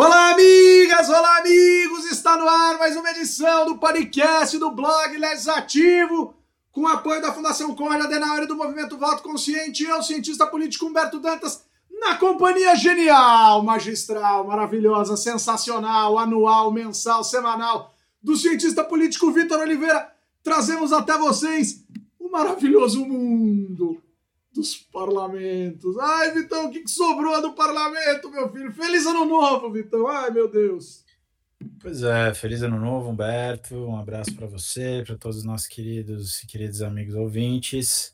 Olá, 0.00 0.30
amigas! 0.30 1.08
Olá, 1.08 1.38
amigos! 1.38 2.04
Está 2.04 2.36
no 2.36 2.48
ar 2.48 2.78
mais 2.78 2.94
uma 2.94 3.10
edição 3.10 3.66
do 3.66 3.78
podcast 3.78 4.56
do 4.56 4.70
blog 4.70 5.18
Legislativo, 5.18 6.36
com 6.70 6.86
apoio 6.86 7.20
da 7.20 7.32
Fundação 7.32 7.74
Conrad 7.74 8.02
Adenauer 8.02 8.44
e 8.44 8.46
do 8.46 8.54
Movimento 8.54 8.96
Voto 8.96 9.24
Consciente. 9.24 9.82
Eu, 9.82 10.00
cientista 10.00 10.46
político 10.46 10.86
Humberto 10.86 11.18
Dantas, 11.18 11.64
na 12.00 12.14
companhia 12.14 12.76
genial, 12.76 13.64
magistral, 13.64 14.46
maravilhosa, 14.46 15.16
sensacional, 15.16 16.16
anual, 16.16 16.70
mensal, 16.70 17.24
semanal, 17.24 17.92
do 18.22 18.36
cientista 18.36 18.84
político 18.84 19.32
Vitor 19.32 19.58
Oliveira, 19.58 20.12
trazemos 20.44 20.92
até 20.92 21.18
vocês 21.18 21.84
o 22.20 22.30
maravilhoso 22.30 23.04
mundo 23.04 23.87
dos 24.58 24.76
parlamentos. 24.76 25.96
Ai, 25.98 26.32
Vitão, 26.32 26.66
o 26.66 26.70
que, 26.70 26.80
que 26.80 26.90
sobrou 26.90 27.40
do 27.40 27.54
parlamento, 27.54 28.28
meu 28.28 28.50
filho? 28.50 28.72
Feliz 28.72 29.06
ano 29.06 29.24
novo, 29.24 29.70
Vitão. 29.70 30.08
Ai, 30.08 30.30
meu 30.30 30.50
Deus. 30.50 31.04
Pois 31.80 32.02
é, 32.02 32.34
feliz 32.34 32.60
ano 32.62 32.78
novo, 32.78 33.08
Humberto. 33.08 33.76
Um 33.76 33.96
abraço 33.96 34.34
para 34.34 34.48
você, 34.48 35.04
para 35.06 35.16
todos 35.16 35.38
os 35.38 35.44
nossos 35.44 35.68
queridos 35.68 36.42
e 36.42 36.46
queridos 36.46 36.82
amigos 36.82 37.14
ouvintes. 37.14 38.12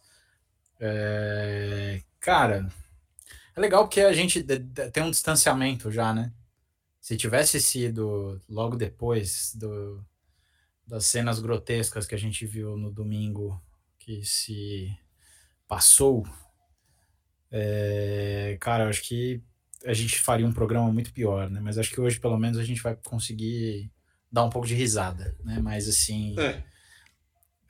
É... 0.78 2.02
Cara, 2.20 2.68
é 3.56 3.60
legal 3.60 3.84
porque 3.84 4.02
a 4.02 4.12
gente 4.12 4.42
tem 4.42 5.02
um 5.02 5.10
distanciamento 5.10 5.90
já, 5.90 6.12
né? 6.12 6.30
Se 7.00 7.16
tivesse 7.16 7.58
sido 7.60 8.40
logo 8.48 8.76
depois 8.76 9.54
do, 9.54 10.04
das 10.86 11.06
cenas 11.06 11.40
grotescas 11.40 12.06
que 12.06 12.14
a 12.14 12.18
gente 12.18 12.46
viu 12.46 12.76
no 12.76 12.90
domingo 12.90 13.60
que 13.98 14.22
se 14.24 14.94
passou, 15.66 16.26
é, 17.50 18.56
cara, 18.60 18.88
acho 18.88 19.02
que 19.02 19.40
a 19.84 19.92
gente 19.92 20.18
faria 20.18 20.46
um 20.46 20.52
programa 20.52 20.92
muito 20.92 21.12
pior, 21.12 21.48
né? 21.48 21.60
Mas 21.60 21.78
acho 21.78 21.90
que 21.90 22.00
hoje, 22.00 22.18
pelo 22.18 22.38
menos, 22.38 22.58
a 22.58 22.64
gente 22.64 22.82
vai 22.82 22.96
conseguir 22.96 23.92
dar 24.30 24.44
um 24.44 24.50
pouco 24.50 24.66
de 24.66 24.74
risada, 24.74 25.36
né? 25.44 25.60
Mas 25.60 25.88
assim. 25.88 26.34
É. 26.38 26.64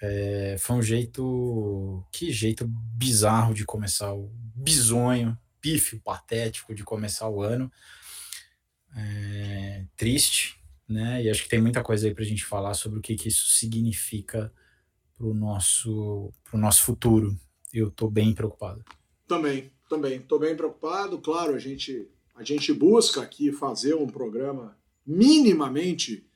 É, 0.00 0.56
foi 0.58 0.76
um 0.76 0.82
jeito. 0.82 2.04
Que 2.10 2.32
jeito 2.32 2.66
bizarro 2.66 3.54
de 3.54 3.64
começar 3.64 4.12
o 4.14 4.30
bizonho, 4.54 5.38
pífio, 5.60 6.00
patético 6.00 6.74
de 6.74 6.82
começar 6.82 7.28
o 7.28 7.42
ano. 7.42 7.70
É, 8.96 9.84
triste, 9.96 10.58
né? 10.88 11.22
E 11.22 11.28
acho 11.28 11.42
que 11.42 11.48
tem 11.48 11.60
muita 11.60 11.82
coisa 11.82 12.06
aí 12.06 12.14
pra 12.14 12.24
gente 12.24 12.44
falar 12.44 12.74
sobre 12.74 12.98
o 12.98 13.02
que, 13.02 13.16
que 13.16 13.28
isso 13.28 13.48
significa 13.48 14.52
pro 15.14 15.34
nosso, 15.34 16.32
pro 16.44 16.58
nosso 16.58 16.82
futuro, 16.82 17.38
eu 17.74 17.88
estou 17.88 18.10
bem 18.10 18.32
preocupado. 18.32 18.84
Também, 19.26 19.70
também. 19.88 20.16
Estou 20.16 20.38
bem 20.38 20.56
preocupado. 20.56 21.18
Claro, 21.18 21.54
a 21.54 21.58
gente, 21.58 22.08
a 22.34 22.42
gente 22.42 22.72
busca 22.72 23.20
aqui 23.20 23.52
fazer 23.52 23.94
um 23.94 24.06
programa 24.06 24.76
minimamente 25.06 26.26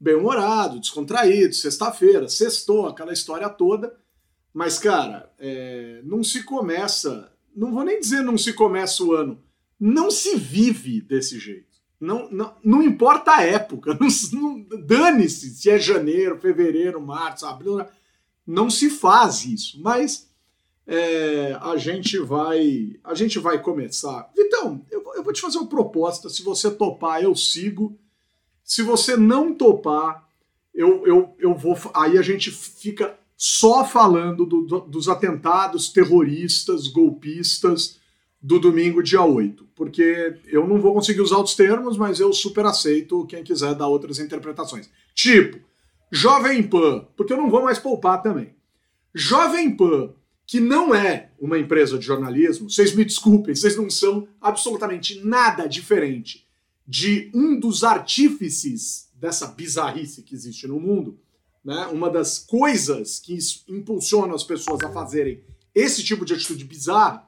bem-humorado, 0.00 0.80
descontraído, 0.80 1.54
sexta-feira, 1.54 2.28
sextou, 2.28 2.88
aquela 2.88 3.12
história 3.12 3.48
toda. 3.48 3.96
Mas, 4.52 4.78
cara, 4.78 5.32
é, 5.38 6.00
não 6.04 6.24
se 6.24 6.42
começa. 6.42 7.32
Não 7.54 7.72
vou 7.72 7.84
nem 7.84 8.00
dizer 8.00 8.22
não 8.22 8.36
se 8.36 8.52
começa 8.52 9.04
o 9.04 9.12
ano. 9.12 9.42
Não 9.78 10.10
se 10.10 10.36
vive 10.36 11.00
desse 11.00 11.38
jeito. 11.38 11.72
Não, 12.00 12.28
não, 12.30 12.54
não 12.64 12.82
importa 12.82 13.36
a 13.36 13.42
época. 13.44 13.94
Não, 14.00 14.08
não 14.32 14.66
Dane-se 14.84 15.50
se 15.50 15.70
é 15.70 15.78
janeiro, 15.78 16.36
fevereiro, 16.36 17.00
março, 17.00 17.46
abril. 17.46 17.84
Não 18.44 18.68
se 18.68 18.90
faz 18.90 19.44
isso. 19.44 19.80
Mas 19.80 20.28
é, 20.86 21.56
a 21.60 21.76
gente 21.76 22.18
vai 22.18 22.96
a 23.04 23.14
gente 23.14 23.38
vai 23.38 23.60
começar. 23.60 24.30
Vitão, 24.36 24.84
eu, 24.90 25.02
eu 25.14 25.22
vou 25.22 25.32
te 25.32 25.40
fazer 25.40 25.58
uma 25.58 25.68
proposta. 25.68 26.28
Se 26.28 26.42
você 26.42 26.70
topar, 26.70 27.22
eu 27.22 27.34
sigo. 27.34 27.96
Se 28.64 28.82
você 28.82 29.16
não 29.16 29.54
topar, 29.54 30.28
eu, 30.74 31.06
eu, 31.06 31.36
eu 31.38 31.54
vou. 31.54 31.78
Aí 31.94 32.18
a 32.18 32.22
gente 32.22 32.50
fica 32.50 33.16
só 33.36 33.84
falando 33.84 34.46
do, 34.46 34.62
do, 34.62 34.80
dos 34.80 35.08
atentados 35.08 35.88
terroristas, 35.88 36.88
golpistas 36.88 38.00
do 38.40 38.58
domingo, 38.58 39.02
dia 39.02 39.22
8. 39.22 39.66
Porque 39.74 40.36
eu 40.46 40.66
não 40.66 40.80
vou 40.80 40.94
conseguir 40.94 41.20
usar 41.20 41.36
outros 41.36 41.54
termos, 41.54 41.96
mas 41.96 42.18
eu 42.18 42.32
super 42.32 42.64
aceito 42.64 43.26
quem 43.26 43.44
quiser 43.44 43.74
dar 43.74 43.88
outras 43.88 44.18
interpretações. 44.18 44.90
Tipo, 45.14 45.58
Jovem 46.10 46.62
Pan, 46.62 47.06
porque 47.16 47.32
eu 47.32 47.36
não 47.36 47.50
vou 47.50 47.62
mais 47.62 47.78
poupar 47.78 48.22
também. 48.22 48.54
Jovem 49.14 49.76
Pan 49.76 50.12
que 50.52 50.60
não 50.60 50.94
é 50.94 51.30
uma 51.40 51.58
empresa 51.58 51.98
de 51.98 52.04
jornalismo, 52.04 52.68
vocês 52.68 52.94
me 52.94 53.06
desculpem, 53.06 53.54
vocês 53.54 53.74
não 53.74 53.88
são 53.88 54.28
absolutamente 54.38 55.18
nada 55.24 55.66
diferente 55.66 56.46
de 56.86 57.30
um 57.32 57.58
dos 57.58 57.82
artífices 57.82 59.08
dessa 59.14 59.46
bizarrice 59.46 60.20
que 60.20 60.34
existe 60.34 60.66
no 60.66 60.78
mundo, 60.78 61.18
né? 61.64 61.86
Uma 61.86 62.10
das 62.10 62.38
coisas 62.38 63.18
que 63.18 63.38
impulsionam 63.66 64.34
as 64.34 64.44
pessoas 64.44 64.82
a 64.84 64.92
fazerem 64.92 65.42
esse 65.74 66.04
tipo 66.04 66.22
de 66.22 66.34
atitude 66.34 66.66
bizarra, 66.66 67.26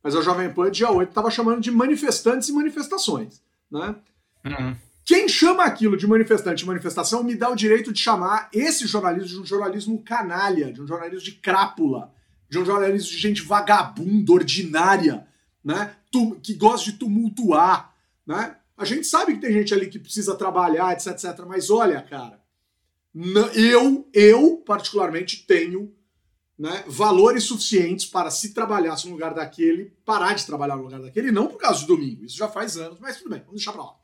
mas 0.00 0.14
a 0.14 0.22
Jovem 0.22 0.54
Pan 0.54 0.70
dia 0.70 0.92
8 0.92 1.08
estava 1.08 1.28
chamando 1.28 1.60
de 1.60 1.72
manifestantes 1.72 2.50
e 2.50 2.52
manifestações, 2.52 3.42
né? 3.68 3.96
Uhum. 4.44 4.76
Quem 5.04 5.28
chama 5.28 5.64
aquilo 5.64 5.96
de 5.96 6.06
manifestante 6.06 6.62
e 6.62 6.66
manifestação 6.68 7.24
me 7.24 7.34
dá 7.34 7.50
o 7.50 7.56
direito 7.56 7.92
de 7.92 7.98
chamar 7.98 8.48
esse 8.52 8.86
jornalismo 8.86 9.28
de 9.28 9.40
um 9.40 9.44
jornalismo 9.44 10.00
canalha, 10.04 10.72
de 10.72 10.80
um 10.80 10.86
jornalismo 10.86 11.24
de 11.24 11.32
crápula, 11.32 12.14
de 12.50 12.58
um 12.58 12.64
jornalismo 12.64 13.10
de 13.10 13.18
gente 13.18 13.42
vagabunda, 13.42 14.32
ordinária, 14.32 15.26
né? 15.64 15.96
que 16.42 16.54
gosta 16.54 16.90
de 16.90 16.98
tumultuar, 16.98 17.94
né? 18.26 18.56
A 18.76 18.84
gente 18.84 19.06
sabe 19.06 19.34
que 19.34 19.40
tem 19.40 19.52
gente 19.52 19.72
ali 19.72 19.88
que 19.88 19.98
precisa 19.98 20.34
trabalhar, 20.34 20.92
etc, 20.92 21.08
etc. 21.08 21.44
Mas 21.46 21.70
olha, 21.70 22.02
cara, 22.02 22.42
eu, 23.54 24.08
eu 24.12 24.56
particularmente 24.66 25.46
tenho 25.46 25.94
né, 26.58 26.82
valores 26.86 27.44
suficientes 27.44 28.06
para 28.06 28.30
se 28.30 28.52
trabalhasse 28.52 29.06
no 29.06 29.12
lugar 29.12 29.34
daquele, 29.34 29.92
parar 30.04 30.34
de 30.34 30.46
trabalhar 30.46 30.76
no 30.76 30.82
lugar 30.82 31.00
daquele, 31.00 31.30
não 31.30 31.46
por 31.46 31.58
causa 31.58 31.82
do 31.82 31.94
domingo. 31.94 32.24
Isso 32.24 32.36
já 32.36 32.48
faz 32.48 32.76
anos, 32.76 32.98
mas 32.98 33.18
tudo 33.18 33.30
bem, 33.30 33.40
vamos 33.40 33.56
deixar 33.56 33.72
pra 33.72 33.82
lá. 33.82 33.94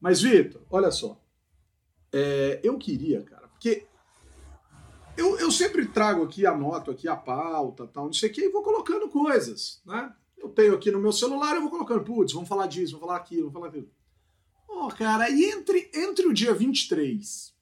Mas, 0.00 0.22
Vitor, 0.22 0.62
olha 0.70 0.90
só. 0.90 1.20
É, 2.12 2.60
eu 2.62 2.78
queria, 2.78 3.22
cara, 3.22 3.48
porque 3.48 3.86
eu, 5.16 5.38
eu 5.38 5.50
sempre 5.50 5.86
trago 5.86 6.22
aqui, 6.24 6.46
anoto 6.46 6.90
aqui 6.90 7.08
a 7.08 7.16
pauta, 7.16 7.86
tal, 7.86 8.06
não 8.06 8.12
sei 8.12 8.30
o 8.30 8.32
que, 8.32 8.42
e 8.42 8.50
vou 8.50 8.62
colocando 8.62 9.08
coisas, 9.08 9.80
né? 9.84 10.12
Eu 10.38 10.48
tenho 10.48 10.74
aqui 10.74 10.90
no 10.90 11.00
meu 11.00 11.12
celular, 11.12 11.54
eu 11.54 11.60
vou 11.60 11.70
colocando, 11.70 12.02
putz, 12.02 12.32
vamos 12.32 12.48
falar 12.48 12.66
disso, 12.66 12.92
vamos 12.92 13.06
falar 13.06 13.18
aquilo, 13.18 13.50
vamos 13.50 13.54
falar 13.54 13.68
aquilo. 13.68 13.90
Ó, 14.68 14.86
oh, 14.86 14.88
cara, 14.88 15.28
e 15.28 15.44
entre, 15.44 15.90
entre 15.94 16.26
o 16.26 16.32
dia 16.32 16.54
23, 16.54 17.54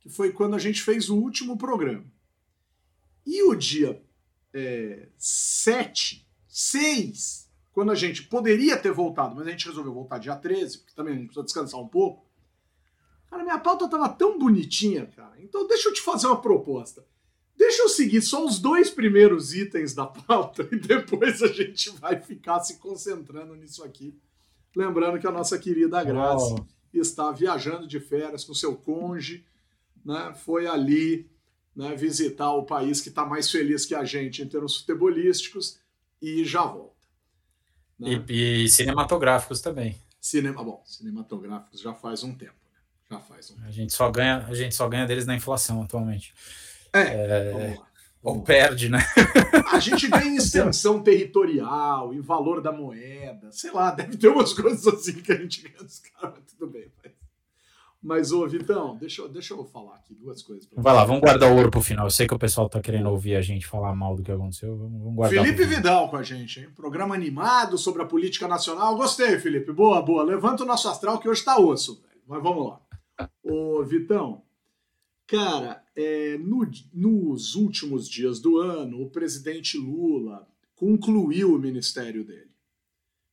que 0.00 0.08
foi 0.08 0.32
quando 0.32 0.54
a 0.54 0.58
gente 0.58 0.82
fez 0.82 1.08
o 1.08 1.16
último 1.16 1.56
programa, 1.56 2.04
e 3.24 3.42
o 3.44 3.54
dia 3.54 4.02
é, 4.52 5.08
7, 5.16 6.26
6, 6.48 7.50
quando 7.72 7.90
a 7.90 7.94
gente 7.94 8.22
poderia 8.24 8.76
ter 8.76 8.92
voltado, 8.92 9.34
mas 9.34 9.46
a 9.46 9.50
gente 9.50 9.66
resolveu 9.66 9.92
voltar 9.92 10.18
dia 10.18 10.36
13, 10.36 10.78
porque 10.78 10.94
também 10.94 11.14
a 11.14 11.16
gente 11.16 11.26
precisa 11.26 11.44
descansar 11.44 11.80
um 11.80 11.88
pouco, 11.88 12.24
Cara, 13.30 13.42
minha 13.42 13.58
pauta 13.58 13.88
tava 13.88 14.08
tão 14.08 14.38
bonitinha, 14.38 15.06
cara. 15.06 15.34
Então 15.40 15.66
deixa 15.66 15.88
eu 15.88 15.92
te 15.92 16.00
fazer 16.00 16.26
uma 16.26 16.40
proposta. 16.40 17.04
Deixa 17.56 17.82
eu 17.82 17.88
seguir 17.88 18.20
só 18.20 18.44
os 18.44 18.58
dois 18.58 18.90
primeiros 18.90 19.54
itens 19.54 19.94
da 19.94 20.06
pauta 20.06 20.66
e 20.72 20.76
depois 20.76 21.42
a 21.42 21.48
gente 21.48 21.90
vai 21.90 22.20
ficar 22.20 22.60
se 22.60 22.78
concentrando 22.78 23.54
nisso 23.54 23.82
aqui. 23.84 24.18
Lembrando 24.74 25.20
que 25.20 25.26
a 25.26 25.32
nossa 25.32 25.58
querida 25.58 26.02
Graça 26.02 26.54
oh. 26.54 26.66
está 26.92 27.30
viajando 27.30 27.86
de 27.86 28.00
férias 28.00 28.44
com 28.44 28.52
seu 28.52 28.74
conge, 28.74 29.44
né? 30.04 30.34
Foi 30.34 30.66
ali 30.66 31.30
né, 31.74 31.94
visitar 31.94 32.52
o 32.52 32.64
país 32.64 33.00
que 33.00 33.08
está 33.08 33.24
mais 33.24 33.50
feliz 33.50 33.86
que 33.86 33.94
a 33.94 34.04
gente 34.04 34.42
em 34.42 34.48
termos 34.48 34.76
futebolísticos 34.78 35.78
e 36.20 36.44
já 36.44 36.64
volta. 36.64 36.94
Né? 37.98 38.24
E, 38.28 38.64
e 38.64 38.68
cinematográficos 38.68 39.60
também. 39.60 39.96
Cinema, 40.20 40.62
bom, 40.64 40.82
cinematográficos 40.86 41.80
já 41.80 41.94
faz 41.94 42.22
um 42.22 42.34
tempo. 42.34 42.63
Já 43.10 43.18
faz 43.20 43.50
um 43.50 43.64
A 43.64 43.70
gente 43.70 43.92
só 43.92 44.10
ganha, 44.10 44.44
a 44.46 44.54
gente 44.54 44.74
só 44.74 44.88
ganha 44.88 45.06
deles 45.06 45.26
na 45.26 45.34
inflação 45.34 45.82
atualmente. 45.82 46.34
É. 46.92 47.00
é 47.00 47.78
ou 48.24 48.40
perde, 48.40 48.88
né? 48.88 49.00
A 49.70 49.78
gente 49.78 50.08
ganha 50.08 50.24
em 50.24 50.36
extensão 50.36 51.02
territorial, 51.02 52.14
em 52.14 52.22
valor 52.22 52.62
da 52.62 52.72
moeda, 52.72 53.52
sei 53.52 53.70
lá, 53.70 53.90
deve 53.90 54.16
ter 54.16 54.28
umas 54.28 54.54
coisas 54.54 54.86
assim 54.86 55.12
que 55.12 55.30
a 55.30 55.36
gente 55.36 55.60
ganha 55.60 55.76
dos 55.76 55.98
caras, 56.00 56.38
tudo 56.56 56.72
bem. 56.72 56.90
Mas, 57.02 57.12
mas 58.02 58.32
ô, 58.32 58.48
Vitão, 58.48 58.96
deixa, 58.96 59.28
deixa 59.28 59.52
eu 59.52 59.62
falar 59.64 59.96
aqui 59.96 60.14
duas 60.14 60.42
coisas. 60.42 60.66
Vai 60.74 60.94
lá, 60.94 61.04
vamos 61.04 61.20
guardar 61.20 61.52
o 61.52 61.56
ouro 61.56 61.70
pro 61.70 61.82
final. 61.82 62.06
Eu 62.06 62.10
sei 62.10 62.26
que 62.26 62.34
o 62.34 62.38
pessoal 62.38 62.66
tá 62.66 62.80
querendo 62.80 63.10
ouvir 63.10 63.36
a 63.36 63.42
gente 63.42 63.66
falar 63.66 63.94
mal 63.94 64.16
do 64.16 64.22
que 64.22 64.32
aconteceu. 64.32 64.74
Vamos, 64.74 65.02
vamos 65.02 65.16
guardar. 65.16 65.44
Felipe 65.44 65.64
Vidal 65.66 66.08
com 66.08 66.16
a 66.16 66.22
gente, 66.22 66.60
hein? 66.60 66.68
Programa 66.74 67.14
animado 67.14 67.76
sobre 67.76 68.02
a 68.02 68.06
política 68.06 68.48
nacional. 68.48 68.96
Gostei, 68.96 69.38
Felipe. 69.38 69.70
Boa, 69.70 70.00
boa. 70.00 70.22
Levanta 70.22 70.62
o 70.62 70.66
nosso 70.66 70.88
astral 70.88 71.18
que 71.18 71.28
hoje 71.28 71.44
tá 71.44 71.58
osso, 71.58 72.00
velho. 72.00 72.22
Mas 72.26 72.42
vamos 72.42 72.68
lá. 72.68 72.80
Ô, 73.42 73.82
Vitão, 73.84 74.44
cara, 75.26 75.84
é, 75.94 76.36
no, 76.38 76.68
nos 76.92 77.54
últimos 77.54 78.08
dias 78.08 78.40
do 78.40 78.58
ano, 78.58 79.02
o 79.02 79.10
presidente 79.10 79.76
Lula 79.78 80.48
concluiu 80.74 81.54
o 81.54 81.58
ministério 81.58 82.24
dele. 82.24 82.50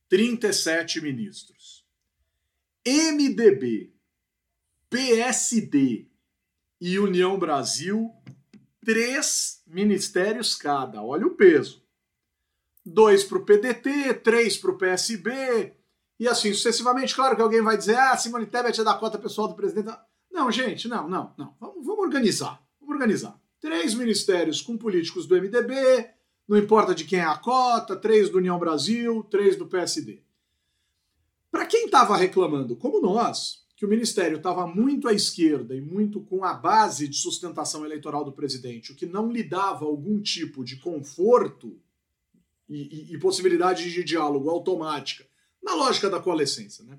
37 0.08 1.00
ministros. 1.00 1.84
MDB, 2.86 3.92
PSD 4.90 6.06
e 6.80 6.98
União 6.98 7.38
Brasil, 7.38 8.12
três 8.84 9.62
ministérios 9.66 10.54
cada. 10.54 11.02
Olha 11.02 11.26
o 11.26 11.34
peso. 11.34 11.82
Dois 12.84 13.22
para 13.24 13.38
o 13.38 13.44
PDT, 13.44 14.14
três 14.14 14.56
para 14.58 14.72
o 14.72 14.76
PSB, 14.76 15.72
e 16.22 16.28
assim 16.28 16.54
sucessivamente. 16.54 17.16
Claro 17.16 17.34
que 17.34 17.42
alguém 17.42 17.60
vai 17.60 17.76
dizer, 17.76 17.98
ah, 17.98 18.16
Simone 18.16 18.46
Tebet 18.46 18.80
é 18.80 18.84
da 18.84 18.94
cota 18.94 19.18
pessoal 19.18 19.48
do 19.48 19.56
presidente. 19.56 19.90
Não, 20.30 20.52
gente, 20.52 20.86
não, 20.86 21.08
não, 21.08 21.34
não. 21.36 21.56
Vamos, 21.58 21.84
vamos 21.84 22.04
organizar. 22.04 22.62
Vamos 22.80 22.94
organizar. 22.94 23.36
Três 23.60 23.92
ministérios 23.92 24.62
com 24.62 24.78
políticos 24.78 25.26
do 25.26 25.34
MDB, 25.34 26.08
não 26.46 26.56
importa 26.56 26.94
de 26.94 27.04
quem 27.04 27.18
é 27.18 27.24
a 27.24 27.36
cota, 27.36 27.96
três 27.96 28.30
do 28.30 28.38
União 28.38 28.56
Brasil, 28.56 29.24
três 29.24 29.56
do 29.56 29.66
PSD. 29.66 30.22
Para 31.50 31.66
quem 31.66 31.86
estava 31.86 32.16
reclamando, 32.16 32.76
como 32.76 33.00
nós, 33.00 33.64
que 33.76 33.84
o 33.84 33.88
ministério 33.88 34.36
estava 34.36 34.64
muito 34.64 35.08
à 35.08 35.12
esquerda 35.12 35.74
e 35.74 35.80
muito 35.80 36.20
com 36.20 36.44
a 36.44 36.54
base 36.54 37.08
de 37.08 37.16
sustentação 37.16 37.84
eleitoral 37.84 38.24
do 38.24 38.30
presidente, 38.30 38.92
o 38.92 38.94
que 38.94 39.06
não 39.06 39.28
lhe 39.32 39.42
dava 39.42 39.86
algum 39.86 40.20
tipo 40.20 40.64
de 40.64 40.76
conforto 40.76 41.76
e, 42.68 43.10
e, 43.10 43.14
e 43.14 43.18
possibilidade 43.18 43.90
de 43.90 44.04
diálogo 44.04 44.48
automática, 44.48 45.31
na 45.62 45.74
lógica 45.74 46.10
da 46.10 46.20
coalescência, 46.20 46.84
né? 46.84 46.98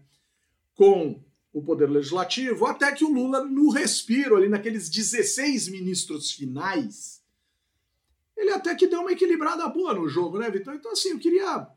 com 0.76 1.22
o 1.52 1.62
poder 1.62 1.90
legislativo, 1.90 2.66
até 2.66 2.92
que 2.92 3.06
o 3.06 3.14
Lula, 3.14 3.44
no 3.46 3.70
respiro 3.70 4.36
ali, 4.36 4.50
naqueles 4.50 4.90
16 4.90 5.68
ministros 5.68 6.32
finais, 6.32 7.22
ele 8.36 8.52
até 8.52 8.74
que 8.74 8.88
deu 8.88 9.02
uma 9.02 9.12
equilibrada 9.12 9.68
boa 9.68 9.94
no 9.94 10.10
jogo, 10.10 10.40
né, 10.40 10.50
Vitor? 10.50 10.74
Então, 10.74 10.92
assim, 10.92 11.10
eu 11.10 11.20
queria 11.20 11.68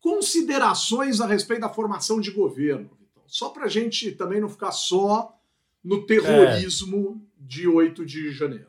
considerações 0.00 1.20
a 1.20 1.26
respeito 1.26 1.62
da 1.62 1.68
formação 1.68 2.20
de 2.20 2.30
governo. 2.30 2.90
Só 3.26 3.50
para 3.50 3.64
a 3.64 3.68
gente 3.68 4.12
também 4.12 4.40
não 4.40 4.48
ficar 4.48 4.70
só 4.70 5.36
no 5.82 6.06
terrorismo 6.06 7.20
é. 7.40 7.44
de 7.46 7.66
8 7.66 8.06
de 8.06 8.30
janeiro. 8.30 8.68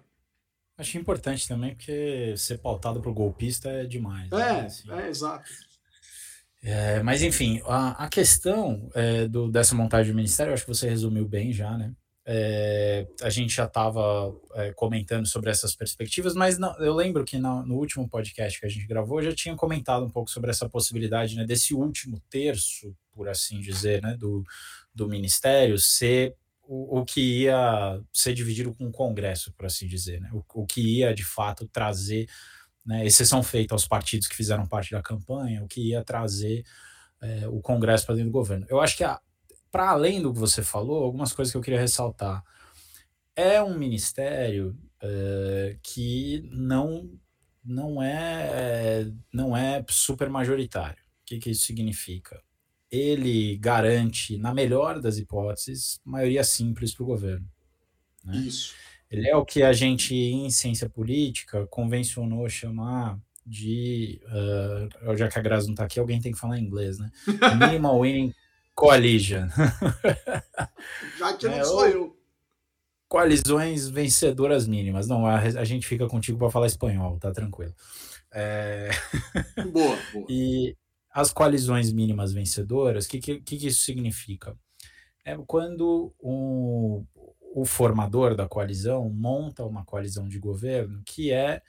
Acho 0.76 0.98
importante 0.98 1.48
também, 1.48 1.76
porque 1.76 2.34
ser 2.38 2.58
pautado 2.58 3.02
por 3.02 3.14
golpista 3.14 3.70
é 3.70 3.86
demais. 3.86 4.32
É, 4.32 4.36
né? 4.36 4.60
assim. 4.62 4.92
é, 4.92 5.10
exato. 5.10 5.50
É, 6.62 7.02
mas 7.02 7.22
enfim, 7.22 7.62
a, 7.66 8.06
a 8.06 8.10
questão 8.10 8.90
é, 8.94 9.28
do, 9.28 9.50
dessa 9.50 9.76
montagem 9.76 10.12
do 10.12 10.16
ministério, 10.16 10.52
eu 10.52 10.54
acho 10.54 10.66
que 10.66 10.74
você 10.74 10.90
resumiu 10.90 11.28
bem 11.28 11.54
já, 11.54 11.78
né? 11.78 11.94
É, 12.32 13.08
a 13.24 13.30
gente 13.30 13.56
já 13.56 13.66
estava 13.66 14.32
é, 14.54 14.72
comentando 14.74 15.26
sobre 15.26 15.50
essas 15.50 15.74
perspectivas, 15.74 16.36
mas 16.36 16.60
não, 16.60 16.78
eu 16.78 16.94
lembro 16.94 17.26
que 17.26 17.40
no, 17.40 17.66
no, 17.66 17.76
último 17.76 18.08
podcast 18.08 18.60
que 18.60 18.68
a 18.68 18.70
gente 18.70 18.86
gravou, 18.86 19.20
eu 19.20 19.32
já 19.32 19.36
tinha 19.36 19.56
comentado 19.56 20.06
um 20.06 20.12
pouco 20.12 20.30
sobre 20.30 20.52
essa 20.52 20.70
possibilidade 20.70 21.36
né, 21.36 21.44
desse 21.44 21.74
último 21.74 22.22
terço, 22.30 22.96
por 23.14 23.28
assim 23.28 23.60
dizer, 23.60 24.04
né, 24.04 24.16
do, 24.16 24.44
do 24.94 25.08
ministério 25.08 25.80
ser 25.80 26.36
o, 26.62 27.00
o 27.00 27.06
que 27.06 27.46
ia 27.46 28.00
ser 28.14 28.36
dividido 28.36 28.76
com 28.76 28.86
o 28.86 28.92
Congresso, 28.92 29.52
por 29.54 29.66
assim 29.66 29.88
dizer, 29.88 30.22
né, 30.22 30.30
o, 30.32 30.44
o 30.54 30.68
que 30.68 31.00
ia 31.00 31.16
de 31.16 31.24
fato 31.24 31.68
trazer 31.68 32.28
né, 32.90 33.06
exceção 33.06 33.44
feita 33.44 33.76
aos 33.76 33.88
partidos 33.88 34.28
que 34.28 34.36
fizeram 34.36 34.66
parte 34.66 34.94
da 34.94 35.02
campanha, 35.04 35.64
o 35.64 35.68
que 35.68 35.90
ia 35.90 36.04
trazer 36.04 36.66
é, 37.22 37.48
o 37.48 37.62
Congresso 37.62 38.04
para 38.04 38.16
dentro 38.16 38.32
do 38.32 38.34
governo. 38.34 38.66
Eu 38.68 38.82
acho 38.82 38.98
que, 38.98 39.04
para 39.72 39.92
além 39.92 40.20
do 40.20 40.34
que 40.34 40.40
você 40.40 40.64
falou, 40.64 41.04
algumas 41.04 41.32
coisas 41.32 41.52
que 41.52 41.58
eu 41.58 41.62
queria 41.62 41.80
ressaltar. 41.80 42.44
É 43.36 43.62
um 43.62 43.78
ministério 43.78 44.76
é, 45.04 45.78
que 45.84 46.42
não, 46.52 47.12
não, 47.64 48.02
é, 48.02 49.08
não 49.32 49.56
é 49.56 49.86
super 49.88 50.28
majoritário. 50.28 51.04
O 51.22 51.26
que, 51.28 51.38
que 51.38 51.52
isso 51.52 51.68
significa? 51.68 52.42
Ele 52.90 53.56
garante, 53.58 54.36
na 54.36 54.52
melhor 54.52 55.00
das 55.00 55.20
hipóteses, 55.20 56.02
maioria 56.04 56.44
simples 56.44 56.96
para 56.96 57.04
o 57.04 57.06
governo. 57.08 57.48
Né? 58.26 58.38
Isso. 58.38 58.74
Ele 59.10 59.28
é 59.28 59.36
o 59.36 59.44
que 59.44 59.64
a 59.64 59.74
gente, 59.74 60.14
em 60.14 60.50
ciência 60.52 60.88
política, 60.88 61.66
convencionou 61.68 62.48
chamar 62.48 63.20
de. 63.46 64.22
Uh, 64.26 65.18
já 65.18 65.28
que 65.28 65.40
a 65.40 65.42
Graça 65.42 65.66
não 65.66 65.74
está 65.74 65.86
aqui, 65.86 66.00
alguém 66.00 66.22
tem 66.22 66.32
que 66.32 66.38
falar 66.38 66.60
inglês, 66.60 67.00
né? 67.00 67.10
Minimal 67.60 68.02
Winning 68.02 68.34
Coalition. 68.76 69.48
Já 71.18 71.34
que 71.34 71.48
não 71.48 71.54
é, 71.56 71.64
sou 71.64 71.88
eu. 71.88 72.18
Coalizões 73.08 73.90
vencedoras 73.90 74.68
mínimas. 74.68 75.08
Não, 75.08 75.26
a, 75.26 75.40
a 75.40 75.64
gente 75.66 75.88
fica 75.88 76.08
contigo 76.08 76.38
para 76.38 76.52
falar 76.52 76.68
espanhol, 76.68 77.18
tá 77.20 77.32
tranquilo. 77.32 77.74
É... 78.32 78.92
Boa, 79.74 79.98
boa. 80.14 80.26
E 80.30 80.78
as 81.12 81.34
coalizões 81.34 81.92
mínimas 81.92 82.32
vencedoras, 82.32 83.06
o 83.06 83.10
que, 83.10 83.20
que, 83.20 83.40
que 83.42 83.68
isso 83.68 83.84
significa? 83.84 84.56
É 85.26 85.36
quando 85.48 86.14
um, 86.22 87.04
o 87.54 87.66
formador 87.66 88.36
da 88.36 88.48
coalizão 88.48 89.10
monta 89.10 89.66
uma 89.66 89.84
coalizão 89.84 90.28
de 90.28 90.40
governo 90.40 91.02
que 91.06 91.32
é 91.32 91.62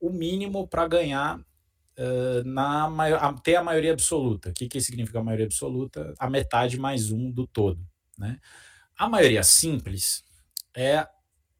o 0.00 0.10
mínimo 0.10 0.66
para 0.66 0.88
ganhar 0.88 1.38
uh, 1.38 2.44
na 2.44 2.86
a, 3.16 3.32
ter 3.34 3.56
a 3.56 3.62
maioria 3.62 3.92
absoluta. 3.92 4.50
O 4.50 4.52
que, 4.52 4.68
que 4.68 4.80
significa 4.80 5.18
a 5.18 5.24
maioria 5.24 5.46
absoluta? 5.46 6.14
A 6.18 6.28
metade 6.28 6.78
mais 6.78 7.10
um 7.10 7.30
do 7.30 7.46
todo. 7.46 7.86
Né? 8.18 8.38
A 8.98 9.08
maioria 9.08 9.42
simples 9.42 10.24
é 10.74 11.06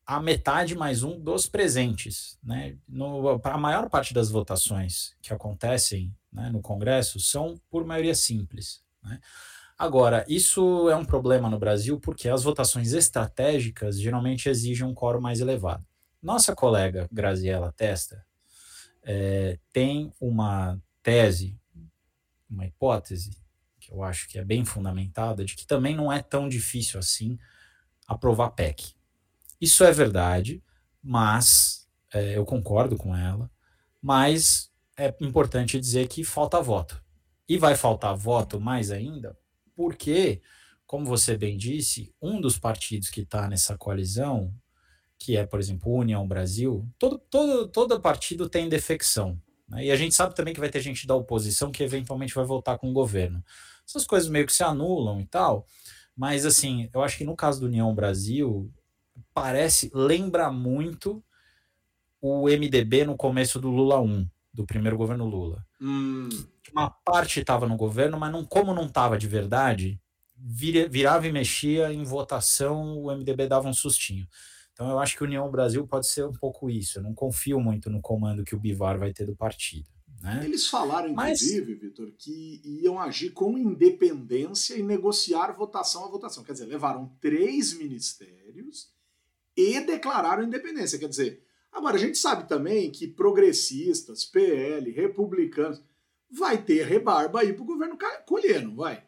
a 0.07 0.21
metade 0.21 0.75
mais 0.75 1.03
um 1.03 1.21
dos 1.21 1.47
presentes. 1.47 2.39
Né? 2.43 2.77
A 3.45 3.59
maior 3.59 3.89
parte 3.89 4.13
das 4.13 4.31
votações 4.31 5.15
que 5.23 5.33
acontecem 5.33 6.15
né, 6.33 6.51
no 6.51 6.61
Congresso 6.61 7.21
são 7.21 7.55
por 7.71 7.85
maioria 7.85 8.15
simples. 8.15 8.83
Né? 9.03 9.21
Agora, 9.81 10.27
isso 10.29 10.91
é 10.91 10.95
um 10.95 11.07
problema 11.07 11.49
no 11.49 11.59
Brasil 11.59 11.99
porque 11.99 12.29
as 12.29 12.43
votações 12.43 12.93
estratégicas 12.93 13.99
geralmente 13.99 14.47
exigem 14.47 14.87
um 14.87 14.93
quórum 14.93 15.23
mais 15.23 15.41
elevado. 15.41 15.87
Nossa 16.23 16.55
colega 16.55 17.09
Graziela 17.11 17.73
Testa 17.73 18.23
é, 19.03 19.59
tem 19.73 20.13
uma 20.21 20.79
tese, 21.03 21.59
uma 22.51 22.67
hipótese, 22.67 23.31
que 23.81 23.91
eu 23.91 24.03
acho 24.03 24.29
que 24.29 24.39
é 24.39 24.45
bem 24.45 24.67
fundamentada, 24.67 25.47
de 25.47 25.57
que 25.57 25.67
também 25.67 25.97
não 25.97 26.13
é 26.13 26.21
tão 26.21 26.47
difícil 26.47 27.01
assim 27.01 27.39
aprovar 28.07 28.51
PEC. 28.51 28.95
Isso 29.59 29.83
é 29.83 29.93
verdade, 29.93 30.63
mas 31.03 31.89
é, 32.13 32.37
eu 32.37 32.45
concordo 32.45 32.99
com 32.99 33.17
ela, 33.17 33.51
mas 34.03 34.71
é 34.95 35.07
importante 35.23 35.81
dizer 35.81 36.07
que 36.07 36.23
falta 36.23 36.61
voto. 36.61 37.03
E 37.49 37.57
vai 37.57 37.75
faltar 37.75 38.15
voto 38.15 38.61
mais 38.61 38.91
ainda 38.91 39.35
porque, 39.75 40.41
como 40.87 41.05
você 41.05 41.37
bem 41.37 41.57
disse, 41.57 42.13
um 42.21 42.41
dos 42.41 42.59
partidos 42.59 43.11
que 43.11 43.23
está 43.23 43.49
nessa 43.49 43.77
coalizão, 43.77 44.55
que 45.19 45.37
é, 45.37 45.45
por 45.45 45.61
exemplo, 45.61 45.93
União 45.93 46.27
Brasil, 46.27 46.89
todo, 46.99 47.19
todo, 47.19 47.69
todo 47.69 48.01
partido 48.01 48.49
tem 48.49 48.69
defecção. 48.69 49.41
Né? 49.69 49.87
E 49.87 49.91
a 49.91 49.97
gente 49.97 50.15
sabe 50.15 50.35
também 50.35 50.55
que 50.55 50.61
vai 50.61 50.71
ter 50.71 50.81
gente 50.81 51.07
da 51.07 51.15
oposição 51.15 51.71
que 51.71 51.83
eventualmente 51.83 52.35
vai 52.35 52.45
voltar 52.45 52.79
com 52.79 52.91
o 52.91 52.95
governo. 52.95 53.45
Essas 53.87 54.07
coisas 54.07 54.29
meio 54.29 54.47
que 54.47 54.53
se 54.53 54.63
anulam 54.63 55.21
e 55.21 55.27
tal, 55.27 55.67
mas 56.17 56.47
assim, 56.47 56.89
eu 56.93 57.03
acho 57.03 57.19
que 57.19 57.25
no 57.25 57.37
caso 57.37 57.61
do 57.61 57.67
União 57.67 57.95
Brasil, 57.95 58.73
parece, 59.35 59.91
lembra 59.95 60.51
muito 60.51 61.23
o 62.21 62.49
MDB 62.49 63.05
no 63.05 63.17
começo 63.17 63.61
do 63.61 63.71
Lula 63.71 64.01
1, 64.01 64.29
do 64.53 64.65
primeiro 64.65 64.97
governo 64.97 65.27
Lula. 65.27 65.65
Hum 65.81 66.29
uma 66.73 66.91
parte 66.91 67.41
estava 67.41 67.67
no 67.67 67.77
governo, 67.77 68.19
mas 68.19 68.33
não, 68.33 68.45
como 68.45 68.75
não 68.75 68.87
estava 68.87 69.19
de 69.19 69.27
verdade, 69.27 70.01
vira, 70.37 70.89
virava 70.89 71.27
e 71.27 71.33
mexia 71.33 71.93
em 71.93 72.05
votação, 72.05 72.99
o 72.99 73.11
MDB 73.15 73.47
dava 73.47 73.69
um 73.69 73.75
sustinho. 73.75 74.27
Então 74.73 74.89
eu 74.89 74.99
acho 74.99 75.17
que 75.17 75.25
União 75.25 75.51
Brasil 75.51 75.87
pode 75.87 76.07
ser 76.07 76.25
um 76.25 76.33
pouco 76.33 76.71
isso. 76.71 76.99
Eu 76.99 77.03
não 77.03 77.15
confio 77.15 77.61
muito 77.61 77.91
no 77.91 78.01
comando 78.01 78.45
que 78.45 78.55
o 78.55 78.59
Bivar 78.59 78.99
vai 78.99 79.13
ter 79.13 79.27
do 79.27 79.37
partido. 79.37 79.89
Né? 80.23 80.43
Eles 80.45 80.67
falaram, 80.67 81.09
inclusive, 81.11 81.73
Mas... 81.73 81.81
Vitor, 81.81 82.13
que 82.19 82.61
iam 82.65 82.99
agir 82.99 83.31
com 83.31 83.57
independência 83.57 84.75
e 84.75 84.83
negociar 84.83 85.53
votação 85.53 86.05
a 86.05 86.09
votação. 86.09 86.45
Quer 86.45 86.53
dizer, 86.53 86.67
levaram 86.67 87.15
três 87.21 87.73
ministérios 87.75 88.89
e 89.57 89.81
declararam 89.81 90.45
independência. 90.45 90.99
Quer 90.99 91.09
dizer, 91.09 91.43
agora 91.73 91.97
a 91.97 92.01
gente 92.01 92.19
sabe 92.19 92.49
também 92.49 92.91
que 92.91 93.07
progressistas, 93.07 94.25
PL, 94.25 94.91
republicanos, 94.91 95.83
vai 96.31 96.59
ter 96.63 96.87
rebarba 96.87 97.41
aí 97.41 97.53
pro 97.53 97.65
governo 97.65 97.99
colher, 98.27 98.63
não 98.63 98.77
vai? 98.77 99.03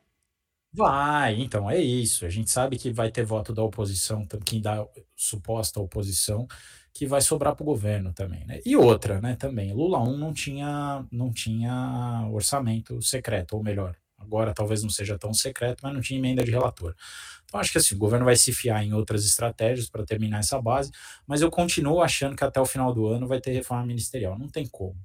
Vai, 0.74 1.40
então 1.40 1.70
é 1.70 1.78
isso. 1.78 2.24
A 2.24 2.30
gente 2.30 2.50
sabe 2.50 2.78
que 2.78 2.90
vai 2.90 3.10
ter 3.10 3.24
voto 3.24 3.52
da 3.52 3.62
oposição, 3.62 4.26
quem 4.44 4.60
dá 4.60 4.86
suposta 5.14 5.80
oposição, 5.80 6.46
que 6.94 7.06
vai 7.06 7.20
sobrar 7.20 7.54
para 7.54 7.62
o 7.62 7.66
governo 7.66 8.12
também, 8.12 8.44
né? 8.46 8.60
E 8.64 8.76
outra, 8.76 9.20
né, 9.20 9.36
também, 9.36 9.72
Lula 9.72 9.98
1 10.00 10.16
não 10.16 10.32
tinha, 10.32 11.06
não 11.10 11.32
tinha 11.32 12.28
orçamento 12.32 13.00
secreto, 13.02 13.54
ou 13.56 13.62
melhor, 13.62 13.96
agora 14.18 14.54
talvez 14.54 14.82
não 14.82 14.90
seja 14.90 15.18
tão 15.18 15.34
secreto, 15.34 15.80
mas 15.82 15.92
não 15.92 16.00
tinha 16.00 16.18
emenda 16.18 16.42
de 16.42 16.50
relator. 16.50 16.94
Então 17.44 17.60
acho 17.60 17.72
que 17.72 17.78
assim, 17.78 17.94
o 17.94 17.98
governo 17.98 18.24
vai 18.24 18.36
se 18.36 18.52
fiar 18.52 18.82
em 18.82 18.94
outras 18.94 19.24
estratégias 19.26 19.88
para 19.90 20.04
terminar 20.04 20.38
essa 20.40 20.60
base, 20.60 20.90
mas 21.26 21.42
eu 21.42 21.50
continuo 21.50 22.00
achando 22.00 22.36
que 22.36 22.44
até 22.44 22.60
o 22.60 22.66
final 22.66 22.94
do 22.94 23.06
ano 23.06 23.28
vai 23.28 23.40
ter 23.40 23.52
reforma 23.52 23.86
ministerial. 23.86 24.38
Não 24.38 24.48
tem 24.48 24.66
como. 24.66 24.96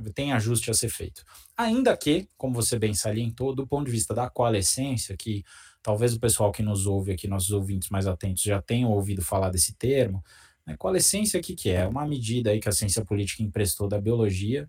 Né? 0.00 0.10
Tem 0.14 0.32
ajuste 0.32 0.70
a 0.70 0.74
ser 0.74 0.88
feito. 0.88 1.24
Ainda 1.56 1.96
que, 1.96 2.28
como 2.36 2.54
você 2.54 2.78
bem 2.78 2.94
salientou, 2.94 3.54
do 3.54 3.66
ponto 3.66 3.86
de 3.86 3.92
vista 3.92 4.14
da 4.14 4.28
coalescência, 4.28 5.16
que 5.16 5.44
talvez 5.82 6.14
o 6.14 6.20
pessoal 6.20 6.50
que 6.50 6.62
nos 6.62 6.86
ouve 6.86 7.12
aqui, 7.12 7.28
nossos 7.28 7.50
ouvintes 7.50 7.90
mais 7.90 8.06
atentos, 8.06 8.42
já 8.42 8.60
tenham 8.60 8.90
ouvido 8.90 9.22
falar 9.22 9.50
desse 9.50 9.74
termo. 9.74 10.24
Né? 10.66 10.76
Coalescência, 10.76 11.38
o 11.38 11.42
que, 11.42 11.54
que 11.54 11.70
é? 11.70 11.82
É 11.82 11.86
uma 11.86 12.06
medida 12.06 12.50
aí 12.50 12.60
que 12.60 12.68
a 12.68 12.72
ciência 12.72 13.04
política 13.04 13.42
emprestou 13.42 13.88
da 13.88 14.00
biologia, 14.00 14.68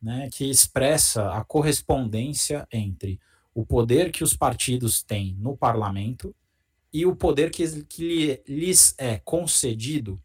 né, 0.00 0.28
que 0.32 0.50
expressa 0.50 1.30
a 1.32 1.44
correspondência 1.44 2.66
entre 2.72 3.20
o 3.54 3.64
poder 3.64 4.10
que 4.10 4.24
os 4.24 4.34
partidos 4.34 5.02
têm 5.02 5.36
no 5.38 5.56
parlamento 5.56 6.34
e 6.92 7.06
o 7.06 7.14
poder 7.14 7.50
que, 7.50 7.84
que 7.84 8.42
lhes 8.46 8.94
é 8.98 9.18
concedido 9.18 10.20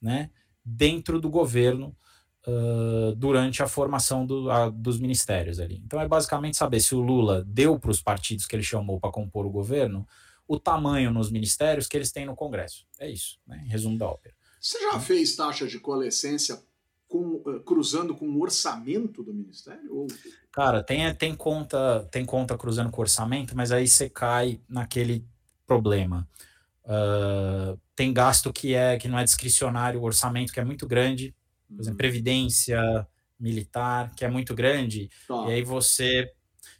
né, 0.00 0.30
dentro 0.64 1.20
do 1.20 1.30
governo 1.30 1.96
uh, 2.46 3.14
durante 3.16 3.62
a 3.62 3.68
formação 3.68 4.26
do, 4.26 4.50
a, 4.50 4.68
dos 4.68 4.98
ministérios 4.98 5.60
ali. 5.60 5.82
Então 5.84 6.00
é 6.00 6.08
basicamente 6.08 6.56
saber 6.56 6.80
se 6.80 6.94
o 6.94 7.00
Lula 7.00 7.44
deu 7.46 7.78
para 7.78 7.90
os 7.90 8.00
partidos 8.00 8.46
que 8.46 8.56
ele 8.56 8.62
chamou 8.62 9.00
para 9.00 9.10
compor 9.10 9.46
o 9.46 9.50
governo 9.50 10.06
o 10.46 10.58
tamanho 10.58 11.10
nos 11.10 11.30
ministérios 11.30 11.86
que 11.86 11.96
eles 11.96 12.12
têm 12.12 12.26
no 12.26 12.36
Congresso. 12.36 12.86
É 12.98 13.08
isso, 13.08 13.38
né, 13.46 13.62
em 13.64 13.68
resumo 13.68 13.96
da 13.96 14.06
ópera. 14.06 14.34
Você 14.60 14.78
já 14.80 15.00
fez 15.00 15.34
taxa 15.34 15.66
de 15.66 15.78
coalescência 15.78 16.62
com, 17.08 17.42
uh, 17.46 17.60
cruzando 17.60 18.14
com 18.14 18.28
o 18.28 18.40
orçamento 18.40 19.22
do 19.22 19.32
ministério? 19.32 19.94
Ou... 19.94 20.06
Cara, 20.52 20.82
tem, 20.82 21.14
tem 21.14 21.34
conta 21.34 22.06
tem 22.10 22.24
conta 22.24 22.56
cruzando 22.56 22.90
com 22.90 22.98
o 22.98 23.04
orçamento, 23.04 23.56
mas 23.56 23.72
aí 23.72 23.88
você 23.88 24.08
cai 24.08 24.60
naquele 24.68 25.24
problema. 25.66 26.28
Uh, 26.84 27.78
tem 27.94 28.12
gasto 28.12 28.52
que 28.52 28.74
é 28.74 28.98
que 28.98 29.08
não 29.08 29.18
é 29.18 29.24
discricionário, 29.24 30.00
o 30.00 30.04
orçamento 30.04 30.52
que 30.52 30.60
é 30.60 30.64
muito 30.64 30.86
grande, 30.86 31.34
por 31.74 31.82
exemplo, 31.82 31.98
previdência 31.98 33.06
militar, 33.38 34.12
que 34.14 34.24
é 34.24 34.28
muito 34.28 34.54
grande, 34.54 35.10
tá. 35.26 35.46
e 35.48 35.52
aí 35.52 35.62
você 35.62 36.30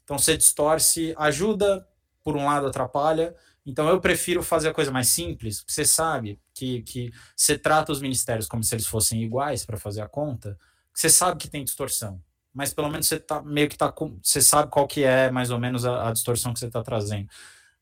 então 0.04 0.18
você 0.18 0.36
distorce, 0.36 1.14
ajuda 1.16 1.86
por 2.22 2.36
um 2.36 2.44
lado 2.44 2.66
atrapalha. 2.66 3.34
Então 3.64 3.88
eu 3.88 4.00
prefiro 4.00 4.42
fazer 4.42 4.68
a 4.68 4.74
coisa 4.74 4.90
mais 4.90 5.08
simples. 5.08 5.64
Você 5.66 5.84
sabe 5.84 6.40
que 6.54 6.82
que 6.82 7.10
você 7.36 7.56
trata 7.56 7.92
os 7.92 8.00
ministérios 8.00 8.46
como 8.46 8.62
se 8.62 8.74
eles 8.74 8.86
fossem 8.86 9.22
iguais 9.22 9.64
para 9.64 9.76
fazer 9.76 10.02
a 10.02 10.08
conta. 10.08 10.58
Você 10.92 11.08
sabe 11.08 11.38
que 11.38 11.48
tem 11.48 11.64
distorção, 11.64 12.20
mas 12.52 12.74
pelo 12.74 12.90
menos 12.90 13.06
você 13.06 13.18
tá 13.18 13.42
meio 13.42 13.68
que 13.68 13.78
tá 13.78 13.90
com, 13.90 14.18
você 14.22 14.42
sabe 14.42 14.70
qual 14.70 14.86
que 14.86 15.04
é 15.04 15.30
mais 15.30 15.50
ou 15.50 15.58
menos 15.58 15.84
a, 15.86 16.08
a 16.08 16.12
distorção 16.12 16.52
que 16.52 16.58
você 16.58 16.66
está 16.66 16.82
trazendo. 16.82 17.28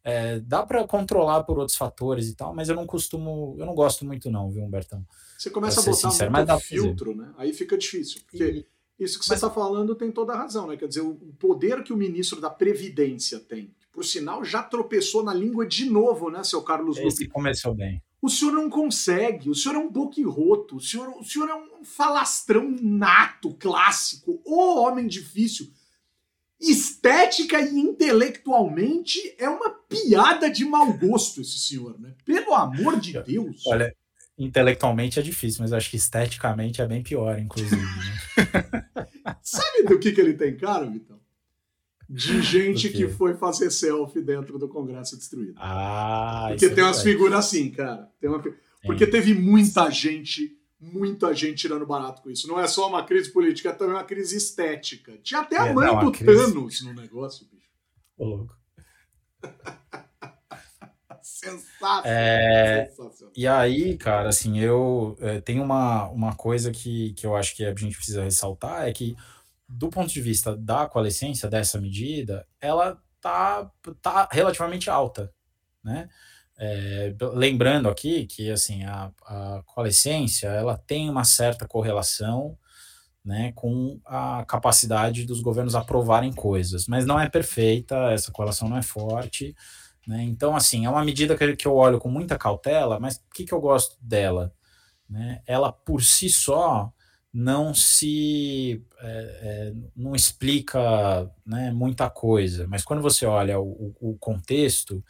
É, 0.03 0.39
dá 0.41 0.65
para 0.65 0.87
controlar 0.87 1.43
por 1.43 1.59
outros 1.59 1.77
fatores 1.77 2.29
e 2.29 2.35
tal, 2.35 2.55
mas 2.55 2.69
eu 2.69 2.77
não 2.77 2.87
costumo, 2.87 3.57
eu 3.59 3.67
não 3.67 3.75
gosto 3.75 4.05
muito 4.05 4.31
não, 4.31 4.51
viu, 4.51 4.65
Humbertão? 4.65 5.05
Você 5.41 5.49
começa 5.49 5.81
a 5.81 5.85
botar 5.85 5.97
sincero, 5.97 6.31
muito 6.31 6.59
filtro, 6.59 7.17
né? 7.17 7.33
Aí 7.39 7.55
fica 7.55 7.79
difícil, 7.79 8.21
porque 8.27 8.45
e, 8.45 9.03
isso 9.03 9.19
que 9.19 9.25
você 9.25 9.33
está 9.33 9.47
mas... 9.47 9.55
falando 9.55 9.95
tem 9.95 10.13
toda 10.13 10.35
a 10.35 10.37
razão, 10.37 10.67
né? 10.67 10.77
Quer 10.77 10.87
dizer, 10.87 11.01
o 11.01 11.15
poder 11.39 11.83
que 11.83 11.95
o 11.95 11.97
ministro 11.97 12.43
da 12.43 12.51
Previdência 12.51 13.41
tem, 13.41 13.75
que, 13.79 13.87
por 13.91 14.05
sinal 14.05 14.45
já 14.45 14.63
tropeçou 14.63 15.25
na 15.25 15.33
língua 15.33 15.67
de 15.67 15.89
novo, 15.89 16.29
né, 16.29 16.45
seu 16.45 16.61
Carlos 16.61 16.99
Esse 16.99 17.27
começou 17.27 17.75
bem. 17.75 18.03
O 18.21 18.29
senhor 18.29 18.53
não 18.53 18.69
consegue, 18.69 19.49
o 19.49 19.55
senhor 19.55 19.77
é 19.77 19.79
um 19.79 19.91
boquirroto, 19.91 20.77
o 20.77 20.81
senhor, 20.81 21.09
o 21.19 21.25
senhor 21.25 21.49
é 21.49 21.55
um 21.55 21.87
falastrão 21.87 22.77
nato, 22.79 23.55
clássico, 23.55 24.43
o 24.45 24.79
homem 24.79 25.07
difícil 25.07 25.73
estética 26.61 27.59
e 27.63 27.79
intelectualmente 27.79 29.35
é 29.39 29.49
uma 29.49 29.71
piada 29.71 30.51
de 30.51 30.67
mau 30.67 30.93
gosto 30.93 31.41
esse 31.41 31.59
senhor, 31.59 31.99
né? 31.99 32.15
Pelo 32.27 32.53
amor 32.53 33.01
de 33.01 33.19
Deus. 33.23 33.67
Olha, 33.67 33.97
intelectualmente 34.41 35.19
é 35.21 35.23
difícil, 35.23 35.63
mas 35.63 35.73
acho 35.73 35.91
que 35.91 35.97
esteticamente 35.97 36.81
é 36.81 36.87
bem 36.87 37.03
pior, 37.03 37.39
inclusive. 37.39 37.77
Né? 37.77 38.87
Sabe 39.43 39.83
do 39.83 39.99
que, 39.99 40.13
que 40.13 40.21
ele 40.21 40.33
tem 40.33 40.57
cara, 40.57 40.87
Vitão? 40.87 41.21
De 42.09 42.41
gente 42.43 42.89
que 42.89 43.07
foi 43.07 43.35
fazer 43.35 43.71
selfie 43.71 44.23
dentro 44.23 44.59
do 44.59 44.69
Congresso 44.69 45.17
destruído. 45.17 45.55
Ah, 45.57 46.47
Porque 46.49 46.71
tem 46.71 46.83
é 46.83 46.87
umas 46.87 47.03
figuras 47.03 47.39
assim, 47.39 47.71
cara. 47.71 48.09
Tem 48.19 48.29
uma... 48.29 48.43
Porque 48.85 49.07
teve 49.07 49.35
muita 49.35 49.89
gente 49.91 50.57
muita 50.81 51.35
gente 51.35 51.59
tirando 51.59 51.85
barato 51.85 52.23
com 52.23 52.31
isso. 52.31 52.49
Não 52.49 52.59
é 52.59 52.67
só 52.67 52.89
uma 52.89 53.05
crise 53.05 53.31
política, 53.31 53.69
é 53.69 53.73
também 53.73 53.95
uma 53.95 54.05
crise 54.05 54.35
estética. 54.37 55.19
Tinha 55.23 55.43
até 55.43 55.59
a 55.59 55.67
é, 55.67 55.75
mãe 55.75 55.87
não, 55.87 56.07
do 56.07 56.11
crise... 56.11 56.53
Thanos 56.53 56.83
no 56.83 56.95
negócio, 56.95 57.47
bicho. 57.53 57.69
Ô, 58.17 58.25
louco. 58.25 58.57
Sensacional. 61.41 62.03
É, 62.05 62.87
Sensacional. 62.87 63.33
E 63.37 63.47
aí, 63.47 63.97
cara, 63.97 64.29
assim, 64.29 64.59
eu 64.59 65.17
é, 65.21 65.41
tem 65.41 65.61
uma, 65.61 66.09
uma 66.09 66.35
coisa 66.35 66.71
que, 66.71 67.13
que 67.15 67.27
eu 67.27 67.35
acho 67.37 67.57
que 67.57 67.65
a 67.65 67.75
gente 67.75 67.97
precisa 67.97 68.23
ressaltar, 68.23 68.87
é 68.87 68.93
que 68.93 69.17
do 69.69 69.89
ponto 69.89 70.13
de 70.13 70.21
vista 70.21 70.57
da 70.57 70.87
coalescência 70.87 71.49
dessa 71.49 71.81
medida, 71.81 72.47
ela 72.61 73.01
tá, 73.21 73.71
tá 74.03 74.29
relativamente 74.31 74.91
alta, 74.91 75.33
né? 75.83 76.09
É, 76.63 77.15
lembrando 77.33 77.89
aqui 77.89 78.27
que 78.27 78.51
assim 78.51 78.85
a, 78.85 79.11
a 79.25 79.63
coalescência 79.65 80.49
ela 80.49 80.77
tem 80.77 81.09
uma 81.09 81.25
certa 81.25 81.67
correlação 81.67 82.59
né, 83.25 83.53
com 83.55 83.99
a 84.05 84.45
capacidade 84.45 85.25
dos 85.25 85.41
governos 85.41 85.75
aprovarem 85.75 86.33
coisas, 86.33 86.87
mas 86.87 87.07
não 87.07 87.19
é 87.19 87.29
perfeita, 87.29 87.95
essa 88.13 88.33
correlação 88.33 88.69
não 88.69 88.79
é 88.79 88.83
forte. 88.83 89.55
Né? 90.07 90.23
Então, 90.25 90.57
assim, 90.57 90.87
é 90.87 90.91
uma 90.91 91.05
medida 91.05 91.37
que, 91.37 91.67
eu 91.67 91.75
olho 91.75 91.99
com 91.99 92.09
muita 92.09 92.39
cautela, 92.39 92.99
mas 92.99 93.17
o 93.17 93.35
que, 93.35 93.45
que 93.45 93.53
eu 93.53 93.61
gosto 93.61 93.97
dela? 94.01 94.53
Né? 95.09 95.43
Ela 95.47 95.73
por 95.73 96.03
si 96.03 96.29
só 96.29 96.93
não 97.33 97.73
se 97.73 98.85
é, 99.01 99.09
é, 99.09 99.75
não 99.95 100.17
explica 100.17 101.31
né, 101.47 101.71
muita 101.71 102.11
coisa, 102.11 102.67
mas 102.67 102.83
quando 102.83 103.01
você 103.01 103.25
olha 103.25 103.61
o, 103.61 103.95
o 104.01 104.17
contexto, 104.19 105.05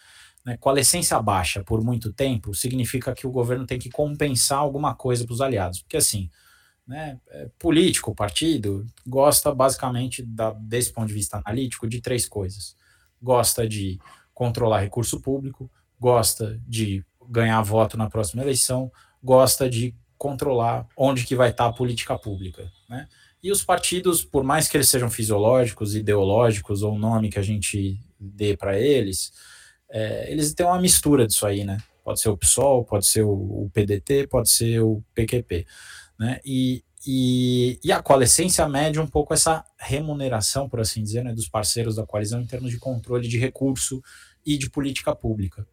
né, 0.45 0.57
com 0.59 0.69
a 0.69 0.75
licença 0.75 1.21
baixa 1.21 1.63
por 1.63 1.83
muito 1.83 2.13
tempo, 2.13 2.55
significa 2.55 3.15
que 3.15 3.27
o 3.27 3.31
governo 3.31 3.67
tem 3.67 3.79
que 3.79 3.91
compensar 3.91 4.59
alguma 4.59 4.95
coisa 4.95 5.25
para 5.25 5.33
os 5.33 5.41
aliados. 5.41 5.83
Porque, 5.83 5.97
assim, 5.97 6.31
né, 6.87 7.19
é, 7.29 7.49
político, 7.59 8.15
partido, 8.15 8.87
gosta 9.07 9.55
basicamente, 9.55 10.23
da, 10.23 10.53
desse 10.53 10.93
ponto 10.93 11.09
de 11.09 11.15
vista 11.15 11.39
analítico, 11.39 11.89
de 11.89 12.01
três 12.01 12.27
coisas: 12.27 12.75
gosta 13.23 13.69
de 13.69 13.99
controlar 14.41 14.81
recurso 14.81 15.21
público, 15.21 15.71
gosta 16.01 16.59
de 16.67 17.05
ganhar 17.29 17.61
voto 17.61 17.99
na 17.99 18.09
próxima 18.09 18.43
eleição, 18.43 18.91
gosta 19.23 19.69
de 19.69 19.95
controlar 20.17 20.89
onde 20.97 21.27
que 21.27 21.37
vai 21.37 21.51
estar 21.51 21.67
a 21.67 21.73
política 21.75 22.19
pública, 22.19 22.73
né? 22.89 23.07
E 23.43 23.53
os 23.53 23.63
partidos, 23.63 24.25
por 24.25 24.43
mais 24.43 24.67
que 24.67 24.79
eles 24.79 24.89
sejam 24.89 25.11
fisiológicos, 25.11 25.95
ideológicos, 25.95 26.83
ou 26.83 26.95
o 26.95 26.99
nome 26.99 27.29
que 27.29 27.39
a 27.39 27.43
gente 27.43 28.01
dê 28.19 28.57
para 28.57 28.81
eles, 28.81 29.31
é, 29.91 30.33
eles 30.33 30.55
têm 30.55 30.65
uma 30.65 30.81
mistura 30.81 31.27
disso 31.27 31.47
aí, 31.47 31.63
né? 31.63 31.77
Pode 32.03 32.19
ser 32.19 32.31
o 32.31 32.37
PSOL, 32.39 32.83
pode 32.83 33.07
ser 33.07 33.23
o, 33.23 33.31
o 33.31 33.71
PDT, 33.75 34.27
pode 34.27 34.49
ser 34.49 34.81
o 34.81 35.05
PQP, 35.15 35.67
né? 36.19 36.41
E, 36.47 36.83
e, 37.07 37.79
e 37.85 37.93
a 37.93 38.03
coalescência 38.03 38.67
mede 38.67 38.99
um 38.99 39.07
pouco 39.07 39.35
essa 39.35 39.63
remuneração, 39.79 40.67
por 40.67 40.81
assim 40.81 41.03
dizer, 41.03 41.25
né, 41.25 41.33
dos 41.35 41.49
parceiros 41.49 41.97
da 41.97 42.07
coalizão 42.07 42.41
em 42.41 42.47
termos 42.47 42.71
de 42.71 42.79
controle 42.79 43.27
de 43.29 43.39
recurso 43.39 44.03
e 44.55 44.59
de 44.59 44.71
política 44.71 45.15
pública. 45.15 45.67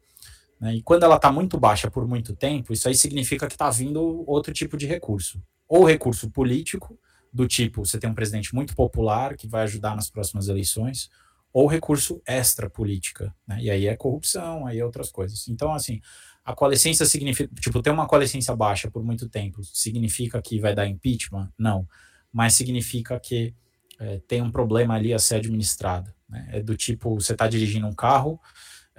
Né? 0.60 0.76
E 0.76 0.82
quando 0.82 1.04
ela 1.04 1.16
está 1.16 1.30
muito 1.30 1.58
baixa 1.58 1.90
por 1.90 2.06
muito 2.06 2.34
tempo, 2.34 2.72
isso 2.72 2.88
aí 2.88 2.94
significa 2.94 3.46
que 3.46 3.54
está 3.54 3.70
vindo 3.70 4.24
outro 4.26 4.52
tipo 4.52 4.76
de 4.76 4.86
recurso. 4.86 5.40
Ou 5.68 5.84
recurso 5.84 6.30
político, 6.30 6.98
do 7.32 7.46
tipo, 7.46 7.84
você 7.84 7.98
tem 7.98 8.08
um 8.08 8.14
presidente 8.14 8.54
muito 8.54 8.74
popular 8.74 9.36
que 9.36 9.46
vai 9.46 9.62
ajudar 9.62 9.94
nas 9.94 10.10
próximas 10.10 10.48
eleições, 10.48 11.10
ou 11.52 11.66
recurso 11.66 12.22
extra 12.26 12.68
política, 12.68 13.34
né? 13.46 13.58
E 13.60 13.70
aí 13.70 13.86
é 13.86 13.96
corrupção, 13.96 14.66
aí 14.66 14.78
é 14.78 14.84
outras 14.84 15.10
coisas. 15.10 15.48
Então, 15.48 15.72
assim, 15.72 16.00
a 16.44 16.54
coalescência 16.54 17.04
significa, 17.06 17.52
tipo, 17.60 17.82
ter 17.82 17.90
uma 17.90 18.06
coalescência 18.06 18.54
baixa 18.54 18.90
por 18.90 19.04
muito 19.04 19.28
tempo, 19.28 19.62
significa 19.64 20.40
que 20.40 20.60
vai 20.60 20.74
dar 20.74 20.86
impeachment? 20.86 21.50
Não. 21.58 21.86
Mas 22.32 22.54
significa 22.54 23.18
que 23.18 23.54
é, 23.98 24.20
tem 24.28 24.40
um 24.40 24.50
problema 24.50 24.94
ali 24.94 25.12
a 25.12 25.18
ser 25.18 25.36
administrado. 25.36 26.12
Né? 26.28 26.48
É 26.52 26.62
do 26.62 26.76
tipo, 26.76 27.14
você 27.14 27.32
está 27.32 27.48
dirigindo 27.48 27.86
um 27.86 27.94
carro, 27.94 28.40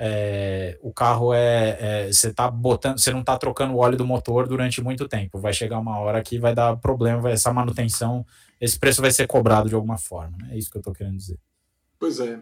é, 0.01 0.79
o 0.81 0.93
carro 0.93 1.33
é, 1.33 1.77
é, 1.79 2.11
você 2.11 2.33
tá 2.33 2.49
botando, 2.49 2.97
você 2.97 3.11
não 3.11 3.19
está 3.19 3.37
trocando 3.37 3.73
o 3.73 3.79
óleo 3.79 3.97
do 3.97 4.05
motor 4.05 4.47
durante 4.47 4.81
muito 4.81 5.09
tempo. 5.09 5.39
Vai 5.39 5.51
chegar 5.51 5.77
uma 5.77 5.99
hora 5.99 6.23
que 6.23 6.39
vai 6.39 6.55
dar 6.55 6.77
problema, 6.77 7.21
vai, 7.21 7.33
essa 7.33 7.51
manutenção, 7.51 8.25
esse 8.61 8.79
preço 8.79 9.01
vai 9.01 9.11
ser 9.11 9.27
cobrado 9.27 9.67
de 9.67 9.75
alguma 9.75 9.97
forma. 9.97 10.37
Né? 10.37 10.51
É 10.53 10.57
isso 10.57 10.71
que 10.71 10.77
eu 10.77 10.79
estou 10.79 10.93
querendo 10.93 11.17
dizer. 11.17 11.37
Pois 11.99 12.21
é. 12.21 12.39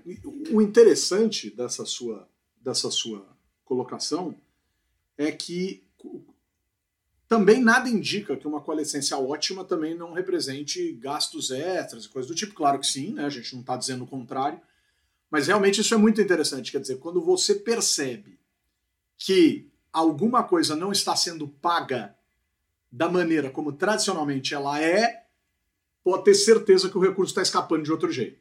O 0.51 0.61
interessante 0.61 1.49
dessa 1.49 1.83
sua, 1.83 2.29
dessa 2.61 2.91
sua 2.91 3.25
colocação 3.65 4.35
é 5.17 5.31
que 5.31 5.83
também 7.27 7.59
nada 7.59 7.89
indica 7.89 8.37
que 8.37 8.47
uma 8.47 8.61
coalescência 8.61 9.17
ótima 9.17 9.65
também 9.65 9.95
não 9.95 10.13
represente 10.13 10.93
gastos 10.93 11.49
extras 11.49 12.05
e 12.05 12.09
coisas 12.09 12.29
do 12.29 12.35
tipo. 12.35 12.53
Claro 12.53 12.79
que 12.79 12.85
sim, 12.85 13.13
né? 13.13 13.25
a 13.25 13.29
gente 13.29 13.51
não 13.53 13.61
está 13.61 13.75
dizendo 13.75 14.03
o 14.03 14.07
contrário. 14.07 14.61
Mas 15.29 15.47
realmente 15.47 15.81
isso 15.81 15.93
é 15.93 15.97
muito 15.97 16.21
interessante. 16.21 16.71
Quer 16.71 16.79
dizer, 16.79 16.97
quando 16.97 17.21
você 17.21 17.55
percebe 17.55 18.39
que 19.17 19.69
alguma 19.91 20.43
coisa 20.43 20.75
não 20.75 20.91
está 20.91 21.15
sendo 21.15 21.47
paga 21.47 22.15
da 22.91 23.09
maneira 23.09 23.49
como 23.49 23.73
tradicionalmente 23.73 24.53
ela 24.53 24.81
é, 24.81 25.25
pode 26.03 26.23
ter 26.23 26.35
certeza 26.35 26.89
que 26.89 26.97
o 26.97 27.01
recurso 27.01 27.31
está 27.31 27.41
escapando 27.41 27.83
de 27.83 27.91
outro 27.91 28.11
jeito. 28.11 28.39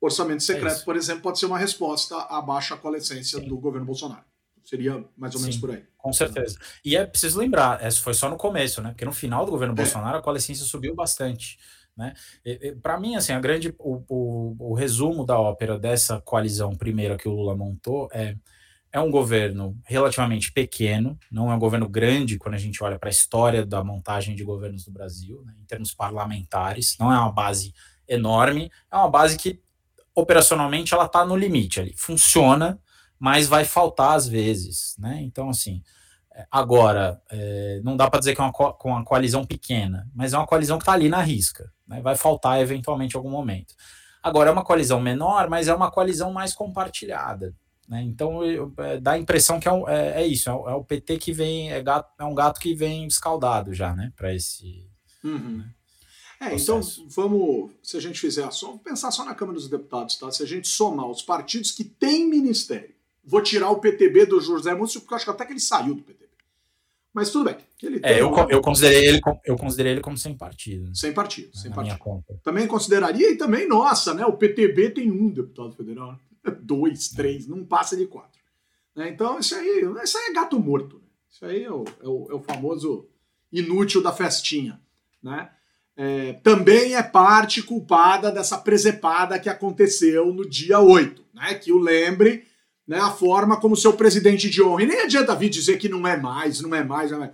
Orçamento 0.00 0.42
secreto, 0.42 0.80
é 0.80 0.84
por 0.84 0.96
exemplo, 0.96 1.22
pode 1.22 1.38
ser 1.38 1.46
uma 1.46 1.58
resposta 1.58 2.16
à 2.16 2.40
baixa 2.40 2.76
coalescência 2.76 3.38
Sim. 3.38 3.48
do 3.48 3.58
governo 3.58 3.86
Bolsonaro. 3.86 4.24
Seria 4.64 5.04
mais 5.16 5.34
ou 5.34 5.40
menos 5.40 5.56
Sim, 5.56 5.60
por 5.60 5.70
aí. 5.70 5.84
Com 5.98 6.12
certeza. 6.12 6.56
E 6.84 6.96
é 6.96 7.04
preciso 7.04 7.38
lembrar, 7.38 7.82
essa 7.82 8.00
foi 8.00 8.14
só 8.14 8.30
no 8.30 8.36
começo, 8.36 8.80
né? 8.80 8.90
Porque 8.90 9.04
no 9.04 9.12
final 9.12 9.44
do 9.44 9.50
governo 9.50 9.74
é. 9.74 9.76
Bolsonaro 9.76 10.18
a 10.18 10.22
coalescência 10.22 10.64
subiu 10.64 10.94
bastante. 10.94 11.58
Né? 12.00 12.14
Para 12.82 12.98
mim, 12.98 13.14
assim, 13.14 13.34
a 13.34 13.38
grande, 13.38 13.74
o, 13.78 14.02
o, 14.08 14.56
o, 14.70 14.74
resumo 14.74 15.26
da 15.26 15.38
ópera 15.38 15.78
dessa 15.78 16.18
coalizão 16.18 16.74
primeira 16.74 17.18
que 17.18 17.28
o 17.28 17.32
Lula 17.32 17.54
montou 17.54 18.08
é 18.10 18.36
é 18.92 18.98
um 18.98 19.08
governo 19.08 19.78
relativamente 19.84 20.50
pequeno, 20.50 21.16
não 21.30 21.48
é 21.48 21.54
um 21.54 21.60
governo 21.60 21.88
grande 21.88 22.36
quando 22.38 22.56
a 22.56 22.58
gente 22.58 22.82
olha 22.82 22.98
para 22.98 23.08
a 23.08 23.12
história 23.12 23.64
da 23.64 23.84
montagem 23.84 24.34
de 24.34 24.42
governos 24.42 24.84
do 24.84 24.90
Brasil, 24.90 25.44
né, 25.44 25.54
em 25.60 25.64
termos 25.64 25.94
parlamentares, 25.94 26.96
não 26.98 27.12
é 27.12 27.16
uma 27.16 27.30
base 27.30 27.72
enorme, 28.08 28.68
é 28.90 28.96
uma 28.96 29.08
base 29.08 29.38
que 29.38 29.62
operacionalmente 30.12 30.92
ela 30.92 31.04
está 31.04 31.24
no 31.24 31.36
limite 31.36 31.78
ali, 31.78 31.94
funciona, 31.96 32.80
mas 33.16 33.46
vai 33.46 33.64
faltar 33.64 34.16
às 34.16 34.26
vezes, 34.26 34.96
né? 34.98 35.20
Então 35.22 35.48
assim, 35.48 35.84
agora 36.50 37.20
é, 37.30 37.80
não 37.82 37.96
dá 37.96 38.08
para 38.08 38.20
dizer 38.20 38.34
que 38.34 38.40
é 38.40 38.44
uma, 38.44 38.52
co 38.52 38.76
uma 38.84 39.04
coalizão 39.04 39.44
pequena, 39.44 40.08
mas 40.14 40.32
é 40.32 40.38
uma 40.38 40.46
coalizão 40.46 40.78
que 40.78 40.82
está 40.82 40.92
ali 40.92 41.08
na 41.08 41.20
risca, 41.20 41.72
né? 41.86 42.00
Vai 42.00 42.16
faltar 42.16 42.60
eventualmente 42.60 43.14
em 43.14 43.18
algum 43.18 43.30
momento. 43.30 43.74
Agora 44.22 44.50
é 44.50 44.52
uma 44.52 44.64
coalizão 44.64 45.00
menor, 45.00 45.48
mas 45.48 45.68
é 45.68 45.74
uma 45.74 45.90
coalizão 45.90 46.32
mais 46.32 46.52
compartilhada. 46.52 47.54
Né? 47.88 48.02
Então 48.02 48.44
eu, 48.44 48.72
é, 48.78 49.00
dá 49.00 49.12
a 49.12 49.18
impressão 49.18 49.58
que 49.58 49.66
é, 49.66 49.72
um, 49.72 49.88
é, 49.88 50.22
é 50.22 50.26
isso, 50.26 50.48
é 50.48 50.52
o, 50.52 50.68
é 50.68 50.74
o, 50.74 50.84
PT 50.84 51.18
que 51.18 51.32
vem, 51.32 51.72
é, 51.72 51.82
gato, 51.82 52.08
é 52.20 52.24
um 52.24 52.34
gato 52.34 52.60
que 52.60 52.72
vem 52.72 53.04
escaldado 53.06 53.74
já, 53.74 53.94
né? 53.94 54.12
Para 54.14 54.32
esse. 54.32 54.88
Uhum. 55.24 55.58
Né, 55.58 55.74
é, 56.40 56.54
então 56.54 56.80
vamos, 57.08 57.70
se 57.82 57.96
a 57.96 58.00
gente 58.00 58.18
fizer 58.18 58.44
a 58.44 58.50
soma, 58.50 58.78
pensar 58.78 59.10
só 59.10 59.24
na 59.24 59.34
Câmara 59.34 59.58
dos 59.58 59.68
Deputados, 59.68 60.16
tá? 60.16 60.30
Se 60.30 60.42
a 60.42 60.46
gente 60.46 60.68
somar 60.68 61.06
os 61.06 61.20
partidos 61.20 61.72
que 61.72 61.82
têm 61.82 62.28
ministério, 62.28 62.94
vou 63.24 63.42
tirar 63.42 63.70
o 63.70 63.80
PTB 63.80 64.24
do 64.26 64.40
José 64.40 64.74
Múcio, 64.74 65.00
porque 65.00 65.12
eu 65.12 65.16
acho 65.16 65.24
que 65.24 65.30
até 65.30 65.44
que 65.44 65.52
ele 65.52 65.60
saiu 65.60 65.94
do 65.96 66.02
PTB. 66.02 66.29
Mas 67.12 67.30
tudo 67.30 67.46
bem. 67.46 67.56
Ele 67.82 68.00
é, 68.02 68.20
eu, 68.20 68.32
eu, 68.48 68.60
considerei 68.60 69.08
ele, 69.08 69.20
eu 69.44 69.56
considerei 69.56 69.92
ele 69.92 70.00
como 70.00 70.16
sem 70.16 70.36
partido. 70.36 70.86
Né? 70.86 70.92
Sem 70.94 71.12
partido, 71.12 71.56
sem 71.56 71.70
partido. 71.70 71.98
Também 72.42 72.66
consideraria, 72.66 73.32
e 73.32 73.36
também, 73.36 73.66
nossa, 73.66 74.14
né? 74.14 74.24
O 74.24 74.36
PTB 74.36 74.90
tem 74.90 75.10
um 75.10 75.30
deputado 75.30 75.72
federal. 75.72 76.12
Né? 76.12 76.18
dois, 76.62 77.08
três, 77.08 77.46
não 77.46 77.64
passa 77.64 77.96
de 77.96 78.06
quatro. 78.06 78.40
Né? 78.94 79.08
Então, 79.08 79.38
isso 79.38 79.54
aí, 79.54 79.84
isso 80.02 80.18
aí 80.18 80.26
é 80.30 80.32
gato 80.32 80.58
morto. 80.58 80.96
Né? 80.96 81.08
Isso 81.30 81.44
aí 81.44 81.64
é 81.64 81.70
o, 81.70 81.84
é, 82.02 82.08
o, 82.08 82.28
é 82.30 82.34
o, 82.34 82.40
famoso 82.40 83.08
inútil 83.52 84.02
da 84.02 84.12
festinha. 84.12 84.80
Né? 85.22 85.50
É, 85.96 86.34
também 86.34 86.94
é 86.94 87.02
parte 87.02 87.62
culpada 87.62 88.30
dessa 88.30 88.58
presepada 88.58 89.38
que 89.38 89.48
aconteceu 89.48 90.32
no 90.32 90.48
dia 90.48 90.80
8. 90.80 91.24
Né? 91.34 91.54
Que 91.54 91.72
o 91.72 91.78
lembre 91.78 92.46
né, 92.90 92.98
a 92.98 93.12
forma 93.12 93.56
como 93.60 93.76
seu 93.76 93.92
presidente 93.92 94.50
de 94.50 94.60
honra. 94.60 94.82
E 94.82 94.86
nem 94.86 95.02
adianta 95.02 95.36
vir 95.36 95.48
dizer 95.48 95.78
que 95.78 95.88
não 95.88 96.04
é 96.08 96.16
mais, 96.16 96.60
não 96.60 96.74
é 96.74 96.82
mais, 96.82 97.12
não 97.12 97.18
é 97.18 97.20
mais. 97.20 97.32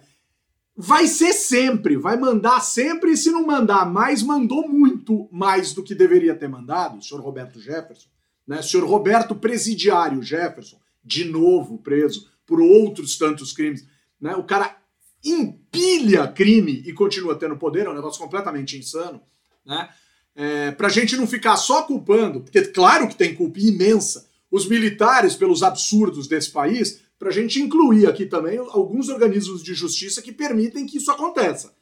Vai 0.77 1.07
ser 1.07 1.33
sempre, 1.33 1.97
vai 1.97 2.19
mandar 2.19 2.61
sempre, 2.61 3.13
e 3.13 3.17
se 3.17 3.31
não 3.31 3.47
mandar 3.47 3.91
mais, 3.91 4.23
mandou 4.23 4.69
muito 4.69 5.27
mais 5.33 5.73
do 5.73 5.83
que 5.83 5.95
deveria 5.95 6.35
ter 6.35 6.47
mandado, 6.47 6.99
o 6.99 7.03
senhor 7.03 7.23
Roberto 7.23 7.59
Jefferson. 7.59 8.07
Né? 8.47 8.61
Senhor 8.61 8.87
Roberto 8.87 9.35
Presidiário 9.35 10.23
Jefferson, 10.23 10.77
de 11.03 11.25
novo 11.25 11.79
preso 11.79 12.29
por 12.45 12.61
outros 12.61 13.17
tantos 13.17 13.55
crimes. 13.55 13.87
Né? 14.21 14.37
O 14.37 14.45
cara 14.45 14.77
empilha 15.25 16.29
crime 16.29 16.83
e 16.85 16.93
continua 16.93 17.35
tendo 17.35 17.57
poder, 17.57 17.87
é 17.87 17.91
um 17.91 17.95
negócio 17.95 18.21
completamente 18.21 18.77
insano. 18.77 19.23
Né? 19.65 19.89
É, 20.35 20.71
para 20.73 20.89
a 20.89 20.91
gente 20.91 21.17
não 21.17 21.27
ficar 21.27 21.57
só 21.57 21.85
culpando, 21.85 22.43
porque 22.43 22.61
claro 22.67 23.09
que 23.09 23.17
tem 23.17 23.35
culpa 23.35 23.59
imensa, 23.59 24.29
os 24.57 24.67
militares 24.67 25.37
pelos 25.37 25.63
absurdos 25.63 26.27
desse 26.27 26.51
país, 26.51 27.03
para 27.19 27.29
a 27.29 27.33
gente 27.33 27.61
incluir 27.61 28.07
aqui 28.07 28.25
também 28.25 28.59
alguns 28.59 29.09
organismos 29.09 29.63
de 29.63 29.75
justiça 29.75 30.23
que 30.23 30.33
permitem 30.33 30.87
que 30.87 30.97
isso 30.97 31.11
aconteça. 31.11 31.75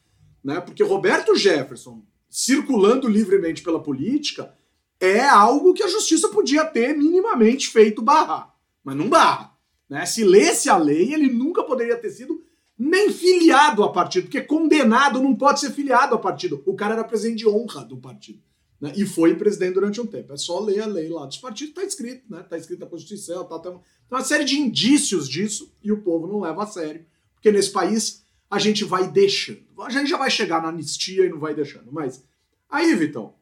Né? 0.42 0.60
Porque 0.60 0.82
Roberto 0.82 1.36
Jefferson, 1.36 2.02
circulando 2.28 3.08
livremente 3.08 3.62
pela 3.62 3.80
política, 3.80 4.54
é 5.00 5.20
algo 5.20 5.72
que 5.72 5.82
a 5.82 5.88
justiça 5.88 6.28
podia 6.28 6.64
ter 6.64 6.96
minimamente 6.96 7.68
feito 7.68 8.02
barrar, 8.02 8.54
mas 8.82 8.96
não 8.96 9.08
barra. 9.08 9.56
Né? 9.88 10.04
Se 10.04 10.24
lesse 10.24 10.68
a 10.68 10.76
lei, 10.76 11.14
ele 11.14 11.32
nunca 11.32 11.62
poderia 11.62 11.96
ter 11.96 12.10
sido 12.10 12.42
nem 12.76 13.12
filiado 13.12 13.84
a 13.84 13.92
partido, 13.92 14.24
porque 14.24 14.40
condenado 14.40 15.22
não 15.22 15.34
pode 15.34 15.60
ser 15.60 15.70
filiado 15.70 16.14
a 16.14 16.18
partido. 16.18 16.60
O 16.66 16.74
cara 16.74 16.94
era 16.94 17.04
presidente 17.04 17.38
de 17.38 17.48
honra 17.48 17.84
do 17.84 17.96
partido. 17.96 18.42
Né? 18.80 18.92
E 18.96 19.06
foi 19.06 19.34
presidente 19.34 19.74
durante 19.74 20.00
um 20.00 20.06
tempo. 20.06 20.32
É 20.32 20.36
só 20.36 20.60
ler 20.60 20.80
a 20.80 20.86
lei 20.86 21.08
lá 21.08 21.26
dos 21.26 21.38
partidos, 21.38 21.70
está 21.70 21.84
escrito, 21.84 22.24
né? 22.28 22.40
Está 22.40 22.58
escrito 22.58 22.80
na 22.80 22.86
Constituição, 22.86 23.44
tá, 23.44 23.58
tá, 23.58 23.70
tem 23.70 23.80
uma 24.10 24.24
série 24.24 24.44
de 24.44 24.58
indícios 24.58 25.28
disso 25.28 25.72
e 25.82 25.90
o 25.92 26.02
povo 26.02 26.26
não 26.26 26.40
leva 26.40 26.64
a 26.64 26.66
sério. 26.66 27.04
Porque 27.34 27.50
nesse 27.50 27.70
país 27.70 28.24
a 28.50 28.58
gente 28.58 28.84
vai 28.84 29.10
deixando. 29.10 29.64
A 29.80 29.90
gente 29.90 30.08
já 30.08 30.16
vai 30.16 30.30
chegar 30.30 30.62
na 30.62 30.68
anistia 30.68 31.24
e 31.24 31.28
não 31.28 31.38
vai 31.38 31.54
deixando. 31.54 31.90
Mas 31.90 32.22
aí, 32.68 32.94
Vitão, 32.94 33.34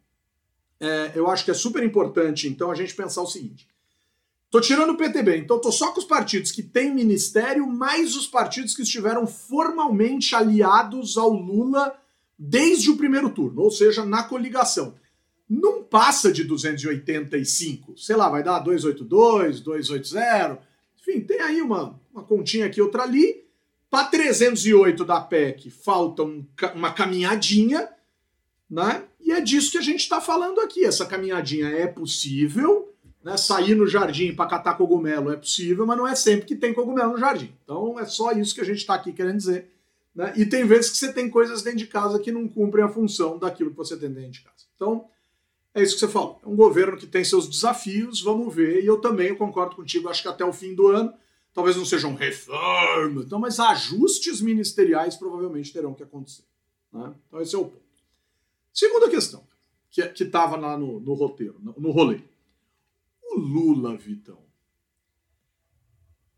é, 0.81 1.13
eu 1.15 1.31
acho 1.31 1.45
que 1.45 1.51
é 1.51 1.55
super 1.55 1.83
importante, 1.85 2.49
então, 2.49 2.71
a 2.71 2.75
gente 2.75 2.95
pensar 2.95 3.23
o 3.23 3.27
seguinte. 3.27 3.69
Tô 4.51 4.61
tirando 4.61 4.91
o 4.91 4.97
PTB, 4.97 5.39
então 5.39 5.61
tô 5.61 5.73
só 5.73 5.93
com 5.93 5.99
os 5.99 6.05
partidos 6.05 6.51
que 6.51 6.63
têm 6.63 6.93
ministério, 6.93 7.67
mais 7.67 8.17
os 8.17 8.27
partidos 8.27 8.75
que 8.75 8.83
estiveram 8.83 9.27
formalmente 9.27 10.35
aliados 10.35 11.17
ao 11.17 11.33
Lula 11.33 11.97
desde 12.39 12.91
o 12.91 12.97
primeiro 12.97 13.31
turno, 13.31 13.63
ou 13.63 13.71
seja, 13.71 14.05
na 14.05 14.25
coligação. 14.25 14.95
Não 15.49 15.83
passa 15.83 16.33
de 16.33 16.45
285, 16.45 17.99
sei 17.99 18.17
lá, 18.17 18.29
vai 18.29 18.43
dar 18.43 18.59
282, 18.61 19.61
280, 19.61 20.59
enfim, 21.01 21.21
tem 21.21 21.41
aí 21.41 21.61
uma, 21.61 21.99
uma 22.13 22.23
continha 22.23 22.67
aqui, 22.67 22.81
outra 22.81 23.03
ali. 23.03 23.43
Para 23.91 24.07
308 24.07 25.05
da 25.05 25.21
PEC, 25.21 25.71
falta 25.71 26.23
um, 26.23 26.47
uma 26.75 26.93
caminhadinha, 26.93 27.91
né? 28.71 29.05
E 29.21 29.33
é 29.33 29.41
disso 29.41 29.73
que 29.73 29.79
a 29.79 29.83
gente 29.83 30.01
está 30.01 30.19
falando 30.19 30.61
aqui. 30.61 30.85
Essa 30.85 31.05
caminhadinha 31.05 31.69
é 31.69 31.87
possível, 31.87 32.95
né? 33.23 33.37
Sair 33.37 33.75
no 33.75 33.87
jardim 33.87 34.35
para 34.35 34.49
catar 34.49 34.75
cogumelo 34.75 35.31
é 35.31 35.37
possível, 35.37 35.87
mas 35.87 35.99
não 35.99 36.09
é 36.09 36.15
sempre 36.15 36.47
que 36.47 36.57
tem 36.57 36.73
cogumelo 36.73 37.13
no 37.13 37.19
jardim. 37.19 37.53
Então 37.65 37.99
é 38.01 38.07
só 38.07 38.33
isso 38.33 38.55
que 38.55 38.63
a 38.63 38.65
gente 38.65 38.79
está 38.79 38.95
aqui 38.95 39.13
querendo 39.13 39.37
dizer. 39.37 39.71
Né? 40.15 40.33
E 40.37 40.47
tem 40.47 40.65
vezes 40.65 40.91
que 40.91 40.97
você 40.97 41.13
tem 41.13 41.29
coisas 41.29 41.63
dentro 41.63 41.79
de 41.79 41.87
casa 41.87 42.19
que 42.19 42.33
não 42.33 42.49
cumprem 42.49 42.85
a 42.85 42.89
função 42.89 43.39
daquilo 43.39 43.71
que 43.71 43.77
você 43.77 43.97
tem 43.97 44.11
dentro 44.11 44.31
de 44.31 44.41
casa. 44.41 44.65
Então, 44.75 45.05
é 45.75 45.83
isso 45.83 45.95
que 45.95 46.01
você 46.01 46.09
falou. 46.09 46.41
É 46.43 46.49
um 46.49 46.57
governo 46.57 46.97
que 46.97 47.07
tem 47.07 47.25
seus 47.25 47.49
desafios, 47.49 48.21
vamos 48.21 48.55
ver. 48.55 48.83
E 48.83 48.87
eu 48.87 49.01
também 49.01 49.35
concordo 49.35 49.77
contigo, 49.77 50.09
acho 50.09 50.23
que 50.23 50.29
até 50.29 50.45
o 50.45 50.53
fim 50.53 50.75
do 50.75 50.89
ano, 50.89 51.13
talvez 51.55 51.77
não 51.77 51.85
seja 51.85 52.07
um 52.07 52.15
reforma, 52.15 53.23
então, 53.23 53.39
mas 53.39 53.61
ajustes 53.61 54.41
ministeriais 54.41 55.17
provavelmente 55.17 55.73
terão 55.73 55.95
que 55.95 56.03
acontecer. 56.03 56.45
Né? 56.93 57.15
Então, 57.27 57.41
esse 57.41 57.55
é 57.55 57.59
o 57.59 57.65
ponto. 57.65 57.83
Segunda 58.73 59.09
questão, 59.09 59.47
que 59.91 60.03
estava 60.23 60.57
lá 60.57 60.77
no, 60.77 61.01
no 61.01 61.15
roteiro, 61.15 61.57
no, 61.61 61.75
no 61.79 61.91
rolê. 61.91 62.21
O 63.23 63.39
Lula, 63.39 63.97
Vitão, 63.97 64.39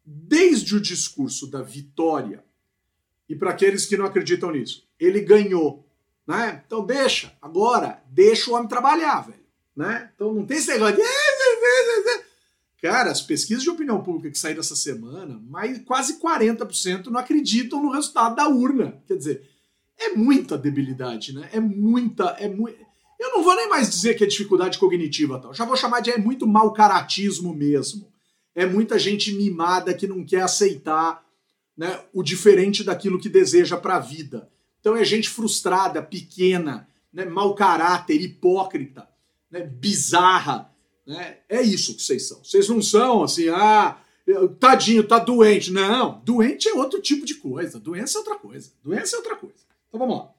desde 0.04 0.76
o 0.76 0.80
discurso 0.80 1.46
da 1.50 1.62
vitória, 1.62 2.44
e 3.28 3.34
para 3.34 3.50
aqueles 3.50 3.86
que 3.86 3.96
não 3.96 4.04
acreditam 4.04 4.50
nisso, 4.52 4.86
ele 4.98 5.20
ganhou. 5.20 5.83
Né? 6.26 6.62
Então 6.66 6.84
deixa, 6.84 7.32
agora, 7.40 8.02
deixa 8.10 8.50
o 8.50 8.54
homem 8.54 8.68
trabalhar, 8.68 9.20
velho. 9.20 9.44
Né? 9.76 10.10
Então 10.14 10.32
não 10.32 10.46
tem 10.46 10.56
esse 10.56 10.70
negócio 10.72 10.96
de. 10.96 11.02
Cara, 12.80 13.10
as 13.10 13.22
pesquisas 13.22 13.62
de 13.62 13.70
opinião 13.70 14.02
pública 14.02 14.30
que 14.30 14.38
saíram 14.38 14.60
essa 14.60 14.76
semana, 14.76 15.40
mais, 15.48 15.78
quase 15.84 16.20
40% 16.20 17.06
não 17.06 17.18
acreditam 17.18 17.82
no 17.82 17.90
resultado 17.90 18.36
da 18.36 18.46
urna. 18.46 19.02
Quer 19.06 19.16
dizer, 19.16 19.48
é 19.98 20.10
muita 20.10 20.58
debilidade, 20.58 21.32
né? 21.34 21.48
É 21.52 21.60
muita, 21.60 22.36
é. 22.38 22.46
Eu 22.46 23.30
não 23.30 23.42
vou 23.42 23.56
nem 23.56 23.70
mais 23.70 23.88
dizer 23.88 24.14
que 24.14 24.24
é 24.24 24.26
dificuldade 24.26 24.78
cognitiva, 24.78 25.38
tal. 25.38 25.54
Já 25.54 25.64
vou 25.64 25.76
chamar 25.76 26.00
de 26.00 26.10
é 26.10 26.18
muito 26.18 26.46
mau 26.46 26.74
caratismo 26.74 27.54
mesmo. 27.54 28.12
É 28.54 28.66
muita 28.66 28.98
gente 28.98 29.32
mimada 29.32 29.94
que 29.94 30.06
não 30.06 30.24
quer 30.24 30.42
aceitar, 30.42 31.24
né, 31.76 32.00
o 32.12 32.22
diferente 32.22 32.84
daquilo 32.84 33.18
que 33.18 33.28
deseja 33.28 33.76
para 33.76 33.96
a 33.96 34.00
vida. 34.00 34.48
Então 34.84 34.94
é 34.94 35.02
gente 35.02 35.30
frustrada, 35.30 36.02
pequena, 36.02 36.86
né, 37.10 37.24
mau 37.24 37.54
caráter, 37.54 38.20
hipócrita, 38.20 39.08
né, 39.50 39.62
bizarra, 39.62 40.70
né? 41.06 41.38
É 41.48 41.62
isso 41.62 41.96
que 41.96 42.02
vocês 42.02 42.28
são. 42.28 42.44
Vocês 42.44 42.68
não 42.68 42.82
são 42.82 43.22
assim, 43.22 43.48
ah, 43.48 43.98
tadinho, 44.60 45.08
tá 45.08 45.18
doente. 45.18 45.72
Não, 45.72 46.20
doente 46.22 46.68
é 46.68 46.74
outro 46.74 47.00
tipo 47.00 47.24
de 47.24 47.36
coisa. 47.36 47.80
Doença 47.80 48.18
é 48.18 48.20
outra 48.20 48.36
coisa. 48.36 48.72
Doença 48.82 49.16
é 49.16 49.18
outra 49.20 49.36
coisa. 49.36 49.64
Então 49.88 49.98
vamos 49.98 50.18
lá. 50.18 50.34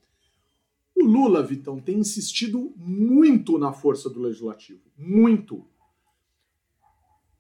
O 0.95 1.03
Lula, 1.03 1.41
Vitão, 1.41 1.79
tem 1.79 1.97
insistido 1.97 2.71
muito 2.77 3.58
na 3.58 3.73
força 3.73 4.12
do 4.12 4.21
legislativo. 4.21 4.81
Muito. 4.95 5.65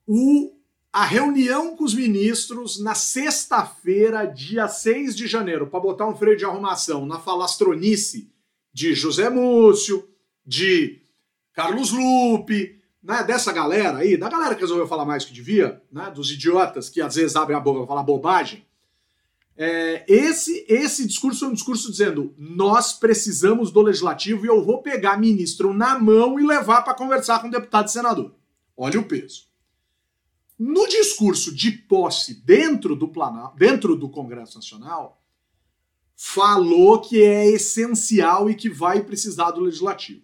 O, 0.07 0.55
a 0.95 1.03
reunião 1.03 1.75
com 1.75 1.83
os 1.83 1.93
ministros 1.93 2.79
na 2.79 2.95
sexta-feira, 2.95 4.23
dia 4.23 4.65
6 4.65 5.13
de 5.13 5.27
janeiro, 5.27 5.67
para 5.67 5.81
botar 5.81 6.07
um 6.07 6.15
freio 6.15 6.37
de 6.37 6.45
arrumação 6.45 7.05
na 7.05 7.19
falastronice 7.19 8.31
de 8.71 8.95
José 8.95 9.29
Múcio, 9.29 10.07
de 10.45 11.01
Carlos 11.51 11.91
Lupe, 11.91 12.79
né, 13.03 13.25
dessa 13.25 13.51
galera 13.51 13.97
aí, 13.97 14.15
da 14.15 14.29
galera 14.29 14.55
que 14.55 14.61
resolveu 14.61 14.87
falar 14.87 15.03
mais 15.03 15.25
que 15.25 15.33
devia, 15.33 15.83
né, 15.91 16.09
dos 16.15 16.31
idiotas 16.31 16.87
que 16.87 17.01
às 17.01 17.15
vezes 17.15 17.35
abrem 17.35 17.57
a 17.57 17.59
boca 17.59 17.79
para 17.79 17.87
falar 17.87 18.03
bobagem, 18.03 18.65
é, 19.57 20.05
esse, 20.07 20.65
esse 20.69 21.05
discurso 21.05 21.43
é 21.43 21.49
um 21.49 21.53
discurso 21.53 21.91
dizendo: 21.91 22.33
nós 22.37 22.93
precisamos 22.93 23.69
do 23.69 23.81
legislativo 23.81 24.45
e 24.45 24.47
eu 24.47 24.63
vou 24.63 24.81
pegar 24.81 25.19
ministro 25.19 25.73
na 25.73 25.99
mão 25.99 26.39
e 26.39 26.47
levar 26.47 26.83
para 26.83 26.93
conversar 26.93 27.41
com 27.41 27.49
deputado 27.49 27.89
e 27.89 27.91
senador. 27.91 28.33
Olha 28.77 28.97
o 28.97 29.03
peso. 29.03 29.53
No 30.57 30.87
discurso 30.87 31.53
de 31.53 31.71
posse 31.71 32.33
dentro 32.33 32.95
do, 32.95 33.09
Planalto, 33.09 33.57
dentro 33.57 33.95
do 33.95 34.09
Congresso 34.09 34.55
Nacional, 34.55 35.21
falou 36.15 37.01
que 37.01 37.21
é 37.21 37.45
essencial 37.47 38.49
e 38.49 38.55
que 38.55 38.69
vai 38.69 39.03
precisar 39.03 39.51
do 39.51 39.61
legislativo. 39.61 40.21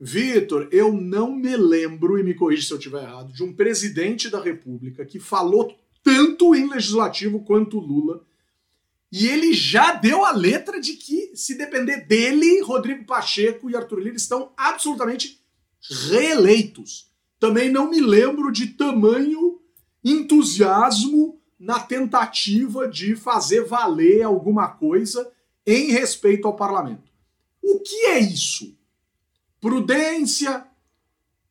Vitor, 0.00 0.68
eu 0.72 0.92
não 0.92 1.30
me 1.30 1.56
lembro, 1.56 2.18
e 2.18 2.22
me 2.22 2.34
corrija 2.34 2.66
se 2.66 2.72
eu 2.72 2.78
estiver 2.78 3.02
errado, 3.02 3.32
de 3.32 3.42
um 3.42 3.52
presidente 3.52 4.28
da 4.28 4.40
República 4.40 5.04
que 5.04 5.20
falou 5.20 5.78
tanto 6.02 6.54
em 6.54 6.68
legislativo 6.68 7.40
quanto 7.44 7.78
Lula. 7.78 8.24
E 9.12 9.28
ele 9.28 9.52
já 9.52 9.92
deu 9.92 10.24
a 10.24 10.32
letra 10.32 10.80
de 10.80 10.94
que, 10.94 11.36
se 11.36 11.56
depender 11.56 12.06
dele, 12.06 12.60
Rodrigo 12.62 13.04
Pacheco 13.04 13.70
e 13.70 13.76
Arthur 13.76 14.00
Lira 14.00 14.16
estão 14.16 14.52
absolutamente 14.56 15.40
reeleitos. 16.08 17.13
Também 17.44 17.70
não 17.70 17.90
me 17.90 18.00
lembro 18.00 18.50
de 18.50 18.68
tamanho 18.68 19.60
entusiasmo 20.02 21.38
na 21.60 21.78
tentativa 21.78 22.88
de 22.88 23.14
fazer 23.14 23.66
valer 23.66 24.22
alguma 24.22 24.68
coisa 24.68 25.30
em 25.66 25.90
respeito 25.90 26.48
ao 26.48 26.56
parlamento. 26.56 27.12
O 27.62 27.80
que 27.80 28.06
é 28.06 28.18
isso? 28.18 28.74
Prudência, 29.60 30.66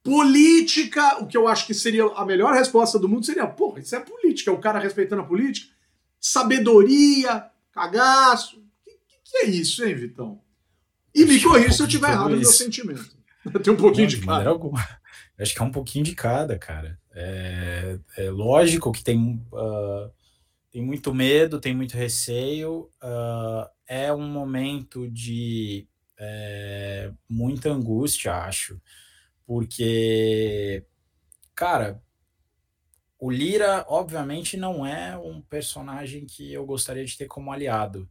política, 0.02 1.22
o 1.22 1.28
que 1.28 1.38
eu 1.38 1.48
acho 1.48 1.68
que 1.68 1.76
seria 1.76 2.06
a 2.06 2.26
melhor 2.26 2.56
resposta 2.56 2.98
do 2.98 3.08
mundo 3.08 3.28
seria, 3.28 3.46
porra, 3.46 3.80
isso 3.80 3.96
é 3.96 4.00
política, 4.00 4.50
é 4.50 4.54
o 4.54 4.60
cara 4.60 4.80
respeitando 4.80 5.22
a 5.22 5.26
política, 5.26 5.72
sabedoria, 6.20 7.52
cagaço. 7.72 8.58
O 8.58 8.84
que, 8.84 8.98
que, 9.26 9.38
é 9.38 9.46
isso, 9.46 9.86
hein, 9.86 9.94
Vitão? 9.94 10.42
E 11.14 11.24
me 11.24 11.40
corrija 11.40 11.72
se 11.72 11.84
eu 11.84 11.86
estiver 11.86 12.10
errado 12.10 12.32
no 12.32 12.38
meu 12.38 12.46
sentimento. 12.46 13.16
Tem 13.64 13.72
um 13.72 13.78
pouquinho 13.78 14.08
de 14.08 14.18
cada. 14.22 14.58
Acho 15.44 15.54
que 15.54 15.62
é 15.62 15.66
um 15.66 15.72
pouquinho 15.72 16.04
de 16.06 16.16
cada, 16.16 16.58
cara. 16.58 17.00
É, 17.12 18.00
é 18.18 18.30
lógico 18.30 18.92
que 18.92 19.04
tem, 19.04 19.46
uh, 19.52 20.12
tem 20.72 20.82
muito 20.82 21.14
medo, 21.14 21.60
tem 21.60 21.76
muito 21.76 21.96
receio. 21.96 22.90
Uh, 23.02 23.70
é 23.86 24.12
um 24.14 24.28
momento 24.28 25.10
de 25.10 25.88
é, 26.18 27.12
muita 27.30 27.70
angústia, 27.70 28.34
acho. 28.34 28.82
Porque, 29.46 30.86
cara, 31.54 32.02
o 33.20 33.30
Lira, 33.30 33.86
obviamente, 33.88 34.58
não 34.58 34.86
é 34.86 35.18
um 35.18 35.42
personagem 35.42 36.26
que 36.26 36.52
eu 36.52 36.66
gostaria 36.66 37.06
de 37.06 37.18
ter 37.18 37.28
como 37.28 37.52
aliado. 37.52 38.10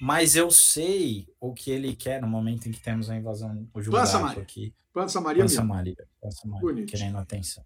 Mas 0.00 0.36
eu 0.36 0.50
sei 0.50 1.26
o 1.40 1.54
que 1.54 1.70
ele 1.70 1.94
quer 1.94 2.20
no 2.20 2.28
momento 2.28 2.68
em 2.68 2.72
que 2.72 2.80
temos 2.80 3.08
a 3.08 3.16
invasão 3.16 3.66
o 3.72 3.80
julgamento 3.80 4.40
aqui. 4.40 4.74
Pança 4.92 5.20
Maria 5.20 5.42
Pança 5.42 5.64
Maria. 5.64 5.96
Pança 6.20 6.46
Maria, 6.46 6.84
querendo 6.84 7.16
atenção. 7.18 7.64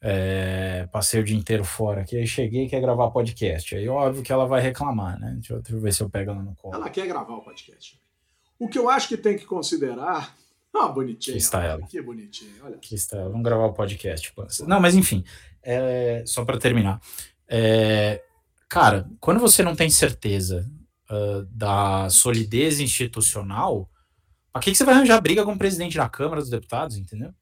É, 0.00 0.86
passei 0.92 1.20
o 1.20 1.24
dia 1.24 1.36
inteiro 1.36 1.64
fora 1.64 2.02
aqui, 2.02 2.16
aí 2.16 2.26
cheguei 2.26 2.66
e 2.66 2.68
quer 2.68 2.80
gravar 2.80 3.10
podcast. 3.10 3.74
Aí 3.74 3.88
óbvio 3.88 4.22
que 4.22 4.32
ela 4.32 4.46
vai 4.46 4.60
reclamar, 4.60 5.18
né? 5.18 5.32
Deixa 5.34 5.54
eu, 5.54 5.60
deixa 5.60 5.76
eu 5.76 5.80
ver 5.80 5.92
se 5.92 6.02
eu 6.02 6.10
pego 6.10 6.30
ela 6.30 6.42
no 6.42 6.54
colo. 6.54 6.74
Ela 6.74 6.88
quer 6.88 7.06
gravar 7.06 7.34
o 7.34 7.42
podcast. 7.42 8.00
O 8.58 8.68
que 8.68 8.78
eu 8.78 8.88
acho 8.88 9.08
que 9.08 9.16
tem 9.16 9.36
que 9.36 9.44
considerar. 9.44 10.36
Ah, 10.70 10.86
bonitinha. 10.86 11.34
Aqui 11.34 11.42
está 11.42 11.64
ela. 11.64 11.86
Que 11.86 12.00
bonitinha, 12.00 12.52
olha. 12.62 12.76
Aqui 12.76 12.94
está 12.94 13.16
ela. 13.16 13.30
Vamos 13.30 13.42
gravar 13.42 13.64
o 13.64 13.72
podcast. 13.72 14.30
Pança. 14.34 14.66
Não, 14.66 14.78
mas 14.78 14.94
enfim, 14.94 15.24
é, 15.62 16.22
só 16.26 16.44
para 16.44 16.58
terminar. 16.58 17.00
É, 17.48 18.22
cara, 18.68 19.08
quando 19.18 19.40
você 19.40 19.62
não 19.62 19.74
tem 19.74 19.88
certeza 19.88 20.70
uh, 21.10 21.44
da 21.50 22.08
solidez 22.10 22.80
institucional, 22.80 23.88
Pra 24.58 24.62
que, 24.62 24.72
que 24.72 24.76
você 24.76 24.84
vai 24.84 24.94
arranjar 24.94 25.20
briga 25.20 25.44
com 25.44 25.52
o 25.52 25.58
presidente 25.58 25.96
da 25.96 26.08
Câmara 26.08 26.40
dos 26.40 26.50
Deputados, 26.50 26.96
entendeu? 26.96 27.32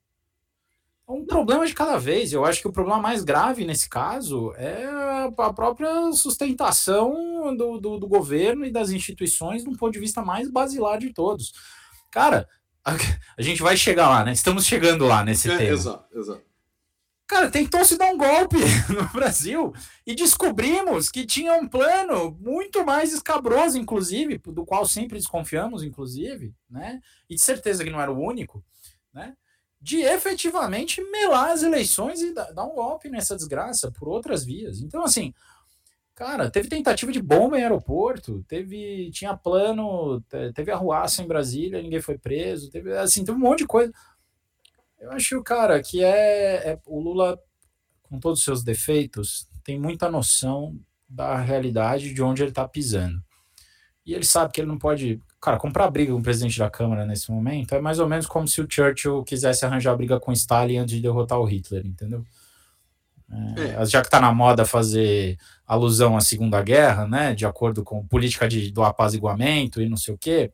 É 1.09 1.13
um 1.13 1.25
problema 1.25 1.67
de 1.67 1.73
cada 1.73 1.97
vez. 1.99 2.33
Eu 2.33 2.45
acho 2.45 2.61
que 2.61 2.69
o 2.69 2.73
problema 2.73 3.01
mais 3.01 3.25
grave 3.25 3.65
nesse 3.65 3.89
caso 3.89 4.53
é 4.57 4.85
a 4.85 5.53
própria 5.53 6.13
sustentação 6.13 7.57
do, 7.57 7.79
do, 7.79 7.99
do 7.99 8.09
governo 8.09 8.65
e 8.67 8.73
das 8.73 8.91
instituições 8.91 9.63
de 9.63 9.71
um 9.71 9.75
ponto 9.75 9.93
de 9.93 10.01
vista 10.01 10.21
mais 10.21 10.51
basilar 10.51 10.99
de 10.99 11.13
todos. 11.13 11.53
Cara, 12.11 12.47
a, 12.85 12.93
a 13.39 13.43
gente 13.43 13.63
vai 13.63 13.77
chegar 13.77 14.11
lá, 14.11 14.25
né? 14.25 14.33
Estamos 14.33 14.67
chegando 14.67 15.07
lá 15.07 15.25
nesse 15.25 15.51
é, 15.51 15.57
tema. 15.57 15.73
Exato, 15.73 16.19
exato. 16.19 16.43
Cara, 17.29 17.51
tentou 17.51 17.85
se 17.85 17.99
dar 17.99 18.07
um 18.13 18.17
golpe 18.17 18.57
no 18.89 19.09
Brasil 19.09 19.73
e 20.07 20.15
descobrimos 20.15 21.09
que 21.09 21.27
tinha 21.27 21.55
um 21.55 21.67
plano 21.67 22.31
muito 22.41 22.85
mais 22.85 23.13
escabroso, 23.13 23.77
inclusive, 23.77 24.39
do 24.39 24.65
qual 24.65 24.87
sempre 24.87 25.19
desconfiamos, 25.19 25.83
inclusive, 25.83 26.55
né? 26.71 27.01
E 27.29 27.35
de 27.35 27.43
certeza 27.43 27.83
que 27.83 27.91
não 27.91 28.01
era 28.01 28.13
o 28.13 28.19
único, 28.19 28.65
né? 29.13 29.35
De 29.81 30.03
efetivamente 30.03 31.03
melar 31.11 31.51
as 31.51 31.65
eleições 31.65 32.23
e 32.23 32.33
dar 32.33 32.65
um 32.65 32.75
golpe 32.75 33.11
nessa 33.11 33.35
desgraça 33.35 33.91
por 33.91 34.09
outras 34.09 34.45
vias. 34.45 34.81
Então, 34.81 35.03
assim, 35.03 35.35
cara, 36.15 36.49
teve 36.49 36.69
tentativa 36.69 37.11
de 37.11 37.21
bomba 37.21 37.59
em 37.59 37.63
aeroporto, 37.63 38.45
teve, 38.47 39.11
tinha 39.11 39.37
plano, 39.37 40.23
teve 40.55 40.71
arruaça 40.71 41.23
em 41.23 41.27
Brasília, 41.27 41.83
ninguém 41.83 42.01
foi 42.01 42.17
preso, 42.19 42.71
teve, 42.71 42.97
assim, 42.97 43.25
teve 43.25 43.37
um 43.37 43.41
monte 43.41 43.59
de 43.61 43.67
coisa. 43.67 43.93
Eu 45.07 45.13
acho, 45.13 45.41
cara, 45.45 45.81
que 45.81 46.03
é, 46.03 46.73
é 46.73 46.79
o 46.85 47.01
Lula, 47.01 47.39
com 48.03 48.19
todos 48.19 48.41
os 48.41 48.45
seus 48.45 48.65
defeitos, 48.65 49.49
tem 49.63 49.79
muita 49.79 50.11
noção 50.11 50.77
da 51.09 51.37
realidade 51.37 52.13
de 52.13 52.21
onde 52.21 52.43
ele 52.43 52.51
está 52.51 52.67
pisando. 52.67 53.23
E 54.05 54.13
ele 54.13 54.25
sabe 54.25 54.53
que 54.53 54.61
ele 54.61 54.69
não 54.69 54.79
pode. 54.79 55.23
Cara, 55.41 55.59
comprar 55.59 55.89
briga 55.91 56.13
com 56.13 56.19
o 56.19 56.23
presidente 56.23 56.59
da 56.59 56.69
Câmara 56.69 57.07
nesse 57.07 57.31
momento 57.31 57.73
é 57.73 57.81
mais 57.81 58.01
ou 58.01 58.09
menos 58.09 58.27
como 58.27 58.49
se 58.49 58.61
o 58.61 58.67
Churchill 58.69 59.23
quisesse 59.23 59.65
arranjar 59.65 59.97
briga 59.97 60.19
com 60.19 60.33
Stalin 60.33 60.79
antes 60.79 60.97
de 60.97 61.03
derrotar 61.03 61.39
o 61.39 61.45
Hitler, 61.45 61.87
entendeu? 61.87 62.25
É, 63.57 63.83
é. 63.83 63.87
Já 63.87 64.01
que 64.01 64.09
está 64.09 64.21
na 64.21 64.33
moda 64.33 64.65
fazer 64.65 65.39
alusão 65.65 66.17
à 66.17 66.21
Segunda 66.21 66.61
Guerra, 66.63 67.07
né? 67.07 67.33
De 67.33 67.47
acordo 67.47 67.85
com 67.85 68.05
política 68.05 68.49
de, 68.49 68.73
do 68.73 68.83
apaziguamento 68.83 69.81
e 69.81 69.89
não 69.89 69.97
sei 69.97 70.15
o 70.15 70.19
quê. 70.19 70.53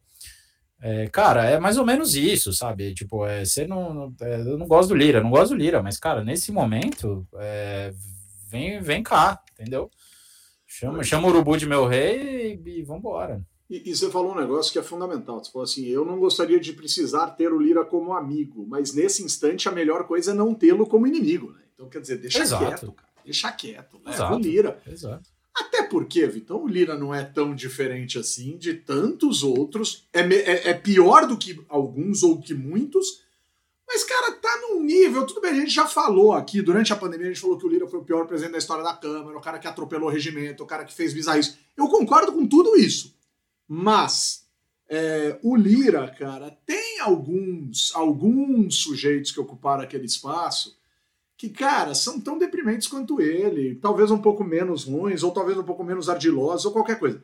É, 0.84 1.06
cara, 1.06 1.44
é 1.44 1.60
mais 1.60 1.78
ou 1.78 1.86
menos 1.86 2.16
isso, 2.16 2.52
sabe? 2.52 2.92
Tipo, 2.92 3.24
é, 3.24 3.44
você 3.44 3.68
não, 3.68 3.94
não 3.94 4.14
é, 4.20 4.40
eu 4.40 4.58
não 4.58 4.66
gosto 4.66 4.88
do 4.88 4.96
Lira, 4.96 5.22
não 5.22 5.30
gosto 5.30 5.50
do 5.50 5.56
Lira, 5.56 5.80
mas, 5.80 5.96
cara, 5.96 6.24
nesse 6.24 6.50
momento, 6.50 7.24
é, 7.36 7.94
vem, 8.48 8.80
vem 8.80 9.00
cá, 9.00 9.40
entendeu? 9.52 9.88
Chama, 10.66 11.04
chama 11.04 11.28
o 11.28 11.30
urubu 11.30 11.56
de 11.56 11.66
meu 11.66 11.86
rei 11.86 12.60
e, 12.66 12.78
e 12.78 12.82
vambora. 12.82 13.40
E, 13.70 13.90
e, 13.90 13.94
você 13.94 14.10
falou 14.10 14.32
um 14.32 14.40
negócio 14.40 14.72
que 14.72 14.78
é 14.78 14.82
fundamental. 14.82 15.42
Você 15.42 15.52
falou 15.52 15.64
assim: 15.64 15.86
eu 15.86 16.04
não 16.04 16.18
gostaria 16.18 16.58
de 16.58 16.72
precisar 16.72 17.28
ter 17.30 17.52
o 17.52 17.60
Lira 17.60 17.84
como 17.84 18.12
amigo, 18.12 18.66
mas 18.66 18.92
nesse 18.92 19.22
instante 19.22 19.68
a 19.68 19.72
melhor 19.72 20.04
coisa 20.04 20.32
é 20.32 20.34
não 20.34 20.52
tê-lo 20.52 20.86
como 20.86 21.06
inimigo, 21.06 21.52
né? 21.52 21.60
Então, 21.74 21.88
quer 21.88 22.00
dizer, 22.00 22.18
deixa 22.18 22.40
Exato. 22.40 22.64
quieto, 22.64 22.92
cara. 22.92 23.08
Deixa 23.24 23.52
quieto. 23.52 23.98
Leva 24.04 24.16
Exato. 24.16 24.34
o 24.34 24.38
Lira. 24.38 24.82
Exato. 24.86 25.30
Até 25.54 25.82
porque, 25.82 26.26
Vitão, 26.26 26.64
o 26.64 26.68
Lira 26.68 26.96
não 26.96 27.14
é 27.14 27.22
tão 27.22 27.54
diferente 27.54 28.18
assim 28.18 28.56
de 28.56 28.74
tantos 28.74 29.42
outros. 29.42 30.06
É, 30.12 30.20
é, 30.20 30.70
é, 30.70 30.74
pior 30.74 31.26
do 31.26 31.36
que 31.36 31.60
alguns 31.68 32.22
ou 32.22 32.40
que 32.40 32.54
muitos. 32.54 33.22
Mas, 33.86 34.02
cara, 34.02 34.32
tá 34.32 34.60
num 34.62 34.82
nível. 34.82 35.26
Tudo 35.26 35.42
bem, 35.42 35.50
a 35.50 35.54
gente 35.54 35.70
já 35.72 35.86
falou 35.86 36.32
aqui, 36.32 36.62
durante 36.62 36.92
a 36.92 36.96
pandemia, 36.96 37.26
a 37.26 37.28
gente 37.30 37.40
falou 37.40 37.58
que 37.58 37.66
o 37.66 37.68
Lira 37.68 37.86
foi 37.86 37.98
o 37.98 38.04
pior 38.04 38.26
presidente 38.26 38.52
da 38.52 38.58
história 38.58 38.82
da 38.82 38.94
Câmara, 38.94 39.36
o 39.36 39.42
cara 39.42 39.58
que 39.58 39.68
atropelou 39.68 40.08
o 40.08 40.12
regimento, 40.12 40.62
o 40.62 40.66
cara 40.66 40.84
que 40.84 40.94
fez 40.94 41.12
bizarrice. 41.12 41.56
Eu 41.76 41.88
concordo 41.88 42.32
com 42.32 42.46
tudo 42.46 42.74
isso. 42.76 43.14
Mas 43.68 44.46
é, 44.88 45.38
o 45.42 45.54
Lira, 45.54 46.08
cara, 46.18 46.50
tem 46.64 47.00
alguns, 47.00 47.94
alguns 47.94 48.76
sujeitos 48.76 49.30
que 49.30 49.40
ocuparam 49.40 49.82
aquele 49.82 50.06
espaço 50.06 50.76
que, 51.42 51.48
cara, 51.48 51.92
são 51.92 52.20
tão 52.20 52.38
deprimentes 52.38 52.86
quanto 52.86 53.20
ele, 53.20 53.74
talvez 53.74 54.12
um 54.12 54.22
pouco 54.22 54.44
menos 54.44 54.84
ruins, 54.84 55.24
ou 55.24 55.32
talvez 55.32 55.58
um 55.58 55.64
pouco 55.64 55.82
menos 55.82 56.08
ardilosos, 56.08 56.66
ou 56.66 56.70
qualquer 56.70 57.00
coisa. 57.00 57.20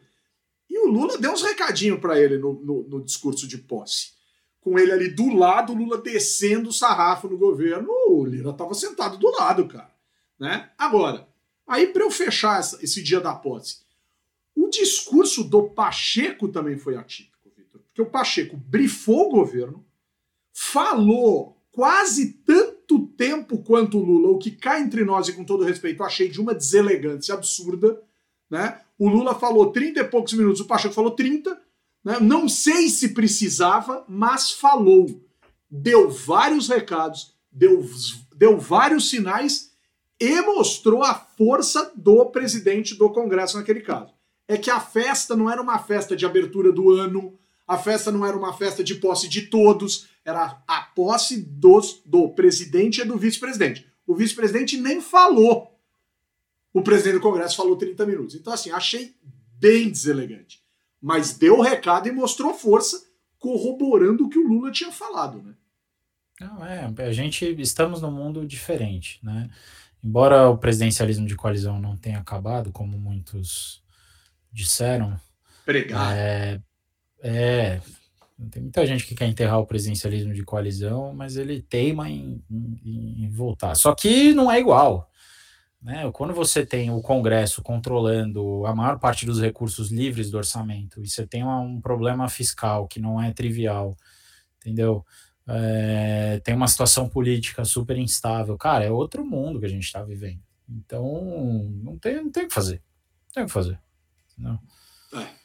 E 0.68 0.76
o 0.76 0.90
Lula 0.90 1.16
deu 1.18 1.30
uns 1.30 1.42
recadinhos 1.42 2.00
para 2.00 2.18
ele 2.18 2.36
no, 2.36 2.54
no, 2.54 2.82
no, 2.88 3.04
discurso 3.04 3.46
de 3.46 3.56
posse. 3.58 4.14
Com 4.60 4.76
ele 4.76 4.90
ali 4.90 5.08
do 5.08 5.32
lado, 5.32 5.72
Lula 5.72 5.98
descendo 5.98 6.70
o 6.70 6.72
sarrafo 6.72 7.28
no 7.28 7.38
governo, 7.38 7.88
o 8.08 8.24
Lira 8.24 8.52
tava 8.52 8.74
sentado 8.74 9.18
do 9.18 9.30
lado, 9.30 9.68
cara. 9.68 9.94
Né? 10.36 10.68
Agora, 10.76 11.28
aí 11.64 11.86
para 11.86 12.02
eu 12.02 12.10
fechar 12.10 12.58
essa, 12.58 12.84
esse 12.84 13.00
dia 13.00 13.20
da 13.20 13.36
posse, 13.36 13.82
o 14.52 14.68
discurso 14.68 15.44
do 15.44 15.70
Pacheco 15.70 16.48
também 16.48 16.76
foi 16.76 16.96
atípico, 16.96 17.52
Vitor. 17.56 17.80
Porque 17.82 18.02
o 18.02 18.10
Pacheco 18.10 18.56
brifou 18.56 19.28
o 19.28 19.30
governo, 19.30 19.86
falou 20.52 21.56
quase 21.70 22.32
tanto 22.44 22.77
tanto 22.88 23.06
tempo 23.08 23.58
quanto 23.58 23.98
o 23.98 24.02
Lula, 24.04 24.30
o 24.30 24.38
que 24.38 24.50
cá 24.50 24.80
entre 24.80 25.04
nós, 25.04 25.28
e 25.28 25.34
com 25.34 25.44
todo 25.44 25.62
respeito, 25.62 26.02
achei 26.02 26.28
de 26.28 26.40
uma 26.40 26.54
deselegância 26.54 27.34
absurda. 27.34 28.00
Né? 28.50 28.80
O 28.98 29.08
Lula 29.10 29.34
falou 29.34 29.70
30 29.70 30.00
e 30.00 30.04
poucos 30.04 30.32
minutos, 30.32 30.62
o 30.62 30.64
Pacheco 30.64 30.94
falou 30.94 31.10
30. 31.10 31.60
Né? 32.02 32.18
Não 32.20 32.48
sei 32.48 32.88
se 32.88 33.10
precisava, 33.10 34.04
mas 34.08 34.50
falou. 34.50 35.20
Deu 35.70 36.10
vários 36.10 36.68
recados, 36.68 37.34
deu, 37.52 37.86
deu 38.34 38.58
vários 38.58 39.10
sinais 39.10 39.70
e 40.18 40.40
mostrou 40.40 41.04
a 41.04 41.14
força 41.14 41.92
do 41.94 42.24
presidente 42.26 42.94
do 42.94 43.10
Congresso 43.10 43.58
naquele 43.58 43.82
caso. 43.82 44.14
É 44.48 44.56
que 44.56 44.70
a 44.70 44.80
festa 44.80 45.36
não 45.36 45.50
era 45.50 45.60
uma 45.60 45.78
festa 45.78 46.16
de 46.16 46.24
abertura 46.24 46.72
do 46.72 46.90
ano, 46.90 47.38
a 47.68 47.76
festa 47.76 48.10
não 48.10 48.24
era 48.24 48.34
uma 48.34 48.54
festa 48.54 48.82
de 48.82 48.94
posse 48.94 49.28
de 49.28 49.42
todos, 49.42 50.08
era 50.24 50.62
a 50.66 50.80
posse 50.80 51.42
dos, 51.42 52.00
do 52.04 52.30
presidente 52.30 53.02
e 53.02 53.04
do 53.04 53.18
vice-presidente. 53.18 53.86
O 54.06 54.14
vice-presidente 54.14 54.78
nem 54.78 55.02
falou. 55.02 55.78
O 56.72 56.80
presidente 56.80 57.16
do 57.16 57.20
Congresso 57.20 57.56
falou 57.56 57.76
30 57.76 58.06
minutos. 58.06 58.34
Então, 58.34 58.52
assim, 58.52 58.70
achei 58.70 59.14
bem 59.58 59.90
deselegante. 59.90 60.62
Mas 61.00 61.36
deu 61.36 61.58
o 61.58 61.62
recado 61.62 62.08
e 62.08 62.12
mostrou 62.12 62.54
força, 62.54 63.06
corroborando 63.38 64.24
o 64.24 64.28
que 64.30 64.38
o 64.38 64.48
Lula 64.48 64.72
tinha 64.72 64.90
falado, 64.90 65.42
né? 65.42 65.54
Não, 66.40 66.64
é, 66.64 66.90
a 66.98 67.12
gente 67.12 67.44
estamos 67.60 68.00
num 68.00 68.10
mundo 68.10 68.46
diferente, 68.46 69.18
né? 69.22 69.50
Embora 70.02 70.48
o 70.48 70.56
presidencialismo 70.56 71.26
de 71.26 71.36
coalizão 71.36 71.78
não 71.78 71.96
tenha 71.96 72.18
acabado, 72.18 72.72
como 72.72 72.96
muitos 72.96 73.82
disseram. 74.52 75.20
Pregar. 75.66 76.16
É, 76.16 76.62
é, 77.22 77.80
tem 78.50 78.62
muita 78.62 78.86
gente 78.86 79.04
que 79.04 79.14
quer 79.14 79.26
enterrar 79.26 79.58
o 79.58 79.66
presidencialismo 79.66 80.32
de 80.32 80.44
coalizão, 80.44 81.12
mas 81.12 81.36
ele 81.36 81.60
teima 81.60 82.08
em, 82.08 82.42
em, 82.50 83.24
em 83.24 83.30
voltar. 83.30 83.74
Só 83.74 83.94
que 83.94 84.32
não 84.32 84.50
é 84.50 84.60
igual. 84.60 85.10
Né? 85.82 86.10
Quando 86.12 86.34
você 86.34 86.64
tem 86.64 86.90
o 86.90 87.00
Congresso 87.00 87.62
controlando 87.62 88.64
a 88.66 88.74
maior 88.74 88.98
parte 88.98 89.24
dos 89.26 89.40
recursos 89.40 89.90
livres 89.90 90.30
do 90.30 90.36
orçamento 90.36 91.02
e 91.02 91.08
você 91.08 91.26
tem 91.26 91.44
um 91.44 91.80
problema 91.80 92.28
fiscal 92.28 92.86
que 92.86 93.00
não 93.00 93.20
é 93.20 93.32
trivial, 93.32 93.96
entendeu? 94.58 95.04
É, 95.46 96.40
tem 96.44 96.54
uma 96.54 96.68
situação 96.68 97.08
política 97.08 97.64
super 97.64 97.96
instável, 97.96 98.56
cara, 98.58 98.84
é 98.84 98.90
outro 98.90 99.24
mundo 99.24 99.58
que 99.58 99.66
a 99.66 99.70
gente 99.70 99.84
está 99.84 100.02
vivendo. 100.02 100.40
Então, 100.68 101.64
não 101.82 101.96
tem, 101.98 102.16
não 102.16 102.30
tem 102.30 102.44
o 102.44 102.48
que 102.48 102.54
fazer. 102.54 102.82
Não 103.26 103.32
tem 103.34 103.42
o 103.44 103.46
que 103.46 103.52
fazer. 103.52 103.80
Não. 104.36 104.60
É. 105.14 105.37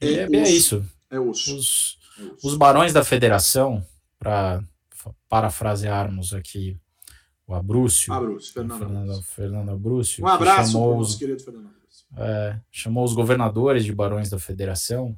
É, 0.00 0.06
é, 0.06 0.36
é 0.36 0.50
isso. 0.50 0.84
É 1.10 1.18
osso. 1.18 1.56
Os, 1.56 1.98
é 2.18 2.22
osso. 2.22 2.46
os 2.46 2.56
barões 2.56 2.92
da 2.92 3.04
federação, 3.04 3.84
para 4.18 4.62
parafrasearmos 5.28 6.32
aqui 6.32 6.78
o 7.46 7.54
Abrúcio, 7.54 8.12
Abrúcio 8.12 8.52
Fernando, 8.52 8.78
Fernando, 8.78 9.22
Fernando 9.22 9.70
Abrúcio, 9.70 10.24
um 10.24 10.26
abraço 10.26 10.72
chamou 10.72 10.98
os, 10.98 11.14
querido 11.14 11.42
Fernando. 11.42 11.70
É, 12.16 12.58
chamou 12.72 13.04
os 13.04 13.12
governadores 13.12 13.84
de 13.84 13.92
barões 13.92 14.28
da 14.28 14.38
federação, 14.38 15.16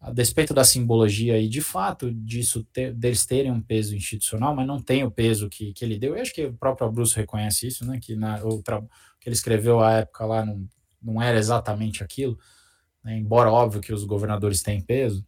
a 0.00 0.12
despeito 0.12 0.54
da 0.54 0.62
simbologia 0.62 1.38
e 1.40 1.48
de 1.48 1.60
fato 1.60 2.12
disso 2.12 2.62
ter, 2.72 2.94
deles 2.94 3.26
terem 3.26 3.50
um 3.50 3.60
peso 3.60 3.96
institucional, 3.96 4.54
mas 4.54 4.66
não 4.66 4.80
tem 4.80 5.02
o 5.02 5.10
peso 5.10 5.48
que, 5.48 5.72
que 5.72 5.84
ele 5.84 5.98
deu. 5.98 6.14
Eu 6.14 6.22
acho 6.22 6.32
que 6.32 6.46
o 6.46 6.54
próprio 6.54 6.86
Abrúcio 6.86 7.16
reconhece 7.16 7.66
isso, 7.66 7.84
né? 7.84 7.98
Que 8.00 8.14
na, 8.14 8.40
o 8.44 8.62
que 8.62 9.28
ele 9.28 9.34
escreveu 9.34 9.80
à 9.80 9.94
época 9.94 10.24
lá 10.24 10.46
não, 10.46 10.68
não 11.02 11.20
era 11.20 11.36
exatamente 11.36 12.04
aquilo 12.04 12.38
né, 13.04 13.16
embora 13.16 13.50
óbvio 13.50 13.80
que 13.80 13.92
os 13.92 14.04
governadores 14.04 14.62
têm 14.62 14.80
peso, 14.80 15.26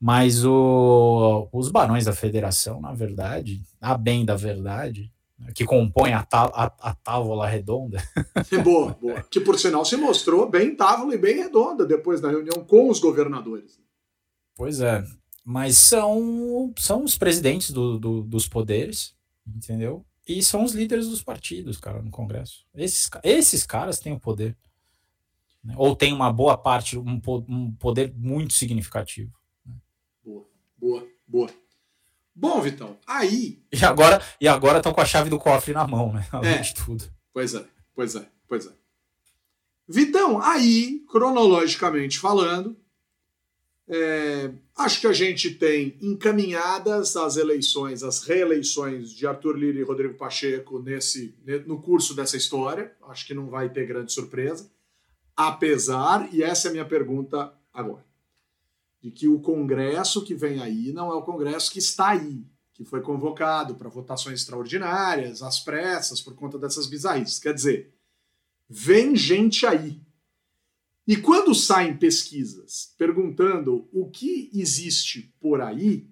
mas 0.00 0.44
o, 0.44 1.48
os 1.52 1.68
barões 1.68 2.06
da 2.06 2.12
federação, 2.12 2.80
na 2.80 2.92
verdade, 2.92 3.60
a 3.80 3.96
bem 3.96 4.24
da 4.24 4.34
verdade, 4.34 5.12
que 5.54 5.64
compõe 5.64 6.12
a, 6.12 6.26
a, 6.32 6.72
a 6.90 6.94
távola 6.94 7.46
redonda. 7.46 8.02
boa, 8.64 8.96
boa. 9.00 9.22
Que 9.30 9.40
por 9.40 9.58
sinal 9.58 9.84
se 9.84 9.96
mostrou 9.96 10.48
bem 10.48 10.74
távola 10.74 11.14
e 11.14 11.18
bem 11.18 11.36
redonda 11.36 11.86
depois 11.86 12.20
da 12.20 12.30
reunião 12.30 12.64
com 12.64 12.88
os 12.88 12.98
governadores. 12.98 13.78
Pois 14.54 14.80
é, 14.80 15.04
mas 15.44 15.78
são, 15.78 16.72
são 16.78 17.04
os 17.04 17.16
presidentes 17.16 17.70
do, 17.70 17.98
do, 17.98 18.22
dos 18.22 18.46
poderes, 18.46 19.14
entendeu? 19.46 20.04
E 20.28 20.42
são 20.42 20.64
os 20.64 20.72
líderes 20.72 21.08
dos 21.08 21.22
partidos, 21.22 21.78
cara, 21.78 22.02
no 22.02 22.10
Congresso. 22.10 22.64
Esses, 22.74 23.10
esses 23.22 23.64
caras 23.64 23.98
têm 23.98 24.12
o 24.12 24.20
poder 24.20 24.56
né? 25.62 25.74
ou 25.76 25.94
tem 25.94 26.12
uma 26.12 26.32
boa 26.32 26.56
parte, 26.56 26.98
um, 26.98 27.20
um 27.48 27.72
poder 27.72 28.12
muito 28.16 28.54
significativo. 28.54 29.32
Né? 29.64 29.74
Boa, 30.24 30.46
boa, 30.76 31.08
boa. 31.26 31.50
Bom, 32.34 32.60
Vitão, 32.60 32.96
aí. 33.06 33.62
E 33.72 33.84
agora 33.84 34.22
e 34.40 34.48
agora 34.48 34.78
estão 34.78 34.92
com 34.92 35.00
a 35.00 35.04
chave 35.04 35.28
do 35.28 35.38
cofre 35.38 35.74
na 35.74 35.86
mão, 35.86 36.12
né? 36.12 36.26
Além 36.32 36.54
é, 36.54 36.60
de 36.60 36.74
tudo. 36.74 37.04
Pois 37.32 37.54
é, 37.54 37.64
pois 37.94 38.14
é, 38.14 38.26
pois 38.48 38.66
é. 38.66 38.70
Vitão, 39.86 40.40
aí, 40.40 41.04
cronologicamente 41.10 42.18
falando, 42.18 42.76
é, 43.88 44.52
acho 44.78 45.00
que 45.00 45.06
a 45.08 45.12
gente 45.12 45.50
tem 45.50 45.98
encaminhadas 46.00 47.16
as 47.16 47.36
eleições, 47.36 48.04
as 48.04 48.22
reeleições 48.22 49.10
de 49.10 49.26
Arthur 49.26 49.58
Lira 49.58 49.80
e 49.80 49.82
Rodrigo 49.82 50.14
Pacheco 50.14 50.78
nesse, 50.78 51.34
no 51.66 51.82
curso 51.82 52.14
dessa 52.14 52.36
história. 52.36 52.92
Acho 53.08 53.26
que 53.26 53.34
não 53.34 53.48
vai 53.50 53.68
ter 53.68 53.84
grande 53.84 54.12
surpresa 54.12 54.70
apesar, 55.48 56.32
e 56.32 56.42
essa 56.42 56.68
é 56.68 56.70
a 56.70 56.72
minha 56.72 56.84
pergunta 56.84 57.52
agora, 57.72 58.04
de 59.00 59.10
que 59.10 59.28
o 59.28 59.40
Congresso 59.40 60.24
que 60.24 60.34
vem 60.34 60.60
aí 60.60 60.92
não 60.92 61.10
é 61.10 61.14
o 61.14 61.22
Congresso 61.22 61.70
que 61.70 61.78
está 61.78 62.08
aí, 62.08 62.44
que 62.74 62.84
foi 62.84 63.00
convocado 63.00 63.74
para 63.74 63.88
votações 63.88 64.40
extraordinárias, 64.40 65.42
às 65.42 65.60
pressas, 65.60 66.20
por 66.20 66.34
conta 66.34 66.58
dessas 66.58 66.86
bizarrices. 66.86 67.38
Quer 67.38 67.54
dizer, 67.54 67.94
vem 68.68 69.16
gente 69.16 69.66
aí. 69.66 70.00
E 71.06 71.16
quando 71.16 71.54
saem 71.54 71.96
pesquisas 71.96 72.94
perguntando 72.96 73.88
o 73.92 74.08
que 74.08 74.50
existe 74.52 75.34
por 75.40 75.60
aí, 75.60 76.06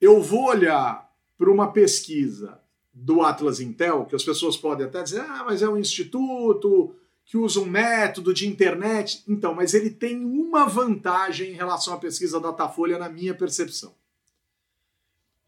eu 0.00 0.22
vou 0.22 0.46
olhar 0.46 1.12
para 1.36 1.50
uma 1.50 1.72
pesquisa 1.72 2.60
do 2.92 3.22
Atlas 3.22 3.60
Intel, 3.60 4.06
que 4.06 4.14
as 4.14 4.24
pessoas 4.24 4.56
podem 4.56 4.86
até 4.86 5.02
dizer, 5.02 5.20
ah, 5.20 5.44
mas 5.44 5.62
é 5.62 5.68
um 5.68 5.78
instituto, 5.78 6.94
que 7.32 7.38
usa 7.38 7.60
um 7.60 7.64
método 7.64 8.34
de 8.34 8.46
internet. 8.46 9.24
Então, 9.26 9.54
mas 9.54 9.72
ele 9.72 9.88
tem 9.88 10.22
uma 10.22 10.66
vantagem 10.66 11.52
em 11.52 11.54
relação 11.54 11.94
à 11.94 11.96
pesquisa 11.96 12.38
Datafolha, 12.38 12.98
na 12.98 13.08
minha 13.08 13.32
percepção. 13.32 13.94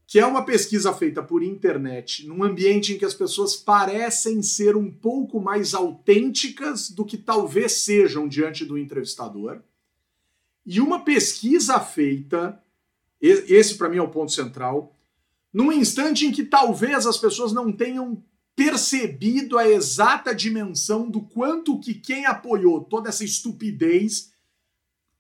Que 0.07 0.19
é 0.19 0.25
uma 0.25 0.47
pesquisa 0.47 0.95
feita 0.95 1.23
por 1.23 1.43
internet, 1.43 2.27
num 2.27 2.43
ambiente 2.43 2.95
em 2.95 2.99
que 2.99 3.05
as 3.05 3.13
pessoas 3.13 3.55
parecem 3.55 4.43
ser 4.43 4.77
um 4.77 4.91
pouco 4.91 5.39
mais 5.39 5.75
autênticas 5.75 6.89
do 6.89 7.05
que 7.05 7.19
talvez 7.19 7.73
sejam 7.73 8.27
diante 8.27 8.65
do 8.65 8.79
entrevistador. 8.79 9.61
E 10.65 10.81
uma 10.81 11.05
pesquisa 11.05 11.79
feita, 11.81 12.59
esse 13.21 13.75
para 13.75 13.91
mim 13.91 13.99
é 13.99 14.03
o 14.03 14.09
ponto 14.09 14.33
central, 14.33 14.97
num 15.53 15.71
instante 15.71 16.25
em 16.25 16.33
que 16.33 16.45
talvez 16.45 17.07
as 17.07 17.19
pessoas 17.19 17.53
não 17.53 17.71
tenham 17.71 18.25
percebido 18.57 19.59
a 19.59 19.69
exata 19.69 20.35
dimensão 20.35 21.11
do 21.11 21.21
quanto 21.21 21.81
que 21.81 21.95
quem 21.95 22.25
apoiou 22.27 22.81
toda 22.85 23.09
essa 23.09 23.25
estupidez 23.25 24.33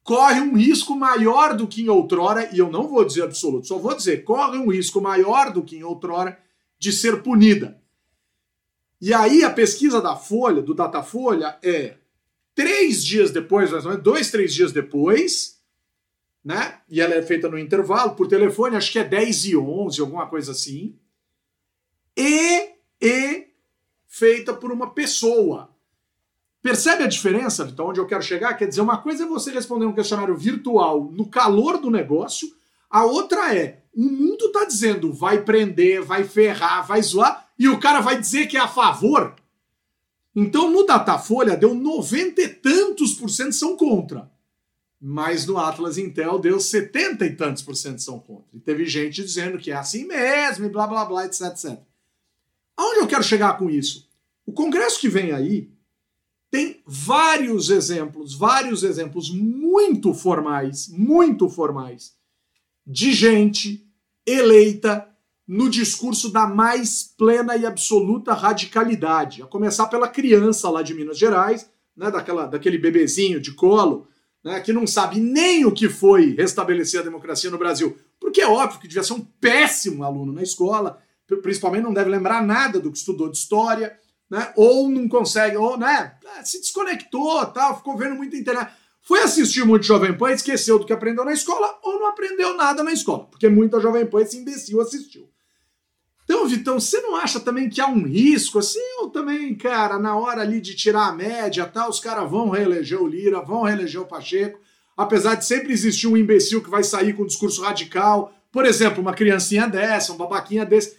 corre 0.03 0.41
um 0.41 0.55
risco 0.55 0.95
maior 0.95 1.57
do 1.57 1.67
que 1.67 1.83
em 1.83 1.89
outrora, 1.89 2.55
e 2.55 2.59
eu 2.59 2.71
não 2.71 2.87
vou 2.87 3.05
dizer 3.05 3.23
absoluto, 3.23 3.67
só 3.67 3.79
vou 3.79 3.97
dizer, 3.97 4.23
corre 4.23 4.59
um 4.59 4.71
risco 4.71 5.01
maior 5.01 5.51
do 5.51 5.65
que 5.65 5.77
em 5.77 5.83
outrora 5.83 6.39
de 6.79 6.93
ser 6.93 7.23
punida. 7.23 7.81
E 9.01 9.13
aí 9.13 9.43
a 9.43 9.51
pesquisa 9.51 10.01
da 10.01 10.15
Folha, 10.15 10.63
do 10.63 10.75
Datafolha, 10.75 11.59
é 11.63 11.97
três 12.55 13.05
dias 13.05 13.31
depois, 13.31 13.71
mais 13.71 13.85
ou 13.85 13.93
menos, 13.93 14.05
dois, 14.05 14.31
três 14.31 14.55
dias 14.55 14.73
depois, 14.73 15.59
né? 16.45 16.81
E 16.89 17.01
ela 17.01 17.15
é 17.15 17.23
feita 17.23 17.49
no 17.49 17.59
intervalo, 17.59 18.15
por 18.15 18.29
telefone, 18.29 18.77
acho 18.77 18.93
que 18.93 18.99
é 18.99 19.05
10 19.05 19.47
e 19.47 19.57
11, 19.57 20.01
alguma 20.01 20.27
coisa 20.27 20.53
assim. 20.53 20.99
E 22.17 22.74
e 23.01 23.49
feita 24.07 24.55
por 24.55 24.71
uma 24.71 24.91
pessoa. 24.91 25.71
Percebe 26.63 27.03
a 27.03 27.09
diferença, 27.09 27.69
Então, 27.71 27.89
onde 27.89 28.01
eu 28.01 28.07
quero 28.07 28.23
chegar? 28.23 28.55
Quer 28.55 28.67
dizer, 28.69 28.81
uma 28.81 28.99
coisa 28.99 29.25
é 29.25 29.27
você 29.27 29.51
responder 29.51 29.85
um 29.85 29.93
questionário 29.93 30.37
virtual 30.37 31.11
no 31.13 31.29
calor 31.29 31.79
do 31.79 31.91
negócio, 31.91 32.49
a 32.89 33.05
outra 33.05 33.55
é, 33.55 33.83
o 33.95 34.03
mundo 34.03 34.47
está 34.47 34.65
dizendo 34.65 35.13
vai 35.13 35.43
prender, 35.43 36.03
vai 36.03 36.25
ferrar, 36.25 36.87
vai 36.87 37.03
zoar, 37.03 37.49
e 37.59 37.69
o 37.69 37.79
cara 37.79 38.01
vai 38.01 38.19
dizer 38.19 38.47
que 38.47 38.57
é 38.57 38.61
a 38.61 38.69
favor. 38.69 39.35
Então, 40.35 40.71
no 40.71 40.85
Datafolha, 40.85 41.57
deu 41.57 41.75
90 41.75 42.41
e 42.41 42.49
tantos 42.49 43.15
por 43.15 43.29
cento 43.29 43.53
são 43.53 43.77
contra. 43.77 44.31
Mas 45.01 45.47
no 45.47 45.59
Atlas 45.59 45.99
Intel 45.99 46.39
deu 46.39 46.59
70 46.59 47.27
e 47.27 47.37
tantos 47.37 47.63
por 47.63 47.77
cento 47.77 48.01
são 48.01 48.19
contra. 48.19 48.47
E 48.55 48.59
teve 48.59 48.87
gente 48.87 49.23
dizendo 49.23 49.59
que 49.59 49.71
é 49.71 49.77
assim 49.77 50.07
mesmo, 50.07 50.65
e 50.65 50.69
blá 50.69 50.87
blá 50.87 51.05
blá, 51.05 51.27
etc, 51.27 51.43
etc. 51.43 51.79
Aonde 52.77 53.01
eu 53.01 53.07
quero 53.07 53.23
chegar 53.23 53.57
com 53.59 53.71
isso? 53.71 54.09
O 54.47 54.53
Congresso 54.53 55.01
que 55.01 55.09
vem 55.09 55.33
aí 55.33 55.71
tem 56.51 56.83
vários 56.87 57.71
exemplos, 57.71 58.35
vários 58.35 58.85
exemplos 58.85 59.31
muito 59.31 60.15
formais, 60.15 60.89
muito 60.89 61.49
formais, 61.49 62.15
de 62.87 63.13
gente 63.13 63.85
eleita 64.27 65.09
no 65.47 65.69
discurso 65.69 66.31
da 66.31 66.47
mais 66.47 67.03
plena 67.03 67.57
e 67.57 67.67
absoluta 67.67 68.33
radicalidade, 68.33 69.43
a 69.43 69.47
começar 69.47 69.87
pela 69.89 70.09
criança 70.09 70.71
lá 70.71 70.81
de 70.81 70.95
Minas 70.95 71.19
Gerais, 71.19 71.69
né, 71.97 72.11
daquela, 72.11 72.47
daquele 72.47 72.79
bebezinho 72.79 73.41
de 73.41 73.53
colo, 73.53 74.07
né, 74.43 74.61
que 74.61 74.73
não 74.73 74.87
sabe 74.87 75.21
nem 75.21 75.65
o 75.65 75.73
que 75.73 75.89
foi 75.89 76.35
restabelecer 76.35 77.01
a 77.01 77.05
democracia 77.05 77.51
no 77.51 77.59
Brasil, 77.59 77.97
porque 78.19 78.41
é 78.41 78.49
óbvio 78.49 78.81
que 78.81 78.89
devia 78.89 79.03
ser 79.03 79.13
um 79.15 79.21
péssimo 79.41 80.03
aluno 80.03 80.33
na 80.33 80.43
escola, 80.43 81.03
principalmente 81.43 81.85
não 81.85 81.95
deve 81.95 82.11
lembrar 82.11 82.45
nada 82.45 82.81
do 82.81 82.91
que 82.91 82.99
estudou 82.99 83.31
de 83.31 83.37
história, 83.37 83.99
né? 84.31 84.53
Ou 84.57 84.89
não 84.89 85.09
consegue, 85.09 85.57
ou 85.57 85.77
né, 85.77 86.15
se 86.43 86.61
desconectou, 86.61 87.45
tal, 87.47 87.77
ficou 87.77 87.97
vendo 87.97 88.17
muita 88.17 88.37
internet. 88.37 88.73
Foi 89.03 89.21
assistir 89.21 89.65
muito 89.65 89.85
Jovem 89.85 90.17
Pan, 90.17 90.33
esqueceu 90.33 90.79
do 90.79 90.87
que 90.87 90.93
aprendeu 90.93 91.25
na 91.25 91.33
escola 91.33 91.79
ou 91.83 92.01
não 92.01 92.07
aprendeu 92.07 92.57
nada 92.57 92.83
na 92.83 92.93
escola, 92.93 93.27
porque 93.27 93.49
muita 93.49 93.81
Jovem 93.81 94.07
Pan 94.07 94.23
esse 94.23 94.39
imbecil 94.39 94.81
assistiu. 94.81 95.29
Então, 96.25 96.49
Vitão, 96.49 96.81
você 96.81 97.03
não 97.03 97.17
acha 97.17 97.39
também 97.39 97.69
que 97.69 97.83
há 97.83 97.87
um 97.87 98.03
risco 98.03 98.59
assim? 98.59 98.81
Ou 99.01 99.11
também, 99.11 99.55
cara, 99.55 99.99
na 99.99 100.17
hora 100.17 100.41
ali 100.41 100.59
de 100.59 100.75
tirar 100.75 101.09
a 101.09 101.13
média, 101.13 101.67
tá, 101.67 101.87
os 101.87 102.01
caras 102.01 102.31
vão 102.31 102.49
reeleger 102.49 103.01
o 103.01 103.07
Lira, 103.07 103.43
vão 103.43 103.63
reeleger 103.63 104.01
o 104.01 104.07
Pacheco, 104.07 104.59
apesar 104.97 105.35
de 105.35 105.45
sempre 105.45 105.73
existir 105.73 106.07
um 106.07 106.17
imbecil 106.17 106.63
que 106.63 106.71
vai 106.71 106.83
sair 106.83 107.13
com 107.13 107.25
um 107.25 107.27
discurso 107.27 107.61
radical, 107.61 108.33
por 108.51 108.65
exemplo, 108.65 109.03
uma 109.03 109.13
criancinha 109.13 109.69
dessa, 109.69 110.15
um 110.15 110.17
babaquinha 110.17 110.65
desse. 110.65 110.97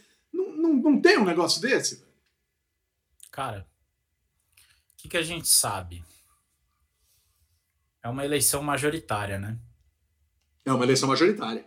Não, 0.66 0.92
não, 0.92 1.00
tem 1.00 1.18
um 1.18 1.24
negócio 1.24 1.60
desse? 1.60 2.04
Cara, 3.30 3.66
o 4.92 4.96
que, 4.96 5.08
que 5.08 5.16
a 5.16 5.22
gente 5.22 5.48
sabe? 5.48 6.04
É 8.02 8.08
uma 8.08 8.24
eleição 8.24 8.62
majoritária, 8.62 9.38
né? 9.38 9.58
É 10.64 10.72
uma 10.72 10.84
eleição 10.84 11.08
majoritária. 11.08 11.64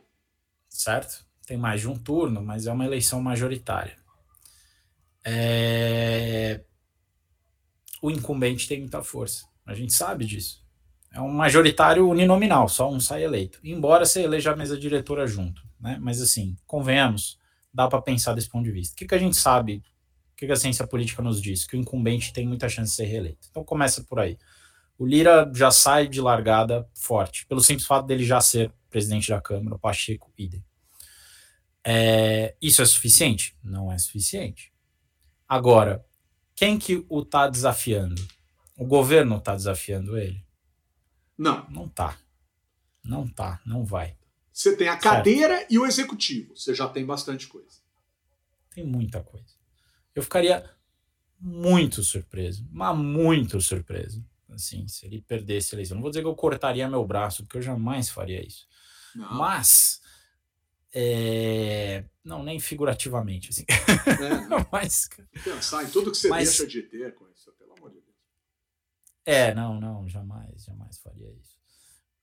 Certo? 0.68 1.26
Tem 1.46 1.58
mais 1.58 1.82
de 1.82 1.88
um 1.88 1.98
turno, 1.98 2.42
mas 2.42 2.68
é 2.68 2.72
uma 2.72 2.86
eleição 2.86 3.22
majoritária. 3.22 3.98
É... 5.24 6.64
O 8.02 8.10
incumbente 8.10 8.68
tem 8.68 8.80
muita 8.80 9.04
força. 9.04 9.46
A 9.66 9.74
gente 9.74 9.94
sabe 9.94 10.26
disso. 10.26 10.64
É 11.12 11.20
um 11.20 11.32
majoritário 11.32 12.08
uninominal, 12.08 12.70
só 12.70 12.90
um 12.90 13.00
sai 13.00 13.24
eleito. 13.24 13.60
Embora 13.64 14.06
você 14.06 14.22
eleja 14.22 14.52
a 14.52 14.56
mesa 14.56 14.78
diretora 14.78 15.26
junto 15.26 15.70
né? 15.80 15.98
Mas 16.02 16.22
assim, 16.22 16.58
convenhamos, 16.68 17.40
dá 17.80 17.88
para 17.88 18.02
pensar 18.02 18.34
desse 18.34 18.50
ponto 18.50 18.65
de 18.65 18.72
vista. 18.72 18.94
O 18.94 18.98
que, 18.98 19.08
que 19.08 19.15
a 19.15 19.18
gente 19.18 19.38
sabe? 19.38 19.82
O 20.34 20.36
que, 20.36 20.46
que 20.46 20.52
a 20.52 20.56
ciência 20.58 20.86
política 20.86 21.22
nos 21.22 21.42
diz? 21.42 21.65
Que 21.65 21.78
o 21.78 21.80
incumbente 21.80 22.34
tem 22.34 22.46
muita 22.46 22.68
chance 22.68 22.92
de 22.92 22.96
ser 22.98 23.06
reeleito. 23.06 23.48
Então 23.50 23.63
começa 23.63 24.04
por 24.04 24.20
aí. 24.20 24.38
O 24.98 25.06
Lira 25.06 25.50
já 25.56 25.72
sai 25.72 26.06
de 26.06 26.20
largada 26.20 26.86
forte, 26.94 27.46
pelo 27.46 27.62
simples 27.62 27.88
fato 27.88 28.06
dele 28.06 28.26
já 28.26 28.42
ser 28.42 28.70
presidente 28.89 29.30
da 29.30 29.39
Câmara, 29.39 29.78
o 29.78 29.80
Pacheco, 29.80 30.30
idem. 30.38 30.62
É, 31.82 32.54
isso 32.62 32.82
é 32.82 32.86
suficiente? 32.86 33.56
Não 33.63 33.89
é 33.89 33.98
suficiente. 33.98 34.74
Agora, 35.48 36.06
quem 36.54 36.78
que 36.78 37.06
o 37.08 37.22
está 37.22 37.48
desafiando? 37.48 38.22
O 38.76 38.86
governo 38.86 39.38
está 39.38 39.56
desafiando 39.56 40.18
ele? 40.18 40.46
Não. 41.38 41.65
Não 41.70 41.88
tá. 41.88 42.18
Não 43.02 43.26
tá, 43.26 43.62
não 43.65 43.86
vai. 43.86 44.18
Você 44.60 44.76
tem 44.76 44.89
a 44.89 44.98
cadeira 44.98 45.60
certo. 45.60 45.72
e 45.72 45.80
o 45.80 45.86
executivo. 45.86 46.54
Você 46.54 46.76
já 46.76 46.86
tem 46.89 47.06
bastante 47.06 47.48
coisa. 47.48 47.80
Tem 48.76 48.86
muita 48.86 49.24
coisa. 49.24 49.56
Eu 50.13 50.22
ficaria 50.22 50.69
muito 51.39 52.04
surpreso, 52.04 52.67
mas 52.69 52.98
muito 52.98 53.62
surpreso. 53.62 54.22
Assim, 54.50 54.86
se 54.86 55.06
ele 55.06 55.22
perdesse 55.22 55.74
a 55.74 55.78
eleição. 55.78 55.95
Não 55.95 56.02
vou 56.02 56.12
dizer 56.12 56.24
que 56.24 56.28
eu 56.28 56.36
cortaria 56.36 56.89
meu 56.89 57.06
braço, 57.06 57.43
porque 57.43 57.60
eu 57.60 57.62
jamais 57.62 58.10
faria 58.10 58.45
isso. 58.45 58.67
Não. 59.15 59.36
Mas. 59.36 60.02
É... 60.93 62.04
Não, 62.22 62.43
nem 62.43 62.60
figurativamente. 62.60 63.52
Assim. 63.52 63.63
É, 63.69 64.45
não. 64.45 64.67
mas, 64.69 65.08
Pensar 65.41 65.86
em 65.86 65.89
tudo 65.89 66.12
que 66.12 66.17
você 66.17 66.28
mas... 66.28 66.50
deixa 66.50 66.67
de 66.67 66.82
ter 66.82 67.15
com 67.15 67.30
isso, 67.30 67.50
pelo 67.54 67.78
amor 67.78 67.91
de 67.91 68.02
Deus. 68.02 68.17
É, 69.26 69.54
não, 69.54 69.80
não, 69.80 70.06
jamais, 70.10 70.65
jamais 70.65 70.98
faria 71.00 71.32
isso. 71.32 71.59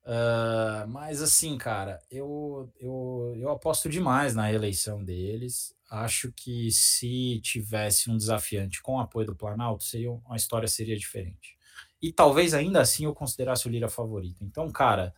Uh, 0.06 0.86
mas 0.86 1.20
assim, 1.20 1.58
cara, 1.58 2.00
eu, 2.08 2.72
eu, 2.78 3.34
eu 3.36 3.50
aposto 3.50 3.88
demais 3.88 4.36
na 4.36 4.46
reeleição 4.46 5.02
deles. 5.02 5.74
Acho 5.90 6.32
que 6.32 6.70
se 6.70 7.40
tivesse 7.42 8.08
um 8.08 8.16
desafiante 8.16 8.80
com 8.80 8.96
o 8.96 9.00
apoio 9.00 9.26
do 9.26 9.34
Planalto, 9.34 9.82
seria, 9.82 10.12
uma 10.12 10.36
história 10.36 10.68
seria 10.68 10.96
diferente. 10.96 11.56
E 12.00 12.12
talvez 12.12 12.54
ainda 12.54 12.80
assim 12.80 13.04
eu 13.04 13.14
considerasse 13.14 13.66
o 13.66 13.70
Lira 13.70 13.88
favorito. 13.88 14.44
Então, 14.44 14.70
cara, 14.70 15.12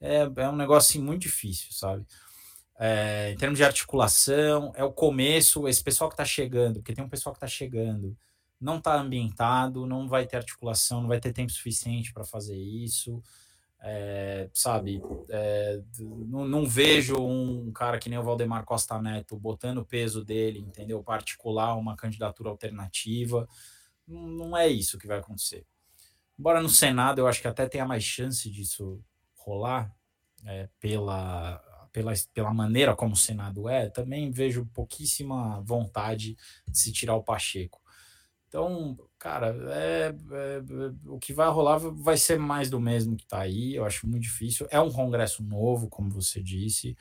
é, 0.00 0.30
é 0.36 0.48
um 0.48 0.56
negócio 0.56 0.90
assim, 0.90 1.04
muito 1.04 1.22
difícil, 1.22 1.72
sabe? 1.72 2.06
É, 2.78 3.32
em 3.32 3.36
termos 3.36 3.58
de 3.58 3.64
articulação, 3.64 4.72
é 4.76 4.84
o 4.84 4.92
começo, 4.92 5.66
esse 5.66 5.82
pessoal 5.82 6.08
que 6.08 6.14
está 6.14 6.24
chegando, 6.24 6.76
porque 6.76 6.94
tem 6.94 7.04
um 7.04 7.08
pessoal 7.08 7.34
que 7.34 7.38
está 7.38 7.48
chegando, 7.48 8.16
não 8.60 8.78
está 8.78 8.94
ambientado, 8.94 9.86
não 9.86 10.08
vai 10.08 10.24
ter 10.26 10.36
articulação, 10.36 11.00
não 11.00 11.08
vai 11.08 11.18
ter 11.18 11.32
tempo 11.32 11.50
suficiente 11.50 12.12
para 12.12 12.24
fazer 12.24 12.56
isso 12.56 13.20
é, 13.82 14.50
sabe, 14.52 15.02
é, 15.30 15.80
não, 15.98 16.46
não, 16.46 16.66
vejo 16.66 17.16
um 17.16 17.72
cara 17.72 17.98
que 17.98 18.10
nem 18.10 18.18
o 18.18 18.22
Valdemar 18.22 18.64
Costa 18.64 19.00
Neto 19.00 19.38
botando 19.38 19.78
o 19.78 19.84
peso 19.84 20.22
dele, 20.24 20.58
entendeu? 20.58 21.02
Particular 21.02 21.74
uma 21.76 21.96
candidatura 21.96 22.50
alternativa. 22.50 23.48
Não, 24.06 24.26
não 24.26 24.56
é 24.56 24.68
isso 24.68 24.98
que 24.98 25.06
vai 25.06 25.18
acontecer. 25.18 25.66
Embora 26.38 26.60
no 26.60 26.68
Senado 26.68 27.20
eu 27.20 27.26
acho 27.26 27.40
que 27.40 27.48
até 27.48 27.66
tenha 27.68 27.86
mais 27.86 28.04
chance 28.04 28.50
disso 28.50 29.02
rolar, 29.34 29.94
é, 30.44 30.68
pela, 30.78 31.58
pela, 31.92 32.12
pela 32.32 32.52
maneira 32.52 32.94
como 32.94 33.14
o 33.14 33.16
Senado 33.16 33.68
é, 33.68 33.88
também 33.88 34.30
vejo 34.30 34.66
pouquíssima 34.74 35.60
vontade 35.62 36.36
de 36.68 36.78
se 36.78 36.92
tirar 36.92 37.14
o 37.14 37.22
Pacheco. 37.22 37.79
Então, 38.50 38.98
cara, 39.16 39.56
é, 39.70 40.08
é, 40.08 40.62
o 41.06 41.20
que 41.20 41.32
vai 41.32 41.48
rolar 41.48 41.78
vai 41.78 42.16
ser 42.16 42.36
mais 42.36 42.68
do 42.68 42.80
mesmo 42.80 43.16
que 43.16 43.22
está 43.22 43.38
aí. 43.38 43.76
Eu 43.76 43.84
acho 43.84 44.08
muito 44.08 44.24
difícil. 44.24 44.66
É 44.70 44.80
um 44.80 44.90
congresso 44.90 45.40
novo, 45.44 45.88
como 45.88 46.10
você 46.10 46.42
disse. 46.42 46.96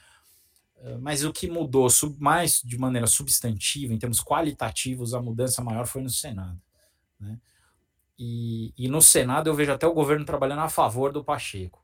Eh, 0.78 0.98
mas 1.00 1.24
o 1.26 1.34
que 1.34 1.50
mudou 1.50 1.88
mais 2.20 2.62
de 2.64 2.78
maneira 2.78 3.08
substantiva, 3.08 3.92
em 3.92 3.98
termos 3.98 4.22
qualitativos, 4.22 5.16
a 5.16 5.22
mudança 5.24 5.64
maior 5.64 5.88
foi 5.88 6.04
no 6.04 6.10
Senado. 6.12 6.62
Né? 7.20 7.40
E, 8.18 8.72
e 8.78 8.88
no 8.88 9.02
Senado 9.02 9.50
eu 9.50 9.56
vejo 9.56 9.72
até 9.72 9.88
o 9.88 9.94
governo 9.94 10.26
trabalhando 10.26 10.62
a 10.62 10.70
favor 10.70 11.12
do 11.12 11.24
Pacheco. 11.24 11.84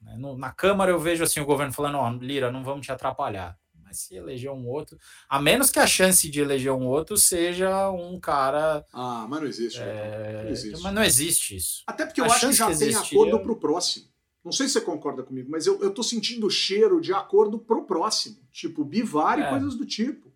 Né? 0.00 0.16
No, 0.18 0.36
na 0.36 0.50
Câmara 0.50 0.90
eu 0.90 0.98
vejo 0.98 1.22
assim 1.22 1.38
o 1.38 1.46
governo 1.46 1.72
falando: 1.72 1.98
oh, 1.98 2.24
Lira, 2.24 2.50
não 2.50 2.64
vamos 2.64 2.84
te 2.84 2.90
atrapalhar 2.90 3.56
se 3.96 4.14
eleger 4.14 4.50
um 4.50 4.66
outro, 4.66 4.98
a 5.28 5.40
menos 5.40 5.70
que 5.70 5.78
a 5.78 5.86
chance 5.86 6.30
de 6.30 6.40
eleger 6.40 6.72
um 6.72 6.86
outro 6.86 7.16
seja 7.16 7.90
um 7.90 8.20
cara. 8.20 8.84
Ah, 8.92 9.26
mas 9.28 9.40
não 9.40 9.48
existe. 9.48 9.80
É... 9.80 10.42
Não 10.44 10.50
existe. 10.50 10.82
Mas 10.82 10.94
não 10.94 11.02
existe 11.02 11.56
isso. 11.56 11.82
Até 11.86 12.06
porque 12.06 12.20
eu 12.20 12.24
a 12.24 12.28
acho 12.28 12.46
que 12.48 12.52
já 12.52 12.70
que 12.70 12.78
tem 12.78 12.94
acordo 12.94 13.40
para 13.40 13.52
o 13.52 13.56
próximo. 13.56 14.06
Não 14.44 14.52
sei 14.52 14.68
se 14.68 14.74
você 14.74 14.80
concorda 14.80 15.24
comigo, 15.24 15.50
mas 15.50 15.66
eu, 15.66 15.82
eu 15.82 15.92
tô 15.92 16.04
sentindo 16.04 16.46
o 16.46 16.50
cheiro 16.50 17.00
de 17.00 17.12
acordo 17.12 17.58
pro 17.58 17.84
próximo. 17.84 18.36
Tipo, 18.52 18.84
Bivar 18.84 19.40
e 19.40 19.42
é. 19.42 19.48
coisas 19.48 19.74
do 19.74 19.84
tipo. 19.84 20.32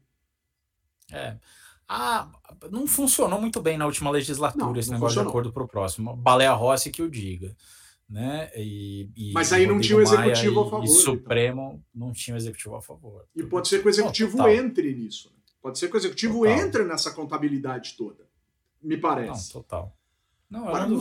É. 1.12 1.36
Ah, 1.88 2.28
não 2.70 2.86
funcionou 2.86 3.40
muito 3.40 3.60
bem 3.60 3.76
na 3.76 3.86
última 3.86 4.10
legislatura 4.10 4.64
não, 4.64 4.76
esse 4.76 4.88
não 4.88 4.96
negócio 4.96 5.14
funcionou. 5.14 5.24
de 5.24 5.30
acordo 5.30 5.52
pro 5.52 5.68
próximo. 5.68 6.16
Baleia 6.16 6.52
Rossi 6.52 6.90
que 6.90 7.02
o 7.02 7.10
diga 7.10 7.56
né? 8.10 8.50
E, 8.56 9.08
e 9.16 9.32
Mas 9.32 9.52
aí 9.52 9.66
não 9.66 9.78
tinha 9.78 9.96
o 9.96 10.02
executivo 10.02 10.56
Maia 10.56 10.66
a 10.66 10.70
favor. 10.70 10.84
E, 10.84 10.90
então. 10.90 11.00
Supremo 11.00 11.84
não 11.94 12.12
tinha 12.12 12.34
o 12.34 12.36
executivo 12.36 12.74
a 12.74 12.82
favor. 12.82 13.24
E 13.36 13.42
pode 13.44 13.68
ser 13.68 13.80
que 13.80 13.86
o 13.86 13.88
executivo 13.88 14.36
não, 14.36 14.48
entre 14.48 14.92
nisso. 14.92 15.28
Né? 15.28 15.36
Pode 15.62 15.78
ser 15.78 15.88
que 15.88 15.94
o 15.94 15.98
executivo 15.98 16.40
total. 16.40 16.52
entre 16.52 16.84
nessa 16.84 17.12
contabilidade 17.12 17.94
toda. 17.96 18.28
Me 18.82 18.96
parece. 18.96 19.54
Não, 19.54 19.62
total. 19.62 19.96
Não, 20.50 20.66
Agora, 20.66 20.86
no, 20.88 20.98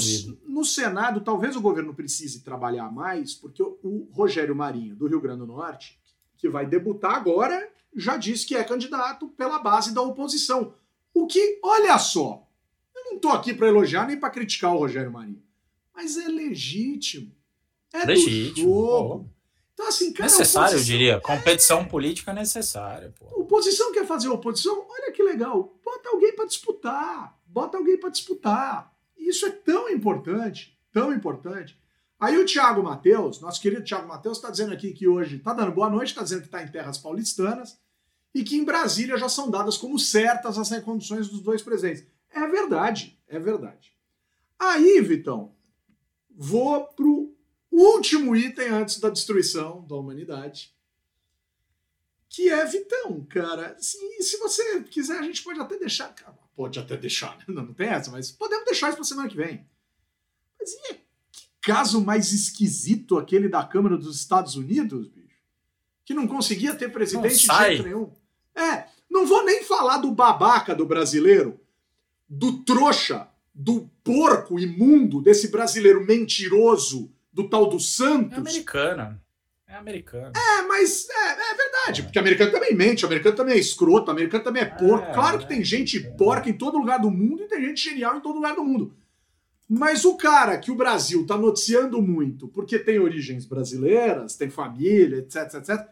no, 0.47 0.63
Senado, 0.63 1.21
talvez 1.21 1.55
o 1.55 1.61
governo 1.61 1.95
precise 1.95 2.41
trabalhar 2.41 2.91
mais, 2.91 3.33
porque 3.33 3.63
o, 3.63 3.79
o 3.81 4.09
Rogério 4.11 4.55
Marinho, 4.55 4.95
do 4.95 5.07
Rio 5.07 5.19
Grande 5.19 5.39
do 5.39 5.47
Norte, 5.47 5.99
que 6.37 6.47
vai 6.47 6.67
debutar 6.67 7.15
agora, 7.15 7.67
já 7.95 8.15
disse 8.15 8.45
que 8.45 8.55
é 8.55 8.63
candidato 8.63 9.29
pela 9.29 9.57
base 9.57 9.91
da 9.91 10.03
oposição. 10.03 10.75
O 11.11 11.25
que, 11.25 11.59
olha 11.63 11.97
só, 11.97 12.47
eu 12.95 13.05
não 13.05 13.15
estou 13.15 13.31
aqui 13.31 13.51
para 13.51 13.67
elogiar 13.67 14.05
nem 14.05 14.19
para 14.19 14.29
criticar 14.29 14.75
o 14.75 14.77
Rogério 14.77 15.11
Marinho. 15.11 15.41
Mas 16.01 16.15
é 16.15 16.29
legítimo. 16.29 17.35
É 17.91 18.05
legítimo. 18.05 18.69
do 18.69 18.73
jogo. 18.73 19.29
Então, 19.73 19.85
assim, 19.89 20.13
cara, 20.13 20.31
necessário, 20.31 20.77
eu 20.77 20.83
diria. 20.83 21.19
Competição 21.19 21.81
é... 21.81 21.83
política 21.83 22.31
necessária. 22.31 23.13
Pô. 23.19 23.41
Oposição 23.41 23.91
quer 23.91 24.07
fazer 24.07 24.29
oposição? 24.29 24.85
Olha 24.89 25.11
que 25.11 25.21
legal. 25.21 25.77
Bota 25.83 26.07
alguém 26.07 26.33
para 26.33 26.45
disputar. 26.45 27.37
Bota 27.45 27.77
alguém 27.77 27.97
para 27.97 28.11
disputar. 28.11 28.93
Isso 29.17 29.45
é 29.45 29.49
tão 29.49 29.89
importante, 29.89 30.79
tão 30.93 31.13
importante. 31.13 31.77
Aí 32.17 32.37
o 32.37 32.45
Thiago 32.45 32.81
Matheus, 32.81 33.41
nosso 33.41 33.59
querido 33.59 33.83
Thiago 33.83 34.07
Matheus, 34.07 34.37
está 34.37 34.49
dizendo 34.49 34.71
aqui 34.71 34.93
que 34.93 35.05
hoje 35.05 35.35
está 35.35 35.53
dando 35.53 35.73
boa 35.73 35.89
noite, 35.89 36.09
está 36.09 36.23
dizendo 36.23 36.41
que 36.41 36.47
está 36.47 36.63
em 36.63 36.71
terras 36.71 36.97
paulistanas 36.97 37.77
e 38.33 38.41
que 38.41 38.55
em 38.55 38.63
Brasília 38.63 39.17
já 39.17 39.27
são 39.27 39.51
dadas 39.51 39.75
como 39.75 39.99
certas 39.99 40.57
as 40.57 40.69
reconduções 40.69 41.27
dos 41.27 41.41
dois 41.41 41.61
presentes. 41.61 42.05
É 42.33 42.47
verdade, 42.47 43.19
é 43.27 43.37
verdade. 43.37 43.91
Aí, 44.57 45.01
Vitão, 45.01 45.58
vou 46.41 46.85
pro 46.85 47.35
último 47.69 48.33
item 48.33 48.69
antes 48.69 48.97
da 48.97 49.09
destruição 49.09 49.85
da 49.85 49.95
humanidade, 49.95 50.73
que 52.29 52.49
é 52.49 52.65
Vitão, 52.65 53.25
cara. 53.25 53.75
E 53.77 54.23
se 54.23 54.37
você 54.37 54.81
quiser, 54.83 55.19
a 55.19 55.23
gente 55.23 55.43
pode 55.43 55.59
até 55.59 55.77
deixar. 55.77 56.15
Pode 56.55 56.79
até 56.79 56.95
deixar, 56.95 57.37
né? 57.39 57.43
não, 57.49 57.65
não 57.65 57.73
tem 57.73 57.89
essa, 57.89 58.09
mas 58.09 58.31
podemos 58.31 58.63
deixar 58.63 58.87
isso 58.87 58.95
para 58.95 59.03
semana 59.03 59.27
que 59.27 59.35
vem. 59.35 59.67
Mas 60.57 60.71
e 60.71 60.93
que 61.31 61.49
caso 61.61 62.01
mais 62.01 62.31
esquisito 62.31 63.17
aquele 63.17 63.49
da 63.49 63.63
Câmara 63.65 63.97
dos 63.97 64.15
Estados 64.15 64.55
Unidos, 64.55 65.09
bicho? 65.09 65.41
Que 66.05 66.13
não 66.13 66.25
conseguia 66.25 66.73
ter 66.73 66.89
presidente 66.89 67.35
de 67.35 67.57
jeito 67.57 67.83
nenhum. 67.83 68.13
É, 68.55 68.87
Não 69.09 69.25
vou 69.25 69.43
nem 69.43 69.63
falar 69.63 69.97
do 69.97 70.11
babaca 70.11 70.73
do 70.73 70.85
brasileiro, 70.85 71.59
do 72.27 72.63
trouxa, 72.63 73.28
do 73.61 73.89
porco 74.05 74.57
imundo, 74.57 75.21
desse 75.21 75.49
brasileiro 75.49 76.05
mentiroso, 76.05 77.11
do 77.31 77.49
tal 77.49 77.67
do 77.67 77.77
Santos. 77.77 78.37
É 78.37 78.39
americana. 78.39 79.21
É 79.67 79.75
americano. 79.75 80.31
É, 80.33 80.61
mas 80.61 81.09
é, 81.09 81.31
é 81.31 81.55
verdade, 81.55 81.99
é. 81.99 82.03
porque 82.05 82.17
americano 82.17 82.53
também 82.53 82.73
mente, 82.73 83.05
americano 83.05 83.35
também 83.35 83.55
é 83.55 83.59
escroto, 83.59 84.09
americano 84.09 84.45
também 84.45 84.63
é 84.63 84.65
porco. 84.65 85.09
É, 85.09 85.13
claro 85.13 85.39
que 85.39 85.47
tem 85.47 85.61
gente 85.61 85.99
porca 86.17 86.49
em 86.49 86.53
todo 86.53 86.77
lugar 86.77 86.99
do 86.99 87.11
mundo 87.11 87.43
e 87.43 87.47
tem 87.47 87.61
gente 87.65 87.83
genial 87.83 88.15
em 88.15 88.21
todo 88.21 88.35
lugar 88.35 88.55
do 88.55 88.63
mundo. 88.63 88.95
Mas 89.67 90.05
o 90.05 90.15
cara 90.15 90.57
que 90.57 90.71
o 90.71 90.75
Brasil 90.75 91.27
tá 91.27 91.37
noticiando 91.37 92.01
muito, 92.01 92.47
porque 92.47 92.79
tem 92.79 92.97
origens 92.97 93.45
brasileiras, 93.45 94.37
tem 94.37 94.49
família, 94.49 95.17
etc, 95.17 95.53
etc. 95.55 95.85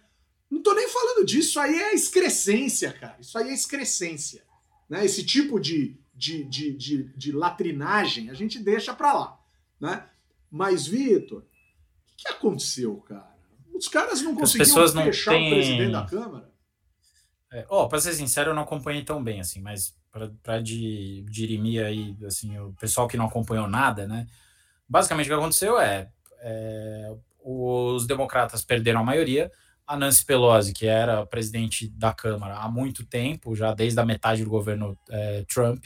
Não 0.49 0.61
tô 0.61 0.74
nem 0.74 0.88
falando 0.88 1.26
disso, 1.26 1.49
isso 1.49 1.59
aí 1.59 1.78
é 1.78 1.93
excrescência, 1.93 2.93
cara. 2.93 3.18
Isso 3.20 3.38
aí 3.38 3.49
é 3.49 3.53
excrescência. 3.53 4.41
Né? 4.89 5.05
Esse 5.05 5.24
tipo 5.24 5.59
de, 5.59 5.97
de, 6.18 6.43
de, 6.43 6.74
de, 6.74 7.03
de 7.15 7.32
latrinagem 7.32 8.30
a 8.30 8.34
gente 8.34 8.57
deixa 8.59 8.93
pra 8.93 9.13
lá. 9.13 9.39
Né? 9.80 10.03
Mas, 10.49 10.88
Vitor, 10.88 11.41
o 11.41 12.15
que 12.18 12.28
aconteceu, 12.28 12.95
cara? 13.01 13.38
Os 13.74 13.88
caras 13.88 14.22
não 14.22 14.36
conseguiram 14.36 14.88
fechar 15.03 15.32
têm... 15.32 15.47
o 15.47 15.55
presidente 15.55 15.91
da 15.91 16.05
Câmara. 16.05 16.51
É, 17.51 17.65
oh, 17.70 17.88
para 17.88 18.01
ser 18.01 18.13
sincero, 18.13 18.51
eu 18.51 18.55
não 18.55 18.63
acompanhei 18.63 19.03
tão 19.03 19.24
bem, 19.24 19.39
assim, 19.39 19.61
mas 19.61 19.95
para 20.41 20.59
dirimir 20.59 21.86
aí, 21.86 22.18
assim, 22.26 22.57
o 22.57 22.74
pessoal 22.74 23.07
que 23.07 23.15
não 23.15 23.26
acompanhou 23.26 23.68
nada, 23.68 24.07
né? 24.07 24.28
Basicamente 24.89 25.28
o 25.28 25.30
que 25.30 25.36
aconteceu 25.36 25.80
é, 25.80 26.09
é 26.39 27.15
os 27.39 28.07
democratas 28.07 28.65
perderam 28.65 29.01
a 29.01 29.03
maioria, 29.03 29.51
a 29.88 29.96
Nancy 29.96 30.26
Pelosi, 30.26 30.74
que 30.74 30.86
era 30.86 31.26
presidente 31.26 31.88
da 31.88 32.14
Câmara 32.14 32.58
há 32.58 32.70
muito 32.70 33.06
tempo, 33.06 33.56
já 33.56 33.74
desde 33.74 34.00
a 34.00 34.06
metade 34.06 34.44
do 34.44 34.50
governo 34.50 34.98
é, 35.10 35.46
Trump, 35.48 35.84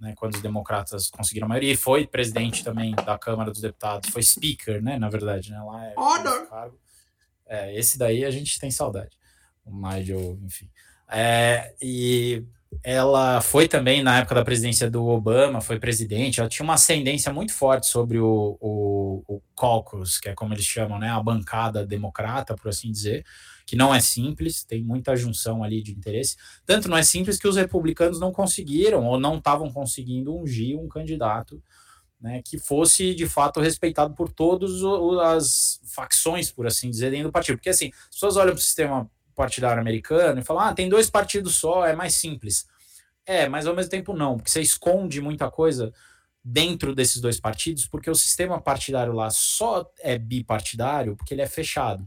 né, 0.00 0.14
quando 0.16 0.34
os 0.34 0.40
democratas 0.40 1.10
conseguiram 1.10 1.44
a 1.44 1.48
maioria, 1.48 1.72
e 1.72 1.76
foi 1.76 2.06
presidente 2.06 2.64
também 2.64 2.94
da 2.94 3.18
Câmara 3.18 3.50
dos 3.50 3.60
Deputados, 3.60 4.08
foi 4.08 4.22
speaker, 4.22 4.82
né, 4.82 4.98
na 4.98 5.10
verdade, 5.10 5.50
né, 5.50 5.60
lá 5.62 5.84
é 5.84 5.94
cargo. 6.46 6.80
É, 7.46 7.78
esse 7.78 7.98
daí 7.98 8.24
a 8.24 8.30
gente 8.30 8.58
tem 8.58 8.70
saudade. 8.70 9.18
O 9.64 9.70
Nigel, 9.70 10.38
enfim. 10.42 10.70
É, 11.08 11.74
e 11.80 12.42
ela 12.82 13.40
foi 13.40 13.68
também 13.68 14.02
na 14.02 14.18
época 14.18 14.34
da 14.34 14.44
presidência 14.44 14.90
do 14.90 15.06
Obama, 15.06 15.60
foi 15.60 15.78
presidente, 15.78 16.40
ela 16.40 16.48
tinha 16.48 16.64
uma 16.64 16.74
ascendência 16.74 17.32
muito 17.32 17.52
forte 17.52 17.86
sobre 17.86 18.18
o, 18.18 18.56
o, 18.60 19.22
o 19.26 19.42
caucus, 19.56 20.18
que 20.18 20.28
é 20.28 20.34
como 20.34 20.54
eles 20.54 20.64
chamam, 20.64 20.98
né, 20.98 21.10
a 21.10 21.22
bancada 21.22 21.86
democrata, 21.86 22.54
por 22.54 22.68
assim 22.68 22.90
dizer, 22.90 23.24
que 23.66 23.76
não 23.76 23.94
é 23.94 24.00
simples, 24.00 24.64
tem 24.64 24.82
muita 24.82 25.16
junção 25.16 25.62
ali 25.62 25.82
de 25.82 25.92
interesse. 25.92 26.36
Tanto 26.66 26.88
não 26.88 26.96
é 26.96 27.02
simples 27.02 27.38
que 27.38 27.48
os 27.48 27.56
republicanos 27.56 28.20
não 28.20 28.32
conseguiram 28.32 29.06
ou 29.06 29.18
não 29.18 29.38
estavam 29.38 29.70
conseguindo 29.70 30.36
ungir 30.36 30.78
um 30.78 30.88
candidato 30.88 31.62
né, 32.24 32.40
que 32.42 32.58
fosse 32.58 33.14
de 33.14 33.26
fato 33.26 33.60
respeitado 33.60 34.14
por 34.14 34.32
todas 34.32 34.70
as 35.22 35.78
facções, 35.84 36.50
por 36.50 36.66
assim 36.66 36.88
dizer, 36.88 37.10
dentro 37.10 37.28
do 37.28 37.32
partido. 37.32 37.56
Porque 37.56 37.68
assim, 37.68 37.90
as 38.08 38.14
pessoas 38.14 38.36
olham 38.36 38.52
para 38.52 38.60
o 38.60 38.62
sistema 38.62 39.10
partidário 39.34 39.80
americano 39.80 40.40
e 40.40 40.44
falam: 40.44 40.64
ah, 40.64 40.74
tem 40.74 40.88
dois 40.88 41.10
partidos 41.10 41.56
só, 41.56 41.86
é 41.86 41.94
mais 41.94 42.14
simples. 42.14 42.66
É, 43.26 43.48
mas 43.48 43.66
ao 43.66 43.74
mesmo 43.74 43.90
tempo 43.90 44.12
não, 44.12 44.36
porque 44.36 44.50
você 44.50 44.60
esconde 44.60 45.20
muita 45.20 45.50
coisa 45.50 45.92
dentro 46.44 46.94
desses 46.94 47.22
dois 47.22 47.40
partidos, 47.40 47.86
porque 47.86 48.10
o 48.10 48.14
sistema 48.14 48.60
partidário 48.60 49.14
lá 49.14 49.30
só 49.30 49.90
é 50.00 50.18
bipartidário 50.18 51.16
porque 51.16 51.32
ele 51.32 51.40
é 51.40 51.46
fechado. 51.46 52.06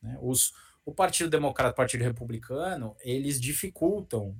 Né? 0.00 0.16
Os, 0.22 0.52
o 0.84 0.94
Partido 0.94 1.28
Democrata 1.28 1.70
e 1.70 1.72
o 1.72 1.76
Partido 1.76 2.02
Republicano, 2.02 2.96
eles 3.00 3.40
dificultam 3.40 4.36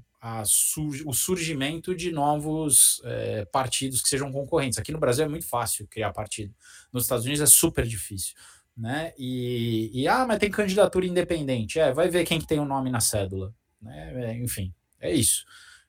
o 1.04 1.12
surgimento 1.12 1.94
de 1.94 2.10
novos 2.10 3.02
é, 3.04 3.44
partidos 3.46 4.00
que 4.00 4.08
sejam 4.08 4.32
concorrentes. 4.32 4.78
Aqui 4.78 4.90
no 4.90 4.98
Brasil 4.98 5.24
é 5.24 5.28
muito 5.28 5.46
fácil 5.46 5.86
criar 5.86 6.12
partido, 6.12 6.54
nos 6.90 7.02
Estados 7.02 7.26
Unidos 7.26 7.42
é 7.42 7.46
super 7.46 7.86
difícil. 7.86 8.34
Né? 8.76 9.12
E, 9.16 9.90
e 9.92 10.08
ah, 10.08 10.26
mas 10.26 10.38
tem 10.38 10.50
candidatura 10.50 11.06
independente. 11.06 11.78
É, 11.78 11.92
vai 11.92 12.08
ver 12.08 12.24
quem 12.24 12.40
que 12.40 12.46
tem 12.46 12.58
o 12.58 12.64
nome 12.64 12.90
na 12.90 13.00
cédula. 13.00 13.54
Né? 13.80 14.30
É, 14.30 14.36
enfim, 14.36 14.74
é 15.00 15.12
isso. 15.12 15.44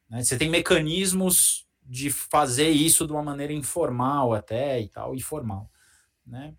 Né? 0.10 0.24
Você 0.24 0.38
tem 0.38 0.50
mecanismos 0.50 1.66
de 1.84 2.10
fazer 2.10 2.70
isso 2.70 3.06
de 3.06 3.14
uma 3.14 3.24
maneira 3.24 3.54
informal 3.54 4.34
até 4.34 4.80
e 4.80 4.88
tal, 4.88 5.16
informal. 5.16 5.70
Né? 6.26 6.54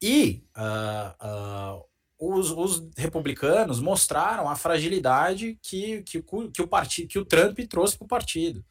E 0.00 0.44
uh, 0.56 1.78
uh, 1.78 1.84
os, 2.18 2.50
os, 2.50 2.90
republicanos 2.96 3.80
mostraram 3.80 4.48
a 4.48 4.56
fragilidade 4.56 5.58
que, 5.62 6.02
que, 6.02 6.22
que, 6.52 6.62
o, 6.62 6.68
partido, 6.68 7.08
que 7.08 7.18
o 7.18 7.24
Trump 7.24 7.58
trouxe 7.68 7.96
para 7.96 8.04
o 8.04 8.08
partido. 8.08 8.64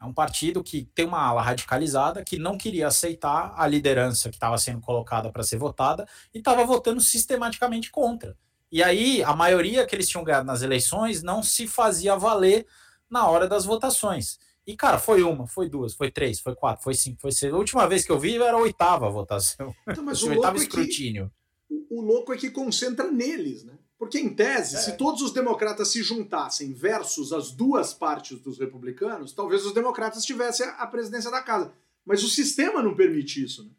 É 0.00 0.04
um 0.04 0.12
partido 0.12 0.62
que 0.62 0.88
tem 0.94 1.06
uma 1.06 1.20
ala 1.20 1.40
radicalizada 1.40 2.22
que 2.22 2.38
não 2.38 2.58
queria 2.58 2.88
aceitar 2.88 3.54
a 3.56 3.66
liderança 3.66 4.28
que 4.28 4.36
estava 4.36 4.58
sendo 4.58 4.80
colocada 4.80 5.30
para 5.32 5.42
ser 5.42 5.56
votada 5.56 6.06
e 6.34 6.38
estava 6.38 6.64
votando 6.64 7.00
sistematicamente 7.00 7.90
contra. 7.90 8.36
E 8.70 8.82
aí 8.82 9.22
a 9.22 9.34
maioria 9.34 9.86
que 9.86 9.94
eles 9.94 10.08
tinham 10.08 10.24
ganhado 10.24 10.46
nas 10.46 10.62
eleições 10.62 11.22
não 11.22 11.42
se 11.42 11.66
fazia 11.66 12.16
valer 12.16 12.66
na 13.08 13.26
hora 13.26 13.48
das 13.48 13.64
votações. 13.64 14.38
E, 14.66 14.76
cara, 14.76 14.98
foi 14.98 15.22
uma, 15.22 15.46
foi 15.46 15.68
duas, 15.68 15.94
foi 15.94 16.10
três, 16.10 16.40
foi 16.40 16.54
quatro, 16.56 16.82
foi 16.82 16.94
cinco, 16.94 17.20
foi 17.20 17.30
seis. 17.30 17.52
A 17.54 17.56
última 17.56 17.86
vez 17.86 18.04
que 18.04 18.10
eu 18.10 18.18
vi 18.18 18.36
era 18.36 18.56
a 18.56 18.60
oitava 18.60 19.08
votação. 19.08 19.72
Então, 19.88 20.04
mas 20.04 20.20
o 20.22 20.30
oitavo 20.30 20.56
escrutínio. 20.56 21.32
É 21.70 21.74
que 21.74 21.86
o, 21.88 22.00
louco 22.00 22.32
é 22.32 22.36
que 22.36 22.50
concentra 22.50 23.10
neles, 23.10 23.64
né? 23.64 23.78
Porque, 23.98 24.18
em 24.18 24.28
tese, 24.28 24.76
é. 24.76 24.78
se 24.78 24.96
todos 24.96 25.22
os 25.22 25.32
democratas 25.32 25.88
se 25.88 26.02
juntassem 26.02 26.72
versus 26.74 27.32
as 27.32 27.50
duas 27.50 27.94
partes 27.94 28.38
dos 28.40 28.58
republicanos, 28.58 29.32
talvez 29.32 29.64
os 29.64 29.72
democratas 29.72 30.24
tivessem 30.24 30.66
a 30.76 30.86
presidência 30.86 31.30
da 31.30 31.42
casa. 31.42 31.72
Mas 32.04 32.22
o 32.22 32.28
sistema 32.28 32.82
não 32.82 32.94
permite 32.94 33.42
isso, 33.42 33.64
né? 33.64 33.70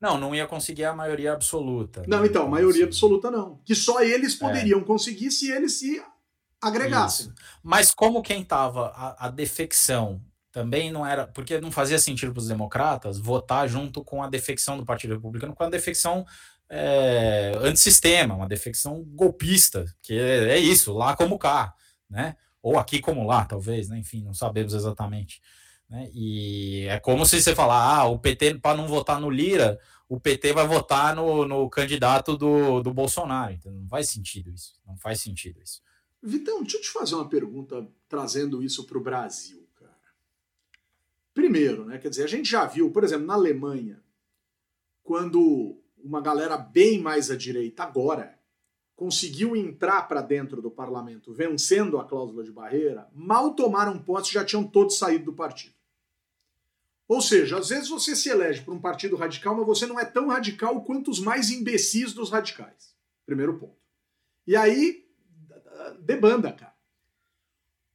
Não, 0.00 0.18
não 0.18 0.34
ia 0.34 0.48
conseguir 0.48 0.84
a 0.84 0.94
maioria 0.94 1.32
absoluta. 1.32 2.02
Não, 2.08 2.22
né? 2.22 2.26
então, 2.26 2.48
maioria 2.48 2.84
absoluta 2.84 3.30
não. 3.30 3.60
Que 3.64 3.74
só 3.74 4.02
eles 4.02 4.34
poderiam 4.34 4.80
é. 4.80 4.84
conseguir 4.84 5.30
se 5.30 5.50
eles 5.50 5.74
se 5.74 6.02
agregassem. 6.60 7.26
Isso. 7.26 7.34
Mas 7.62 7.94
como 7.94 8.20
quem 8.20 8.42
estava 8.42 8.88
a, 8.88 9.26
a 9.26 9.30
defecção 9.30 10.20
também 10.52 10.92
não 10.92 11.06
era. 11.06 11.26
Porque 11.26 11.60
não 11.60 11.72
fazia 11.72 11.98
sentido 11.98 12.32
para 12.32 12.40
os 12.40 12.48
democratas 12.48 13.18
votar 13.18 13.68
junto 13.68 14.04
com 14.04 14.22
a 14.22 14.28
defecção 14.28 14.76
do 14.76 14.84
Partido 14.84 15.14
Republicano, 15.14 15.54
com 15.54 15.64
a 15.64 15.70
defecção 15.70 16.26
é, 16.74 17.52
antissistema, 17.60 18.34
uma 18.34 18.48
defecção 18.48 19.04
golpista, 19.04 19.84
que 20.00 20.14
é, 20.18 20.54
é, 20.54 20.58
isso, 20.58 20.94
lá 20.94 21.14
como 21.14 21.38
cá, 21.38 21.74
né? 22.08 22.34
Ou 22.62 22.78
aqui 22.78 22.98
como 22.98 23.26
lá, 23.26 23.44
talvez, 23.44 23.90
né? 23.90 23.98
Enfim, 23.98 24.22
não 24.22 24.32
sabemos 24.32 24.72
exatamente. 24.72 25.42
Né? 25.86 26.08
E 26.14 26.86
é 26.88 26.98
como 26.98 27.26
se 27.26 27.42
você 27.42 27.54
falar, 27.54 27.98
ah, 27.98 28.06
o 28.06 28.18
PT, 28.18 28.54
para 28.54 28.74
não 28.74 28.88
votar 28.88 29.20
no 29.20 29.28
Lira, 29.28 29.78
o 30.08 30.18
PT 30.18 30.54
vai 30.54 30.66
votar 30.66 31.14
no, 31.14 31.46
no 31.46 31.68
candidato 31.68 32.38
do, 32.38 32.82
do 32.82 32.94
Bolsonaro. 32.94 33.52
Então 33.52 33.70
não 33.70 33.86
faz 33.86 34.08
sentido 34.08 34.50
isso. 34.50 34.72
Não 34.86 34.96
faz 34.96 35.20
sentido 35.20 35.60
isso. 35.62 35.82
Vitão, 36.22 36.62
deixa 36.62 36.78
eu 36.78 36.80
te 36.80 36.88
fazer 36.88 37.16
uma 37.16 37.28
pergunta 37.28 37.86
trazendo 38.08 38.62
isso 38.62 38.86
para 38.86 38.96
o 38.96 39.02
Brasil, 39.02 39.68
cara. 39.74 39.92
Primeiro, 41.34 41.84
né? 41.84 41.98
Quer 41.98 42.08
dizer, 42.08 42.24
a 42.24 42.28
gente 42.28 42.48
já 42.48 42.64
viu, 42.64 42.90
por 42.90 43.04
exemplo, 43.04 43.26
na 43.26 43.34
Alemanha, 43.34 44.02
quando 45.02 45.81
uma 46.02 46.20
galera 46.20 46.56
bem 46.56 47.00
mais 47.00 47.30
à 47.30 47.36
direita 47.36 47.84
agora 47.84 48.38
conseguiu 48.94 49.56
entrar 49.56 50.02
para 50.02 50.22
dentro 50.22 50.62
do 50.62 50.70
parlamento 50.70 51.32
vencendo 51.32 51.98
a 51.98 52.04
cláusula 52.04 52.44
de 52.44 52.52
barreira, 52.52 53.08
mal 53.12 53.54
tomaram 53.54 53.98
posse 53.98 54.32
já 54.32 54.44
tinham 54.44 54.64
todos 54.64 54.98
saído 54.98 55.26
do 55.26 55.32
partido. 55.32 55.74
Ou 57.08 57.20
seja, 57.20 57.58
às 57.58 57.68
vezes 57.68 57.88
você 57.88 58.14
se 58.14 58.28
elege 58.28 58.62
para 58.62 58.72
um 58.72 58.80
partido 58.80 59.16
radical, 59.16 59.56
mas 59.56 59.66
você 59.66 59.86
não 59.86 59.98
é 59.98 60.04
tão 60.04 60.28
radical 60.28 60.82
quanto 60.84 61.10
os 61.10 61.18
mais 61.18 61.50
imbecis 61.50 62.12
dos 62.12 62.30
radicais. 62.30 62.94
Primeiro 63.26 63.58
ponto. 63.58 63.76
E 64.46 64.56
aí, 64.56 65.04
debanda, 66.00 66.52
cara. 66.52 66.74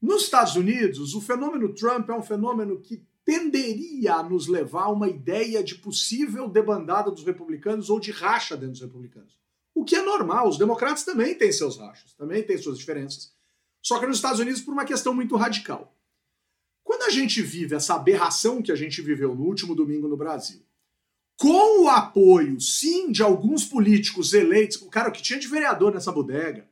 Nos 0.01 0.23
Estados 0.23 0.55
Unidos, 0.55 1.13
o 1.15 1.21
fenômeno 1.21 1.73
Trump 1.73 2.07
é 2.09 2.13
um 2.13 2.21
fenômeno 2.21 2.79
que 2.79 3.03
tenderia 3.27 4.13
a 4.13 4.23
nos 4.23 4.47
levar 4.47 4.83
a 4.83 4.89
uma 4.89 5.09
ideia 5.09 5.61
de 5.61 5.75
possível 5.75 6.47
debandada 6.47 7.11
dos 7.11 7.25
republicanos 7.25 7.89
ou 7.89 7.99
de 7.99 8.09
racha 8.09 8.55
dentro 8.55 8.71
dos 8.71 8.81
republicanos. 8.81 9.37
O 9.75 9.83
que 9.83 9.97
é 9.97 10.01
normal, 10.01 10.47
os 10.47 10.57
democratas 10.57 11.03
também 11.03 11.35
têm 11.35 11.51
seus 11.51 11.77
rachos, 11.77 12.13
também 12.13 12.41
têm 12.41 12.57
suas 12.57 12.77
diferenças. 12.77 13.33
Só 13.81 13.99
que 13.99 14.07
nos 14.07 14.15
Estados 14.15 14.39
Unidos 14.39 14.61
por 14.61 14.71
uma 14.71 14.85
questão 14.85 15.13
muito 15.13 15.35
radical. 15.35 15.93
Quando 16.85 17.03
a 17.03 17.09
gente 17.09 17.41
vive 17.41 17.75
essa 17.75 17.95
aberração 17.95 18.61
que 18.61 18.71
a 18.71 18.77
gente 18.77 19.01
viveu 19.01 19.35
no 19.35 19.43
último 19.43 19.75
domingo 19.75 20.07
no 20.07 20.15
Brasil, 20.15 20.65
com 21.35 21.83
o 21.83 21.89
apoio, 21.89 22.61
sim, 22.61 23.11
de 23.11 23.21
alguns 23.21 23.65
políticos 23.65 24.33
eleitos, 24.33 24.81
o 24.81 24.89
cara 24.89 25.09
o 25.09 25.11
que 25.11 25.21
tinha 25.21 25.37
de 25.37 25.49
vereador 25.49 25.93
nessa 25.93 26.13
bodega, 26.13 26.65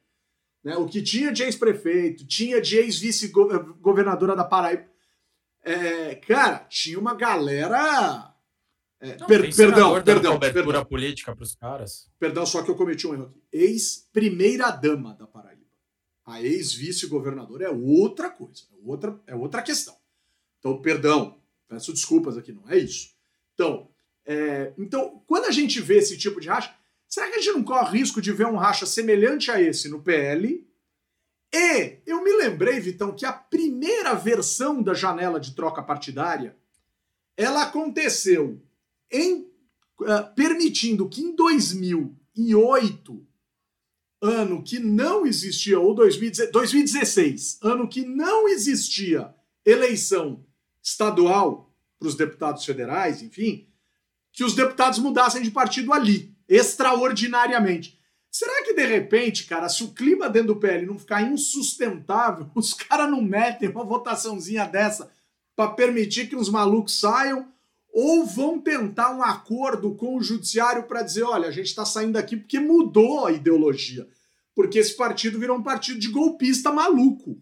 né, 0.64 0.78
o 0.78 0.86
que 0.86 1.02
tinha 1.02 1.34
de 1.34 1.44
ex-prefeito, 1.44 2.26
tinha 2.26 2.62
de 2.62 2.78
ex-vice-governadora 2.78 4.38
da 4.38 4.46
Paraíba, 4.46 4.95
é, 5.66 6.16
cara, 6.16 6.60
tinha 6.70 7.00
uma 7.00 7.16
galera. 7.16 8.32
É, 9.00 9.18
não, 9.18 9.28
per, 9.28 9.56
perdão, 9.56 10.04
perdão. 10.04 10.40
Perdão. 10.40 10.86
política 10.86 11.36
para 11.36 11.44
os 11.44 11.56
caras. 11.56 12.10
Perdão, 12.20 12.46
só 12.46 12.62
que 12.62 12.70
eu 12.70 12.76
cometi 12.76 13.08
um 13.08 13.14
erro 13.14 13.26
aqui. 13.26 13.42
Ex-primeira-dama 13.52 15.16
da 15.16 15.26
Paraíba. 15.26 15.66
A 16.24 16.42
ex-vice-governadora 16.42 17.66
é 17.66 17.70
outra 17.70 18.30
coisa, 18.30 18.64
é 18.72 18.76
outra, 18.84 19.20
é 19.28 19.36
outra 19.36 19.62
questão. 19.62 19.96
Então, 20.60 20.82
perdão, 20.82 21.40
peço 21.68 21.92
desculpas 21.92 22.38
aqui, 22.38 22.52
não 22.52 22.70
é 22.70 22.78
isso. 22.78 23.16
Então, 23.54 23.90
é, 24.26 24.72
então, 24.78 25.24
quando 25.26 25.46
a 25.46 25.52
gente 25.52 25.82
vê 25.82 25.98
esse 25.98 26.18
tipo 26.18 26.40
de 26.40 26.48
racha, 26.48 26.76
será 27.08 27.28
que 27.30 27.36
a 27.36 27.42
gente 27.42 27.54
não 27.54 27.64
corre 27.64 28.00
risco 28.00 28.22
de 28.22 28.32
ver 28.32 28.46
um 28.48 28.56
racha 28.56 28.86
semelhante 28.86 29.50
a 29.50 29.62
esse 29.62 29.90
no 29.90 30.02
PL? 30.02 30.68
E 31.58 32.02
eu 32.06 32.22
me 32.22 32.34
lembrei, 32.34 32.82
Vitão, 32.82 33.16
que 33.16 33.26
a 33.26 33.32
primeira 33.32 34.14
versão 34.14 34.84
da 34.84 34.94
janela 34.94 35.40
de 35.40 35.56
troca 35.56 35.82
partidária 35.82 36.54
ela 37.38 37.64
aconteceu 37.64 38.62
em 39.10 39.44
uh, 40.02 40.36
permitindo 40.36 41.08
que 41.08 41.22
em 41.22 41.34
2008, 41.34 43.26
ano 44.22 44.62
que 44.62 44.80
não 44.80 45.26
existia, 45.26 45.80
ou 45.80 45.96
2016, 45.96 47.60
ano 47.62 47.88
que 47.88 48.06
não 48.06 48.50
existia 48.50 49.34
eleição 49.66 50.46
estadual 50.84 51.74
para 51.98 52.10
os 52.10 52.16
deputados 52.16 52.66
federais, 52.66 53.22
enfim, 53.22 53.66
que 54.34 54.44
os 54.44 54.54
deputados 54.54 55.00
mudassem 55.00 55.42
de 55.42 55.52
partido 55.52 55.94
ali, 55.94 56.36
extraordinariamente. 56.50 57.95
Será 58.38 58.66
que 58.66 58.74
de 58.74 58.86
repente, 58.86 59.46
cara, 59.46 59.70
se 59.70 59.82
o 59.82 59.94
clima 59.94 60.30
dentro 60.30 60.56
do 60.56 60.60
PL 60.60 60.86
não 60.86 61.00
ficar 61.00 61.22
insustentável, 61.22 62.52
os 62.54 62.74
caras 62.74 63.10
não 63.10 63.22
metem 63.22 63.70
uma 63.70 63.86
votaçãozinha 63.86 64.66
dessa 64.66 65.10
para 65.56 65.72
permitir 65.72 66.28
que 66.28 66.36
os 66.36 66.50
malucos 66.50 67.00
saiam? 67.00 67.48
Ou 67.94 68.26
vão 68.26 68.60
tentar 68.60 69.16
um 69.16 69.24
acordo 69.24 69.96
com 69.96 70.18
o 70.18 70.22
judiciário 70.22 70.84
para 70.84 71.02
dizer: 71.02 71.24
olha, 71.24 71.48
a 71.48 71.52
gente 71.52 71.68
está 71.68 71.86
saindo 71.86 72.12
daqui 72.12 72.36
porque 72.36 72.60
mudou 72.60 73.26
a 73.26 73.32
ideologia. 73.32 74.06
Porque 74.54 74.80
esse 74.80 74.98
partido 74.98 75.40
virou 75.40 75.58
um 75.58 75.64
partido 75.64 75.98
de 75.98 76.10
golpista 76.10 76.74
maluco. 76.74 77.42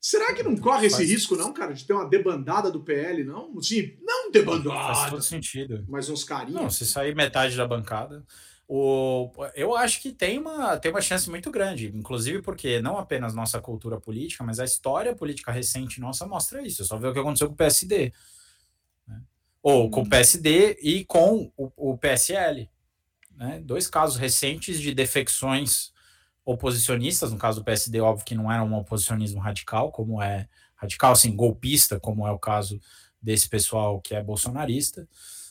Será 0.00 0.32
que 0.32 0.44
não 0.44 0.56
corre 0.56 0.86
esse 0.86 1.04
risco, 1.04 1.34
não, 1.34 1.52
cara, 1.52 1.74
de 1.74 1.84
ter 1.84 1.92
uma 1.92 2.08
debandada 2.08 2.70
do 2.70 2.84
PL, 2.84 3.24
não? 3.24 3.60
Sim, 3.60 3.96
não 4.00 4.30
debandada. 4.30 4.94
Faz 4.94 5.10
todo 5.10 5.22
sentido. 5.22 5.84
Mas 5.88 6.08
uns 6.08 6.22
carinhos. 6.22 6.62
Não, 6.62 6.70
se 6.70 6.86
sair 6.86 7.16
metade 7.16 7.56
da 7.56 7.66
bancada. 7.66 8.24
O, 8.72 9.32
eu 9.56 9.76
acho 9.76 10.00
que 10.00 10.12
tem 10.12 10.38
uma, 10.38 10.76
tem 10.76 10.92
uma 10.92 11.00
chance 11.00 11.28
muito 11.28 11.50
grande, 11.50 11.88
inclusive 11.88 12.40
porque 12.40 12.80
não 12.80 12.98
apenas 12.98 13.34
nossa 13.34 13.60
cultura 13.60 14.00
política, 14.00 14.44
mas 14.44 14.60
a 14.60 14.64
história 14.64 15.12
política 15.12 15.50
recente 15.50 16.00
nossa 16.00 16.24
mostra 16.24 16.62
isso. 16.62 16.84
Só 16.84 16.96
ver 16.96 17.08
o 17.08 17.12
que 17.12 17.18
aconteceu 17.18 17.48
com 17.48 17.54
o 17.54 17.56
PSD. 17.56 18.12
Né? 19.08 19.20
Ou 19.60 19.90
com 19.90 20.02
o 20.02 20.08
PSD 20.08 20.78
e 20.80 21.04
com 21.04 21.50
o, 21.56 21.72
o 21.90 21.98
PSL. 21.98 22.70
Né? 23.34 23.60
Dois 23.60 23.88
casos 23.88 24.16
recentes 24.16 24.80
de 24.80 24.94
defecções 24.94 25.92
oposicionistas, 26.44 27.32
no 27.32 27.38
caso 27.38 27.58
do 27.58 27.64
PSD, 27.64 28.00
óbvio 28.00 28.24
que 28.24 28.36
não 28.36 28.52
era 28.52 28.62
um 28.62 28.76
oposicionismo 28.76 29.40
radical, 29.40 29.90
como 29.90 30.22
é 30.22 30.48
radical, 30.76 31.10
assim, 31.10 31.34
golpista, 31.34 31.98
como 31.98 32.24
é 32.24 32.30
o 32.30 32.38
caso 32.38 32.80
desse 33.20 33.48
pessoal 33.48 34.00
que 34.00 34.14
é 34.14 34.22
bolsonarista, 34.22 35.08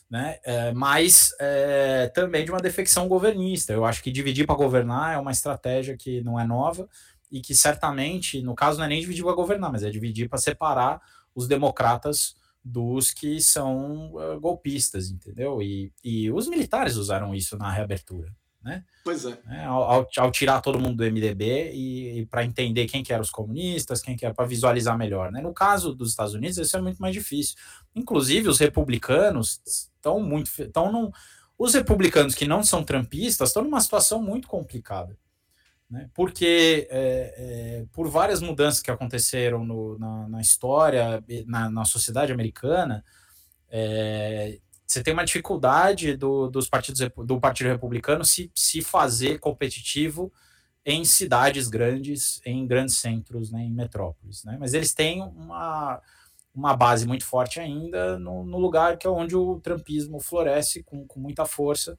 né? 0.10 0.40
É, 0.44 0.72
mas 0.74 1.32
é, 1.40 2.10
também 2.14 2.44
de 2.44 2.52
uma 2.52 2.60
defecção 2.60 3.08
governista. 3.08 3.74
Eu 3.74 3.86
acho 3.86 4.02
que 4.02 4.12
dividir 4.12 4.46
para 4.46 4.56
governar 4.56 5.14
é 5.14 5.18
uma 5.18 5.32
estratégia 5.32 5.96
que 5.96 6.22
não 6.22 6.40
é 6.40 6.46
nova 6.46 6.90
e 7.32 7.42
que 7.42 7.54
certamente, 7.54 8.42
no 8.42 8.56
caso, 8.56 8.80
não 8.80 8.86
é 8.86 8.90
nem 8.90 9.02
dividir 9.02 9.24
para 9.24 9.36
governar, 9.36 9.72
mas 9.72 9.84
é 9.84 9.90
dividir 9.90 10.28
para 10.28 10.40
separar 10.40 11.02
os 11.36 11.48
democratas 11.48 12.36
dos 12.64 13.12
que 13.12 13.40
são 13.40 14.14
uh, 14.16 14.40
golpistas, 14.40 15.10
entendeu? 15.10 15.62
E, 15.62 15.94
e 16.04 16.32
os 16.32 16.48
militares 16.48 16.96
usaram 16.96 17.34
isso 17.34 17.58
na 17.58 17.72
reabertura 17.72 18.34
né? 18.62 18.84
Pois 19.04 19.26
é. 19.26 19.38
é 19.50 19.66
ao, 19.66 20.08
ao, 20.18 20.32
tirar 20.32 20.62
todo 20.62 20.80
mundo 20.80 20.98
do 20.98 21.04
MDB 21.04 21.72
e, 21.74 22.20
e 22.20 22.26
para 22.26 22.44
entender 22.44 22.88
quem 22.88 23.04
que 23.04 23.14
eram 23.14 23.22
os 23.22 23.30
comunistas, 23.30 24.02
quem 24.02 24.16
que 24.16 24.26
era 24.26 24.34
para 24.34 24.46
visualizar 24.46 24.98
melhor, 24.98 25.32
né? 25.32 25.42
No 25.42 25.54
caso 25.54 25.94
dos 25.94 26.10
Estados 26.10 26.34
Unidos, 26.34 26.58
isso 26.58 26.76
é 26.76 26.82
muito 26.82 27.00
mais 27.00 27.14
difícil. 27.14 27.56
Inclusive, 27.96 28.50
os 28.50 28.60
republicanos 28.60 29.62
estão 29.66 30.20
muito, 30.20 30.50
estão 30.62 30.92
num, 30.92 31.12
os 31.58 31.74
republicanos 31.74 32.36
que 32.36 32.48
não 32.48 32.64
são 32.64 32.84
trampistas 32.84 33.50
estão 33.50 33.64
numa 33.64 33.82
situação 33.82 34.22
muito 34.22 34.48
complicada, 34.48 35.18
né? 35.90 36.10
Porque 36.14 36.88
é, 36.92 37.34
é, 37.38 37.86
por 37.94 38.10
várias 38.10 38.42
mudanças 38.42 38.82
que 38.82 38.92
aconteceram 38.92 39.66
no, 39.66 39.98
na, 39.98 40.28
na, 40.28 40.42
história, 40.42 41.24
na, 41.48 41.70
na 41.70 41.86
sociedade 41.86 42.32
americana, 42.32 43.04
é, 43.70 44.60
você 44.90 45.04
tem 45.04 45.14
uma 45.14 45.24
dificuldade 45.24 46.18
do, 46.18 46.50
dos 46.50 46.68
partidos 46.68 47.00
do 47.24 47.40
Partido 47.40 47.68
Republicano 47.68 48.26
se, 48.26 48.52
se 48.56 48.82
fazer 48.82 49.40
competitivo 49.40 50.34
em 50.84 51.06
cidades 51.06 51.68
grandes, 51.68 52.42
em 52.44 52.66
grandes 52.66 52.98
centros, 52.98 53.52
né, 53.52 53.62
em 53.62 53.72
metrópoles. 53.72 54.44
Né? 54.44 54.58
Mas 54.60 54.74
eles 54.74 54.92
têm 54.92 55.22
uma, 55.22 56.02
uma 56.56 56.76
base 56.76 57.06
muito 57.06 57.24
forte 57.24 57.60
ainda 57.60 58.18
no, 58.18 58.44
no 58.44 58.58
lugar 58.58 58.98
que 58.98 59.06
é 59.06 59.10
onde 59.12 59.36
o 59.36 59.60
trumpismo 59.60 60.20
floresce 60.20 60.82
com, 60.82 61.06
com 61.06 61.20
muita 61.20 61.46
força. 61.46 61.96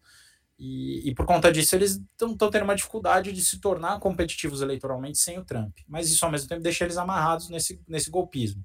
E, 0.58 1.08
e 1.08 1.14
por 1.14 1.26
conta 1.26 1.52
disso, 1.52 1.76
eles 1.76 1.92
estão 1.92 2.36
tendo 2.50 2.64
uma 2.64 2.74
dificuldade 2.74 3.32
de 3.32 3.40
se 3.40 3.60
tornar 3.60 4.00
competitivos 4.00 4.62
eleitoralmente 4.62 5.18
sem 5.18 5.38
o 5.38 5.44
Trump. 5.44 5.78
Mas 5.86 6.10
isso, 6.10 6.24
ao 6.24 6.30
mesmo 6.30 6.48
tempo, 6.48 6.60
deixa 6.60 6.84
eles 6.84 6.96
amarrados 6.96 7.48
nesse, 7.48 7.80
nesse 7.86 8.10
golpismo. 8.10 8.64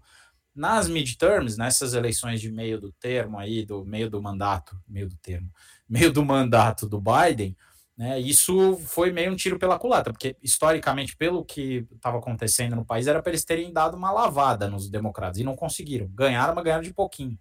Nas 0.56 0.88
midterms, 0.88 1.58
nessas 1.58 1.94
eleições 1.94 2.40
de 2.40 2.50
meio 2.50 2.80
do 2.80 2.92
termo 2.94 3.38
aí, 3.38 3.66
do 3.66 3.84
meio 3.84 4.10
do 4.10 4.22
mandato, 4.22 4.80
meio 4.88 5.10
do 5.10 5.18
termo, 5.18 5.52
meio 5.88 6.12
do 6.12 6.24
mandato 6.24 6.88
do 6.88 7.02
Biden, 7.02 7.56
né, 7.98 8.20
isso 8.20 8.78
foi 8.78 9.12
meio 9.12 9.32
um 9.32 9.36
tiro 9.36 9.58
pela 9.58 9.80
culatra, 9.80 10.12
porque 10.12 10.36
historicamente, 10.42 11.16
pelo 11.16 11.46
que 11.46 11.88
estava 11.96 12.18
acontecendo 12.18 12.76
no 12.76 12.86
país, 12.86 13.08
era 13.08 13.22
para 13.22 13.32
eles 13.32 13.46
terem 13.46 13.72
dado 13.72 13.96
uma 13.96 14.12
lavada 14.12 14.70
nos 14.70 14.90
democratas, 14.90 15.40
e 15.40 15.44
não 15.44 15.56
conseguiram. 15.56 16.08
Ganharam, 16.08 16.54
mas 16.54 16.64
ganharam 16.64 16.84
de 16.84 16.94
pouquinho. 16.94 17.38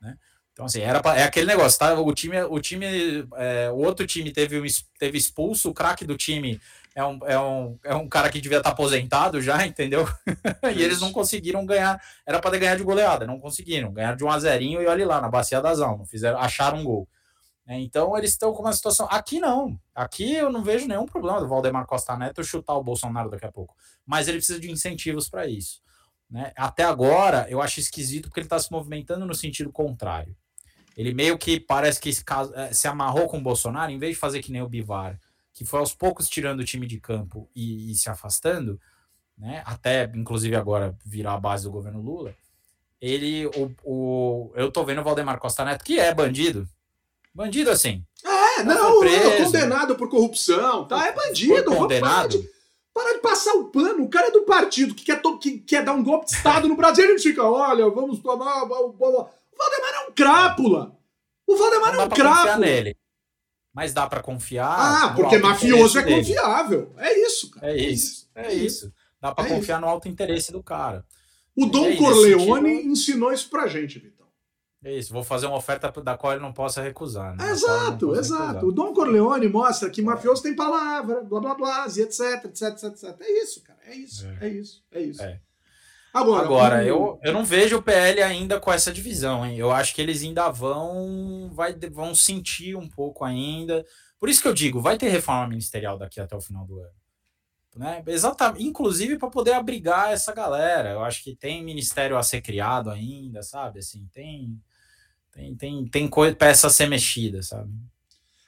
Né? 0.00 0.16
Então, 0.52 0.66
assim, 0.66 0.80
era 0.80 1.00
pra, 1.02 1.16
é 1.16 1.24
aquele 1.24 1.46
negócio, 1.46 1.78
tá? 1.78 1.98
O 1.98 2.14
time, 2.14 2.40
o 2.44 2.60
time, 2.60 2.86
é, 3.34 3.70
o 3.70 3.76
outro 3.76 4.06
time 4.06 4.30
teve, 4.30 4.62
teve 4.98 5.18
expulso, 5.18 5.70
o 5.70 5.74
craque 5.74 6.04
do 6.04 6.16
time 6.16 6.60
é 6.94 7.04
um, 7.04 7.18
é, 7.26 7.38
um, 7.38 7.78
é 7.84 7.94
um 7.94 8.08
cara 8.08 8.30
que 8.30 8.40
devia 8.40 8.58
estar 8.58 8.70
tá 8.70 8.74
aposentado 8.74 9.42
já, 9.42 9.66
entendeu? 9.66 10.06
e 10.74 10.82
eles 10.82 11.00
não 11.00 11.12
conseguiram 11.12 11.66
ganhar, 11.66 12.00
era 12.24 12.38
para 12.40 12.56
ganhar 12.56 12.76
de 12.76 12.84
goleada, 12.84 13.26
não 13.26 13.40
conseguiram, 13.40 13.92
ganharam 13.92 14.16
de 14.16 14.24
um 14.24 14.30
a 14.30 14.38
zerinho 14.38 14.80
e 14.80 14.86
olha 14.86 15.06
lá, 15.06 15.20
na 15.20 15.28
bacia 15.28 15.60
das 15.60 15.80
almas, 15.80 16.08
fizeram, 16.08 16.38
acharam 16.38 16.78
um 16.78 16.84
gol. 16.84 17.08
É, 17.66 17.78
então 17.80 18.16
eles 18.16 18.30
estão 18.30 18.52
com 18.52 18.62
uma 18.62 18.72
situação. 18.72 19.08
Aqui 19.10 19.40
não. 19.40 19.78
Aqui 19.94 20.34
eu 20.34 20.52
não 20.52 20.62
vejo 20.62 20.86
nenhum 20.86 21.06
problema 21.06 21.40
do 21.40 21.48
Valdemar 21.48 21.86
Costa 21.86 22.16
Neto 22.16 22.44
chutar 22.44 22.74
o 22.74 22.82
Bolsonaro 22.82 23.30
daqui 23.30 23.46
a 23.46 23.52
pouco. 23.52 23.74
Mas 24.06 24.28
ele 24.28 24.36
precisa 24.36 24.60
de 24.60 24.70
incentivos 24.70 25.28
para 25.28 25.46
isso. 25.46 25.82
Né? 26.30 26.52
Até 26.56 26.84
agora, 26.84 27.46
eu 27.48 27.62
acho 27.62 27.80
esquisito 27.80 28.28
porque 28.28 28.40
ele 28.40 28.46
está 28.46 28.58
se 28.58 28.70
movimentando 28.70 29.24
no 29.24 29.34
sentido 29.34 29.72
contrário. 29.72 30.36
Ele 30.96 31.14
meio 31.14 31.38
que 31.38 31.58
parece 31.58 32.00
que 32.00 32.12
se, 32.12 32.22
eh, 32.54 32.72
se 32.72 32.86
amarrou 32.86 33.28
com 33.28 33.38
o 33.38 33.42
Bolsonaro, 33.42 33.90
em 33.90 33.98
vez 33.98 34.14
de 34.14 34.20
fazer 34.20 34.40
que 34.42 34.52
nem 34.52 34.62
o 34.62 34.68
Bivar, 34.68 35.18
que 35.54 35.64
foi 35.64 35.78
aos 35.78 35.94
poucos 35.94 36.28
tirando 36.28 36.60
o 36.60 36.64
time 36.64 36.86
de 36.86 36.98
campo 36.98 37.48
e, 37.54 37.92
e 37.92 37.94
se 37.94 38.10
afastando, 38.10 38.78
né, 39.38 39.62
até 39.64 40.10
inclusive 40.14 40.54
agora 40.56 40.98
virar 41.06 41.34
a 41.34 41.40
base 41.40 41.64
do 41.64 41.70
governo 41.70 42.02
Lula, 42.02 42.34
ele, 43.00 43.46
o, 43.46 43.70
o, 43.84 44.52
eu 44.56 44.70
tô 44.70 44.84
vendo 44.84 45.00
o 45.00 45.04
Valdemar 45.04 45.38
Costa 45.38 45.64
Neto, 45.64 45.84
que 45.84 45.98
é 45.98 46.12
bandido, 46.12 46.68
bandido 47.32 47.70
assim. 47.70 48.04
É, 48.24 48.62
não, 48.64 48.98
preso, 48.98 49.28
é 49.28 49.44
condenado 49.44 49.96
por 49.96 50.08
corrupção, 50.08 50.88
tá? 50.88 51.06
É 51.06 51.12
bandido. 51.12 51.64
condenado. 51.64 52.44
Para 52.92 53.10
de, 53.10 53.16
de, 53.16 53.20
passar 53.20 53.52
o 53.54 53.66
pano. 53.66 54.04
O 54.04 54.08
cara 54.08 54.28
é 54.28 54.30
do 54.30 54.42
partido 54.42 54.94
que 54.94 55.04
quer, 55.04 55.20
que 55.40 55.58
quer 55.58 55.84
dar 55.84 55.92
um 55.92 56.02
golpe 56.02 56.26
de 56.26 56.36
Estado 56.36 56.68
no 56.68 56.76
Brasil. 56.76 57.04
Ele 57.04 57.18
fica, 57.18 57.42
olha, 57.42 57.90
vamos 57.90 58.20
tomar. 58.20 58.62
O 58.62 58.92
Valdemar 58.92 59.94
é 59.94 60.08
um 60.08 60.12
crápula. 60.12 60.96
O 61.46 61.56
Valdemar 61.56 61.94
é 61.94 62.04
um 62.04 62.08
crápula. 62.08 62.56
nele 62.56 62.96
mas 63.74 63.92
dá 63.92 64.06
para 64.06 64.22
confiar. 64.22 64.70
Ah, 64.70 65.12
porque 65.14 65.36
mafioso 65.38 65.98
é 65.98 66.02
dele. 66.02 66.16
confiável. 66.18 66.92
É 66.96 67.26
isso, 67.26 67.50
cara. 67.50 67.72
É 67.72 67.76
isso. 67.76 68.30
É, 68.34 68.46
é 68.46 68.54
isso. 68.54 68.92
Dá 69.20 69.34
para 69.34 69.46
é 69.46 69.48
confiar 69.48 69.78
isso. 69.78 69.86
no 69.86 69.90
alto 69.90 70.08
interesse 70.08 70.52
do 70.52 70.62
cara. 70.62 71.04
O 71.56 71.66
Dom 71.66 71.86
aí, 71.86 71.96
Corleone 71.96 72.68
sentido... 72.76 72.90
ensinou 72.90 73.32
isso 73.32 73.50
pra 73.50 73.66
gente, 73.66 73.98
Vitão. 73.98 74.26
É 74.84 74.92
isso, 74.92 75.12
vou 75.12 75.24
fazer 75.24 75.46
uma 75.46 75.56
oferta 75.56 75.90
da 76.02 76.16
qual 76.16 76.34
ele 76.34 76.42
não 76.42 76.52
possa 76.52 76.82
recusar. 76.82 77.34
Né? 77.34 77.50
Exato, 77.50 78.14
exato. 78.14 78.44
Recusar. 78.44 78.64
O 78.64 78.72
Dom 78.72 78.92
Corleone 78.92 79.48
mostra 79.48 79.88
que 79.88 80.02
mafioso 80.02 80.42
tem 80.42 80.54
palavra, 80.54 81.22
blá 81.22 81.40
blá 81.40 81.54
blá, 81.54 81.86
etc, 81.86 82.44
etc, 82.44 82.62
etc, 82.68 82.84
etc. 82.84 83.20
É 83.20 83.42
isso, 83.42 83.62
cara. 83.62 83.78
É 83.86 83.94
isso, 83.94 84.26
é, 84.26 84.46
é 84.46 84.48
isso, 84.48 84.84
é 84.92 85.00
isso. 85.00 85.22
É. 85.22 85.40
Agora, 86.14 86.44
Agora 86.44 86.84
eu, 86.84 87.18
eu 87.24 87.32
não 87.32 87.44
vejo 87.44 87.76
o 87.76 87.82
PL 87.82 88.22
ainda 88.22 88.60
com 88.60 88.72
essa 88.72 88.92
divisão, 88.92 89.44
hein? 89.44 89.58
Eu 89.58 89.72
acho 89.72 89.92
que 89.92 90.00
eles 90.00 90.22
ainda 90.22 90.48
vão, 90.48 91.50
vai, 91.52 91.74
vão 91.90 92.14
sentir 92.14 92.76
um 92.76 92.88
pouco 92.88 93.24
ainda. 93.24 93.84
Por 94.20 94.28
isso 94.28 94.40
que 94.40 94.46
eu 94.46 94.54
digo, 94.54 94.80
vai 94.80 94.96
ter 94.96 95.08
reforma 95.08 95.48
ministerial 95.48 95.98
daqui 95.98 96.20
até 96.20 96.36
o 96.36 96.40
final 96.40 96.64
do 96.64 96.78
ano. 96.78 96.94
Né? 97.74 98.00
Exatamente, 98.06 98.64
inclusive 98.64 99.18
para 99.18 99.28
poder 99.28 99.54
abrigar 99.54 100.12
essa 100.12 100.32
galera. 100.32 100.90
Eu 100.90 101.02
acho 101.02 101.20
que 101.24 101.34
tem 101.34 101.64
ministério 101.64 102.16
a 102.16 102.22
ser 102.22 102.40
criado 102.40 102.90
ainda, 102.90 103.42
sabe? 103.42 103.80
Assim, 103.80 104.08
tem 104.12 104.62
tem 105.32 105.56
tem, 105.56 105.84
tem 105.88 106.08
peça 106.38 106.68
a 106.68 106.70
ser 106.70 106.86
mexida, 106.86 107.42
sabe? 107.42 107.72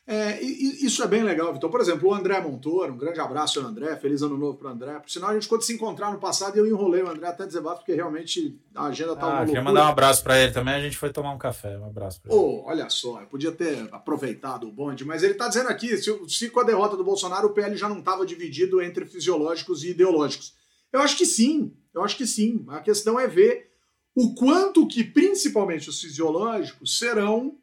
É, 0.09 0.41
isso 0.41 1.03
é 1.03 1.07
bem 1.09 1.25
legal, 1.25 1.53
Vitor. 1.53 1.69
Por 1.69 1.81
exemplo, 1.81 2.09
o 2.09 2.15
André 2.15 2.41
Montoro, 2.41 2.93
um 2.93 2.97
grande 2.97 3.19
abraço 3.19 3.59
ao 3.59 3.67
André, 3.67 3.97
feliz 3.97 4.23
ano 4.23 4.39
novo 4.39 4.57
para 4.57 4.69
o 4.69 4.71
André. 4.71 5.01
Por 5.01 5.11
sinal, 5.11 5.31
a 5.31 5.35
gente 5.35 5.49
quando 5.49 5.63
se 5.63 5.75
encontrar 5.75 6.13
no 6.13 6.21
passado, 6.21 6.57
eu 6.57 6.65
enrolei 6.65 7.03
o 7.03 7.09
André 7.09 7.27
até 7.27 7.45
dizer 7.45 7.61
porque 7.61 7.93
realmente 7.93 8.57
a 8.73 8.87
agenda 8.87 9.15
estava. 9.15 9.41
Ah, 9.41 9.45
queria 9.45 9.63
mandar 9.63 9.87
um 9.87 9.89
abraço 9.89 10.23
para 10.23 10.41
ele 10.41 10.53
também, 10.53 10.75
a 10.75 10.81
gente 10.81 10.97
foi 10.97 11.11
tomar 11.11 11.33
um 11.33 11.39
café. 11.39 11.77
Um 11.77 11.87
abraço 11.87 12.23
para 12.23 12.33
ele. 12.33 12.41
Oh, 12.41 12.63
olha 12.67 12.89
só, 12.89 13.21
eu 13.21 13.27
podia 13.27 13.51
ter 13.51 13.89
aproveitado 13.91 14.69
o 14.69 14.73
bonde, 14.73 15.05
mas 15.05 15.25
ele 15.25 15.33
está 15.33 15.49
dizendo 15.49 15.71
aqui: 15.71 15.97
se, 15.97 16.17
se 16.29 16.51
com 16.51 16.61
a 16.61 16.65
derrota 16.65 16.97
do 16.97 17.03
Bolsonaro 17.03 17.49
o 17.49 17.53
PL 17.53 17.77
já 17.77 17.89
não 17.89 17.99
estava 17.99 18.25
dividido 18.25 18.81
entre 18.81 19.07
fisiológicos 19.07 19.83
e 19.83 19.91
ideológicos. 19.91 20.55
Eu 20.93 21.01
acho 21.01 21.17
que 21.17 21.27
sim, 21.27 21.75
eu 21.93 22.05
acho 22.05 22.17
que 22.17 22.29
sim. 22.29 22.65
A 22.69 22.79
questão 22.79 23.19
é 23.19 23.27
ver 23.27 23.73
o 24.15 24.37
quanto 24.37 24.87
que, 24.87 25.03
principalmente 25.03 25.91
os 25.91 26.01
fisiológicos, 26.01 26.97
serão 26.97 27.59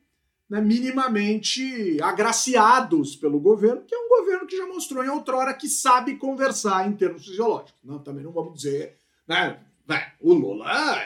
né, 0.50 0.62
minimamente 0.62 1.98
agraciados 2.02 3.16
pelo 3.16 3.40
governo, 3.40 3.82
que 3.82 3.96
é 3.96 3.98
um 3.98 4.10
governo 4.10 4.48
que 4.48 4.58
já 4.58 4.68
mostrou 4.68 5.04
em 5.04 5.10
outrora 5.10 5.54
que 5.54 5.68
sabe 5.68 6.18
conversar 6.18 6.88
em 6.88 6.94
termos 6.94 7.26
fisiológicos. 7.26 7.74
Não, 7.84 8.00
também 8.00 8.24
não 8.24 8.32
vamos 8.32 8.54
dizer. 8.56 8.98
Né, 9.28 9.60
né, 9.88 10.14
o 10.20 10.34
Lula 10.34 11.00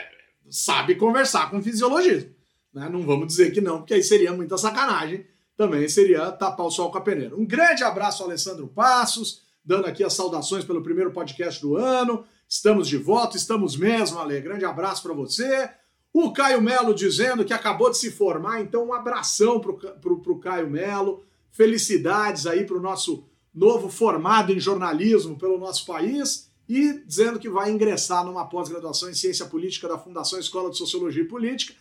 sabe 0.50 0.94
conversar 0.96 1.50
com 1.50 1.62
fisiologismo. 1.62 2.30
Né, 2.72 2.88
não 2.88 3.02
vamos 3.02 3.28
dizer 3.28 3.50
que 3.52 3.60
não, 3.60 3.78
porque 3.78 3.94
aí 3.94 4.02
seria 4.02 4.32
muita 4.32 4.58
sacanagem. 4.58 5.26
Também 5.56 5.88
seria 5.88 6.30
tapar 6.30 6.66
o 6.66 6.70
sol 6.70 6.90
com 6.90 6.98
a 6.98 7.00
peneira. 7.00 7.34
Um 7.34 7.44
grande 7.44 7.82
abraço 7.82 8.22
Alessandro 8.22 8.68
Passos, 8.68 9.42
dando 9.64 9.86
aqui 9.86 10.04
as 10.04 10.12
saudações 10.12 10.64
pelo 10.64 10.82
primeiro 10.82 11.10
podcast 11.10 11.60
do 11.60 11.76
ano. 11.76 12.24
Estamos 12.48 12.88
de 12.88 12.96
volta, 12.96 13.36
estamos 13.36 13.76
mesmo, 13.76 14.18
Ale. 14.18 14.40
Grande 14.40 14.64
abraço 14.64 15.02
para 15.02 15.12
você. 15.12 15.68
O 16.12 16.32
Caio 16.32 16.60
Melo 16.60 16.94
dizendo 16.94 17.44
que 17.44 17.52
acabou 17.52 17.90
de 17.90 17.98
se 17.98 18.10
formar, 18.10 18.60
então 18.60 18.86
um 18.86 18.94
abração 18.94 19.60
para 19.60 19.72
o 20.12 20.40
Caio 20.40 20.68
Melo. 20.68 21.24
Felicidades 21.50 22.46
aí 22.46 22.64
para 22.64 22.76
o 22.76 22.80
nosso 22.80 23.24
novo 23.54 23.88
formado 23.88 24.52
em 24.52 24.60
jornalismo 24.60 25.36
pelo 25.36 25.58
nosso 25.58 25.84
país 25.84 26.48
e 26.68 27.02
dizendo 27.06 27.38
que 27.38 27.48
vai 27.48 27.70
ingressar 27.70 28.24
numa 28.24 28.46
pós-graduação 28.46 29.08
em 29.08 29.14
ciência 29.14 29.46
política 29.46 29.88
da 29.88 29.98
Fundação 29.98 30.38
Escola 30.38 30.70
de 30.70 30.76
Sociologia 30.76 31.22
e 31.22 31.28
Política, 31.28 31.74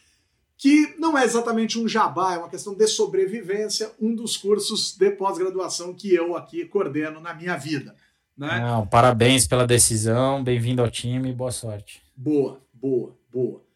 que 0.57 0.95
não 0.97 1.17
é 1.17 1.23
exatamente 1.23 1.78
um 1.78 1.88
jabá, 1.88 2.34
é 2.34 2.38
uma 2.38 2.49
questão 2.49 2.73
de 2.73 2.88
sobrevivência, 2.88 3.91
um 4.01 4.15
dos 4.15 4.38
cursos 4.38 4.95
de 4.97 5.11
pós-graduação 5.11 5.93
que 5.93 6.13
eu 6.13 6.36
aqui 6.36 6.65
coordeno 6.65 7.19
na 7.19 7.34
minha 7.34 7.57
vida. 7.57 7.95
Né? 8.36 8.59
Não, 8.61 8.88
parabéns 8.88 9.45
pela 9.45 9.67
decisão, 9.67 10.43
bem-vindo 10.43 10.82
ao 10.82 10.89
time, 10.89 11.34
boa 11.34 11.51
sorte. 11.51 12.01
Boa, 12.15 12.61
boa, 12.73 13.15
boa. 13.32 13.66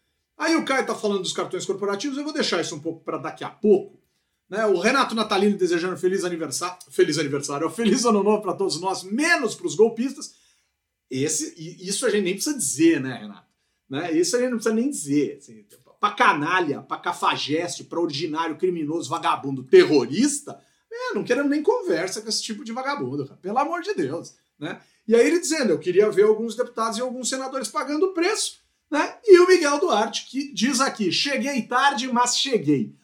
Aí 0.42 0.56
o 0.56 0.64
Caio 0.64 0.80
está 0.80 0.92
falando 0.92 1.22
dos 1.22 1.32
cartões 1.32 1.64
corporativos, 1.64 2.18
eu 2.18 2.24
vou 2.24 2.32
deixar 2.32 2.60
isso 2.60 2.74
um 2.74 2.80
pouco 2.80 3.04
para 3.04 3.16
daqui 3.16 3.44
a 3.44 3.48
pouco. 3.48 4.02
Né? 4.50 4.66
O 4.66 4.80
Renato 4.80 5.14
Natalino 5.14 5.56
desejando 5.56 5.96
feliz 5.96 6.24
aniversário, 6.24 6.76
feliz 6.90 7.16
aniversário, 7.16 7.70
feliz 7.70 8.04
ano 8.04 8.24
novo 8.24 8.42
para 8.42 8.54
todos 8.54 8.80
nós, 8.80 9.04
menos 9.04 9.54
para 9.54 9.68
os 9.68 9.76
golpistas. 9.76 10.34
Esse, 11.08 11.54
isso 11.86 12.04
a 12.04 12.10
gente 12.10 12.24
nem 12.24 12.34
precisa 12.34 12.58
dizer, 12.58 13.00
né, 13.00 13.18
Renato? 13.18 13.46
Né? 13.88 14.18
Isso 14.18 14.34
a 14.34 14.40
gente 14.40 14.50
não 14.50 14.56
precisa 14.56 14.74
nem 14.74 14.90
dizer. 14.90 15.36
Assim, 15.36 15.64
para 16.00 16.12
canalha, 16.12 16.82
para 16.82 17.00
cafajeste, 17.00 17.84
para 17.84 18.00
ordinário, 18.00 18.56
criminoso, 18.56 19.08
vagabundo, 19.08 19.62
terrorista, 19.62 20.60
é, 20.90 21.14
não 21.14 21.22
queremos 21.22 21.52
nem 21.52 21.62
conversa 21.62 22.20
com 22.20 22.28
esse 22.28 22.42
tipo 22.42 22.64
de 22.64 22.72
vagabundo, 22.72 23.26
cara. 23.26 23.38
pelo 23.40 23.58
amor 23.58 23.80
de 23.80 23.94
Deus. 23.94 24.34
Né? 24.58 24.80
E 25.06 25.14
aí 25.14 25.24
ele 25.24 25.38
dizendo, 25.38 25.70
eu 25.70 25.78
queria 25.78 26.10
ver 26.10 26.24
alguns 26.24 26.56
deputados 26.56 26.98
e 26.98 27.00
alguns 27.00 27.28
senadores 27.28 27.68
pagando 27.68 28.06
o 28.06 28.12
preço 28.12 28.61
né? 28.92 29.14
E 29.24 29.40
o 29.40 29.48
Miguel 29.48 29.80
Duarte, 29.80 30.26
que 30.26 30.52
diz 30.52 30.80
aqui: 30.80 31.10
cheguei 31.10 31.62
tarde, 31.62 32.12
mas 32.12 32.36
cheguei. 32.36 32.94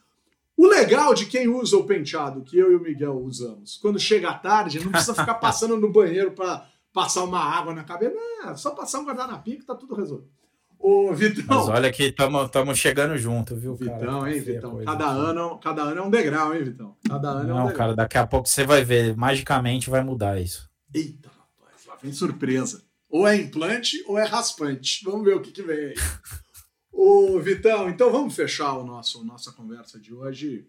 O 0.55 0.66
legal 0.66 1.14
de 1.14 1.24
quem 1.26 1.49
usa 1.49 1.76
o 1.76 1.84
penteado 1.84 2.43
que 2.43 2.59
eu 2.59 2.70
e 2.72 2.76
o 2.76 2.80
Miguel 2.82 3.16
usamos, 3.16 3.78
quando 3.78 3.99
chega 3.99 4.34
tarde, 4.34 4.84
não 4.84 4.91
precisa 4.91 5.14
ficar 5.14 5.34
passando 5.41 5.76
no 5.78 5.91
banheiro 5.91 6.32
para 6.32 6.66
passar 6.93 7.24
uma 7.24 7.41
água 7.41 7.72
na 7.72 7.84
cabeça. 7.84 8.14
Não, 8.14 8.51
é 8.51 8.57
só 8.57 8.72
passar 8.72 8.99
um 8.99 9.05
guardanapo 9.05 9.45
que 9.45 9.64
tá 9.64 9.74
tudo 9.74 9.95
resolvido. 9.95 10.28
Ô, 10.78 11.12
Vitão. 11.12 11.45
Mas 11.47 11.68
olha 11.68 11.91
que 11.91 12.05
estamos 12.05 12.78
chegando 12.78 13.16
junto, 13.16 13.57
viu, 13.57 13.74
Vitão, 13.74 14.20
cara? 14.20 14.32
hein, 14.32 14.41
Vitão? 14.41 14.78
Cada 14.84 15.07
ano, 15.07 15.59
cada 15.59 15.82
ano 15.82 16.01
é 16.01 16.03
um 16.03 16.11
degrau, 16.11 16.55
hein, 16.55 16.64
Vitão? 16.64 16.97
Cada 17.09 17.30
ano 17.30 17.49
não, 17.49 17.59
é 17.59 17.62
um 17.62 17.66
degrau. 17.66 17.78
cara, 17.78 17.97
daqui 17.97 18.18
a 18.18 18.26
pouco 18.26 18.49
você 18.49 18.64
vai 18.64 18.84
ver, 18.84 19.16
magicamente 19.16 19.91
vai 19.91 20.03
mudar 20.05 20.41
isso. 20.41 20.68
Eita, 20.95 21.28
rapaz, 21.28 21.86
lá 21.86 21.97
vem 22.01 22.12
surpresa. 22.12 22.82
Ou 23.09 23.26
é 23.26 23.36
implante 23.36 24.02
ou 24.06 24.18
é 24.18 24.24
raspante. 24.24 25.04
Vamos 25.04 25.24
ver 25.24 25.34
o 25.34 25.40
que, 25.40 25.50
que 25.50 25.62
vem 25.62 25.78
aí. 25.78 25.94
Ô, 26.92 27.38
Vitão, 27.38 27.88
então 27.88 28.11
vamos 28.11 28.34
fechar 28.34 28.76
o 28.76 28.84
nosso 28.84 29.24
nossa 29.24 29.52
conversa 29.52 29.98
de 29.98 30.12
hoje. 30.12 30.68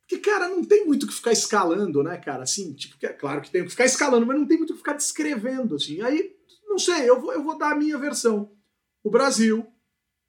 Porque, 0.00 0.18
cara, 0.18 0.48
não 0.48 0.64
tem 0.64 0.84
muito 0.84 1.06
que 1.06 1.14
ficar 1.14 1.32
escalando, 1.32 2.02
né, 2.02 2.18
cara? 2.18 2.42
Assim, 2.42 2.74
tipo, 2.74 2.96
é 3.06 3.12
claro 3.12 3.40
que 3.40 3.50
tem 3.50 3.62
que 3.62 3.70
ficar 3.70 3.84
escalando, 3.84 4.26
mas 4.26 4.38
não 4.38 4.46
tem 4.46 4.58
muito 4.58 4.74
que 4.74 4.78
ficar 4.78 4.94
descrevendo, 4.94 5.76
assim. 5.76 6.02
Aí, 6.02 6.36
não 6.66 6.78
sei, 6.78 7.08
eu 7.08 7.20
vou, 7.20 7.32
eu 7.32 7.42
vou 7.42 7.56
dar 7.56 7.72
a 7.72 7.76
minha 7.76 7.96
versão. 7.96 8.50
O 9.02 9.10
Brasil 9.10 9.66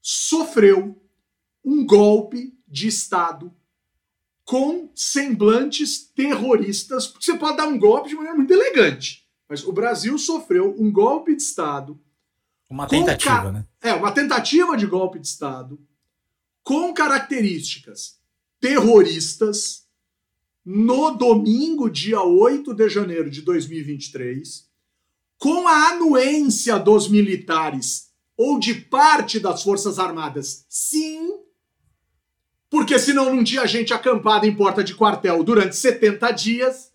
sofreu 0.01 1.01
um 1.65 1.85
golpe 1.85 2.57
de 2.67 2.87
Estado 2.87 3.53
com 4.45 4.91
semblantes 4.93 6.11
terroristas, 6.13 7.07
porque 7.07 7.25
você 7.25 7.37
pode 7.37 7.57
dar 7.57 7.67
um 7.67 7.79
golpe 7.79 8.09
de 8.09 8.15
maneira 8.15 8.35
muito 8.35 8.53
elegante. 8.53 9.22
Mas 9.53 9.63
o 9.63 9.71
Brasil 9.71 10.17
sofreu 10.17 10.75
um 10.79 10.91
golpe 10.91 11.35
de 11.35 11.43
Estado. 11.43 12.01
Uma 12.67 12.87
tentativa, 12.87 13.51
né? 13.51 13.67
É, 13.79 13.93
uma 13.93 14.11
tentativa 14.11 14.75
de 14.75 14.87
golpe 14.87 15.19
de 15.19 15.27
Estado 15.27 15.79
com 16.63 16.91
características 16.91 18.19
terroristas 18.59 19.85
no 20.65 21.11
domingo, 21.11 21.87
dia 21.87 22.23
8 22.23 22.73
de 22.73 22.89
janeiro 22.89 23.29
de 23.29 23.43
2023, 23.43 24.67
com 25.37 25.67
a 25.67 25.89
anuência 25.89 26.79
dos 26.79 27.07
militares 27.07 28.11
ou 28.35 28.57
de 28.57 28.73
parte 28.73 29.39
das 29.39 29.61
Forças 29.61 29.99
Armadas, 29.99 30.65
sim, 30.67 31.29
porque 32.71 32.97
senão 32.97 33.31
não 33.31 33.43
tinha 33.43 33.67
gente 33.67 33.93
acampada 33.93 34.47
em 34.47 34.55
porta 34.55 34.83
de 34.83 34.95
quartel 34.95 35.43
durante 35.43 35.75
70 35.75 36.31
dias, 36.31 36.91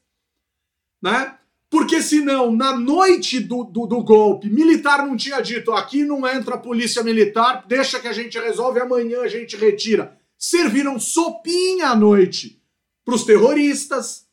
né? 1.00 1.37
Porque 1.70 2.00
senão, 2.00 2.50
na 2.50 2.76
noite 2.78 3.40
do, 3.40 3.64
do, 3.64 3.86
do, 3.86 4.02
golpe, 4.02 4.48
militar 4.48 5.06
não 5.06 5.16
tinha 5.16 5.40
dito 5.40 5.72
aqui 5.72 6.02
não 6.02 6.26
entra 6.26 6.54
a 6.54 6.58
polícia 6.58 7.02
militar, 7.02 7.64
deixa 7.68 8.00
que 8.00 8.08
a 8.08 8.12
gente 8.12 8.38
resolve, 8.38 8.80
amanhã 8.80 9.20
a 9.20 9.28
gente 9.28 9.54
retira. 9.56 10.18
Serviram 10.38 10.98
sopinha 10.98 11.88
à 11.88 11.96
noite 11.96 12.62
para 13.04 13.14
os 13.14 13.24
terroristas, 13.24 14.26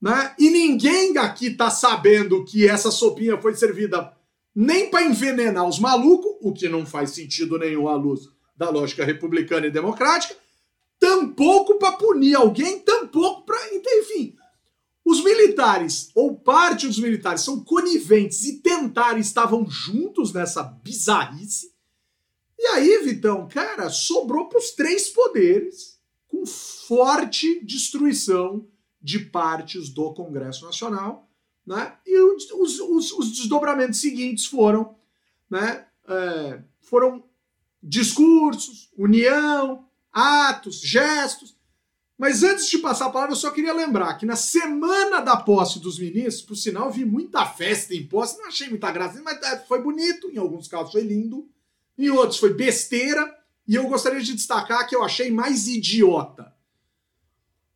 né? 0.00 0.34
E 0.38 0.50
ninguém 0.50 1.16
aqui 1.18 1.50
tá 1.50 1.70
sabendo 1.70 2.44
que 2.44 2.68
essa 2.68 2.90
sopinha 2.90 3.40
foi 3.40 3.54
servida 3.54 4.12
nem 4.54 4.90
para 4.90 5.04
envenenar 5.04 5.68
os 5.68 5.78
malucos, 5.78 6.36
o 6.40 6.52
que 6.52 6.68
não 6.68 6.86
faz 6.86 7.10
sentido 7.10 7.58
nenhum 7.58 7.88
à 7.88 7.94
luz 7.94 8.28
da 8.56 8.70
lógica 8.70 9.04
republicana 9.04 9.66
e 9.66 9.70
democrática, 9.70 10.34
tampouco 10.98 11.78
para 11.78 11.92
punir 11.92 12.34
alguém, 12.34 12.78
tampouco 12.78 13.44
para, 13.44 13.58
enfim, 13.74 14.35
os 15.06 15.22
militares, 15.22 16.10
ou 16.16 16.36
parte 16.36 16.88
dos 16.88 16.98
militares, 16.98 17.42
são 17.42 17.62
coniventes 17.62 18.44
e 18.44 18.58
tentaram, 18.60 19.20
estavam 19.20 19.64
juntos 19.70 20.32
nessa 20.32 20.64
bizarrice. 20.64 21.72
E 22.58 22.66
aí, 22.66 23.04
Vitão, 23.04 23.46
cara, 23.46 23.88
sobrou 23.88 24.48
para 24.48 24.58
os 24.58 24.72
três 24.72 25.08
poderes, 25.08 26.00
com 26.26 26.44
forte 26.44 27.64
destruição 27.64 28.66
de 29.00 29.20
partes 29.20 29.90
do 29.90 30.12
Congresso 30.12 30.64
Nacional. 30.64 31.30
Né? 31.64 31.96
E 32.04 32.18
os, 32.18 32.50
os, 32.80 33.12
os 33.12 33.30
desdobramentos 33.30 34.00
seguintes 34.00 34.46
foram, 34.46 34.96
né, 35.48 35.86
é, 36.08 36.60
foram 36.80 37.22
discursos, 37.80 38.90
união, 38.98 39.86
atos, 40.12 40.80
gestos, 40.80 41.55
mas 42.18 42.42
antes 42.42 42.68
de 42.70 42.78
passar 42.78 43.06
a 43.06 43.10
palavra, 43.10 43.32
eu 43.32 43.38
só 43.38 43.50
queria 43.50 43.74
lembrar 43.74 44.14
que 44.14 44.24
na 44.24 44.36
semana 44.36 45.20
da 45.20 45.36
posse 45.36 45.78
dos 45.78 45.98
ministros, 45.98 46.40
por 46.40 46.56
sinal, 46.56 46.90
vi 46.90 47.04
muita 47.04 47.44
festa 47.44 47.94
em 47.94 48.06
posse, 48.06 48.38
não 48.38 48.46
achei 48.46 48.68
muita 48.68 48.90
graça, 48.90 49.20
mas 49.22 49.42
é, 49.42 49.58
foi 49.58 49.82
bonito, 49.82 50.30
em 50.30 50.38
alguns 50.38 50.66
casos 50.66 50.92
foi 50.92 51.02
lindo, 51.02 51.46
em 51.98 52.08
outros 52.08 52.38
foi 52.38 52.54
besteira, 52.54 53.36
e 53.68 53.74
eu 53.74 53.86
gostaria 53.88 54.20
de 54.20 54.34
destacar 54.34 54.88
que 54.88 54.96
eu 54.96 55.02
achei 55.02 55.30
mais 55.30 55.66
idiota. 55.66 56.54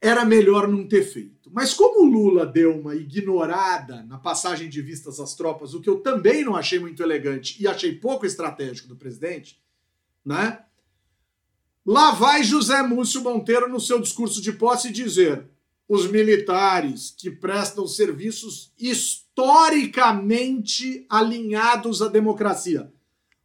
Era 0.01 0.24
melhor 0.24 0.66
não 0.66 0.88
ter 0.88 1.03
feito. 1.03 1.51
Mas 1.53 1.74
como 1.74 2.03
o 2.03 2.11
Lula 2.11 2.47
deu 2.47 2.78
uma 2.78 2.95
ignorada 2.95 4.03
na 4.05 4.18
passagem 4.18 4.70
de 4.70 4.80
vistas 4.80 5.20
às 5.20 5.34
tropas, 5.34 5.74
o 5.74 5.80
que 5.80 5.91
eu 5.91 6.01
também 6.01 6.45
não 6.45 6.57
achei 6.57 6.78
muito 6.78 7.03
elegante 7.03 7.61
e 7.61 7.66
achei 7.66 7.95
pouco 7.95 8.24
estratégico 8.24 8.88
do 8.88 8.97
presidente, 8.97 9.61
né? 10.24 10.64
Lá 11.91 12.12
vai 12.12 12.45
José 12.45 12.80
Múcio 12.84 13.20
Monteiro 13.20 13.68
no 13.68 13.80
seu 13.80 13.99
discurso 13.99 14.41
de 14.41 14.53
posse 14.53 14.93
dizer: 14.93 15.49
os 15.88 16.09
militares 16.09 17.12
que 17.18 17.32
prestam 17.32 17.84
serviços 17.84 18.72
historicamente 18.78 21.05
alinhados 21.11 22.01
à 22.01 22.07
democracia. 22.07 22.93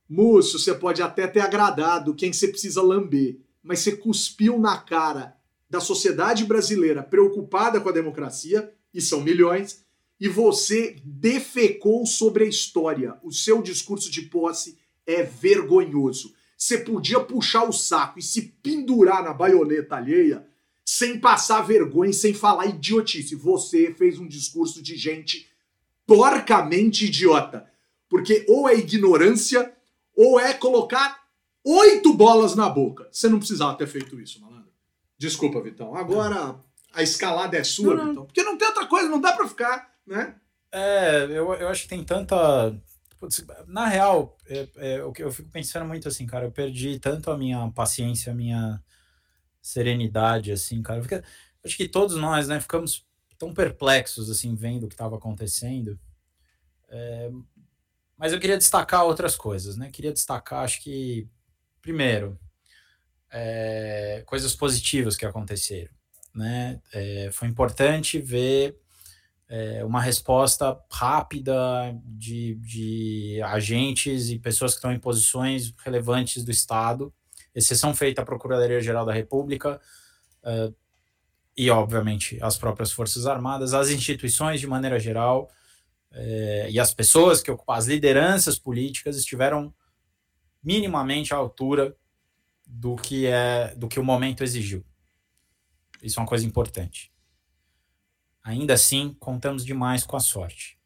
Múcio, 0.08 0.60
você 0.60 0.76
pode 0.76 1.02
até 1.02 1.26
ter 1.26 1.40
agradado 1.40 2.14
quem 2.14 2.32
você 2.32 2.48
precisa 2.48 2.84
lamber, 2.84 3.40
mas 3.64 3.80
você 3.80 3.96
cuspiu 3.96 4.60
na 4.60 4.78
cara 4.78 5.36
da 5.68 5.80
sociedade 5.80 6.46
brasileira 6.46 7.02
preocupada 7.02 7.82
com 7.82 7.90
a 7.90 7.94
democracia, 7.94 8.72
e 8.94 9.02
são 9.02 9.22
milhões, 9.22 9.84
e 10.20 10.30
você 10.30 10.98
defecou 11.04 12.06
sobre 12.06 12.44
a 12.44 12.48
história. 12.48 13.18
O 13.24 13.32
seu 13.32 13.64
discurso 13.64 14.12
de 14.12 14.22
posse 14.22 14.78
é 15.04 15.24
vergonhoso. 15.24 16.35
Você 16.58 16.78
podia 16.78 17.20
puxar 17.20 17.64
o 17.64 17.72
saco 17.72 18.20
e 18.20 18.22
se 18.22 18.42
pendurar 18.64 19.24
na 19.24 19.34
baioneta 19.34 19.96
alheia 19.96 20.46
sem 20.86 21.20
passar 21.20 21.62
vergonha 21.62 22.12
e 22.12 22.14
sem 22.14 22.34
falar 22.34 22.68
idiotice. 22.68 23.36
Você 23.36 23.94
fez 23.94 24.20
um 24.20 24.28
discurso 24.28 24.82
de 24.82 24.96
gente 24.96 25.50
porcamente 26.06 27.06
idiota. 27.06 27.70
Porque 28.08 28.46
ou 28.48 28.70
é 28.70 28.76
ignorância 28.76 29.74
ou 30.16 30.40
é 30.40 30.54
colocar 30.54 31.26
oito 31.64 32.14
bolas 32.14 32.56
na 32.56 32.70
boca. 32.70 33.08
Você 33.12 33.28
não 33.28 33.40
precisava 33.40 33.78
ter 33.78 33.88
feito 33.88 34.20
isso, 34.20 34.40
malandro. 34.40 34.70
Desculpa, 35.18 35.62
Vitão. 35.62 35.96
Agora 35.96 36.56
a 36.94 37.04
escalada 37.04 37.58
é 37.58 37.64
sua, 37.64 37.96
não, 37.96 38.10
Vitão. 38.10 38.26
Porque 38.26 38.44
não 38.44 38.58
tem 38.58 38.68
outra 38.68 38.86
coisa, 38.86 39.10
não 39.10 39.20
dá 39.20 39.34
para 39.34 39.48
ficar, 39.48 39.92
né? 40.06 40.36
É, 40.72 41.24
eu, 41.24 41.54
eu 41.54 41.68
acho 41.68 41.84
que 41.84 41.90
tem 41.90 42.04
tanta. 42.04 42.76
Na 43.68 43.88
real, 43.88 44.38
é, 44.48 44.68
é, 44.78 45.00
eu, 45.00 45.14
eu 45.18 45.32
fico 45.32 45.50
pensando 45.50 45.86
muito 45.86 46.08
assim, 46.08 46.26
cara. 46.26 46.46
Eu 46.46 46.52
perdi 46.52 47.00
tanto 47.00 47.32
a 47.32 47.38
minha 47.38 47.70
paciência, 47.72 48.32
a 48.32 48.36
minha 48.36 48.82
serenidade, 49.62 50.52
assim, 50.52 50.82
cara. 50.82 51.02
Acho 51.64 51.78
que 51.78 51.88
todos 51.88 52.16
nós, 52.18 52.48
né, 52.48 52.60
ficamos 52.60 53.06
tão 53.38 53.54
perplexos, 53.54 54.30
assim, 54.30 54.56
vendo 54.56 54.86
o 54.86 54.88
que 54.88 54.94
estava 54.94 55.16
acontecendo. 55.16 56.00
É, 56.90 57.32
mas 58.18 58.32
eu 58.32 58.40
queria 58.40 58.58
destacar 58.58 59.04
outras 59.04 59.36
coisas, 59.36 59.76
né? 59.76 59.90
Queria 59.92 60.14
destacar, 60.14 60.64
acho 60.64 60.82
que, 60.82 61.28
primeiro, 61.82 62.40
é, 63.32 64.24
coisas 64.26 64.56
positivas 64.56 65.18
que 65.18 65.26
aconteceram, 65.26 65.94
né? 66.34 66.82
É, 66.94 67.30
foi 67.32 67.48
importante 67.48 68.20
ver 68.20 68.80
é, 69.48 69.86
uma 69.86 70.02
resposta 70.02 70.80
rápida 70.92 71.56
de, 72.04 72.56
de 72.56 73.42
agentes 73.44 74.30
e 74.30 74.40
pessoas 74.40 74.72
que 74.72 74.78
estão 74.78 74.92
em 74.92 75.00
posições 75.00 75.74
relevantes 75.84 76.44
do 76.44 76.52
Estado 76.52 77.14
exceção 77.56 77.96
feita 77.96 78.22
à 78.22 78.26
Procuradoria-Geral 78.26 79.06
da 79.06 79.14
República 79.14 79.80
uh, 80.44 80.76
e, 81.56 81.70
obviamente, 81.70 82.38
as 82.42 82.58
próprias 82.58 82.92
Forças 82.92 83.26
Armadas, 83.26 83.74
as 83.74 83.90
instituições 83.90 84.60
de 84.60 84.68
maneira 84.68 85.00
geral 85.00 85.50
uh, 86.12 86.70
e 86.70 86.78
as 86.78 86.94
pessoas 86.94 87.42
que 87.42 87.50
ocupam 87.50 87.74
as 87.74 87.88
lideranças 87.88 88.60
políticas 88.60 89.16
estiveram 89.16 89.74
minimamente 90.62 91.34
à 91.34 91.38
altura 91.38 91.96
do 92.68 92.96
que 92.96 93.28
é 93.28 93.74
do 93.78 93.88
que 93.88 94.00
o 94.00 94.04
momento 94.04 94.44
exigiu. 94.44 94.84
Isso 96.02 96.20
é 96.20 96.22
uma 96.22 96.28
coisa 96.28 96.46
importante. 96.46 97.14
Ainda 98.46 98.76
assim, 98.76 99.14
contamos 99.20 99.66
demais 99.66 100.06
com 100.06 100.16
a 100.16 100.22
sorte. 100.22 100.78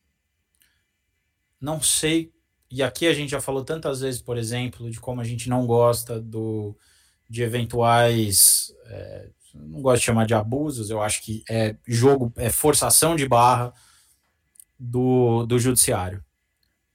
Não 1.61 1.79
sei 1.79 2.33
e 2.71 2.83
aqui 2.83 3.07
a 3.07 3.13
gente 3.13 3.31
já 3.31 3.41
falou 3.41 3.63
tantas 3.63 4.01
vezes, 4.01 4.21
por 4.21 4.37
exemplo, 4.37 4.89
de 4.91 4.99
como 4.99 5.21
a 5.21 5.23
gente 5.23 5.49
não 5.49 5.65
gosta 5.65 6.21
do, 6.21 6.77
de 7.27 7.41
eventuais. 7.41 8.71
É, 8.85 9.29
não 9.55 9.81
gosto 9.81 10.01
de 10.01 10.05
chamar 10.05 10.27
de 10.27 10.35
abusos, 10.35 10.91
eu 10.91 11.01
acho 11.01 11.23
que 11.23 11.43
é 11.49 11.75
jogo, 11.87 12.31
é 12.37 12.49
forçação 12.51 13.15
de 13.15 13.27
barra 13.27 13.73
do, 14.77 15.45
do 15.47 15.57
judiciário. 15.57 16.23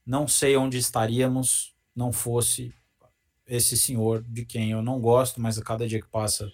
Não 0.05 0.27
sei 0.27 0.55
onde 0.55 0.77
estaríamos 0.77 1.75
não 1.93 2.13
fosse 2.13 2.73
esse 3.45 3.77
senhor 3.77 4.23
de 4.23 4.45
quem 4.45 4.71
eu 4.71 4.81
não 4.81 4.99
gosto, 5.01 5.41
mas 5.41 5.57
a 5.57 5.63
cada 5.63 5.85
dia 5.85 6.01
que 6.01 6.07
passa 6.07 6.49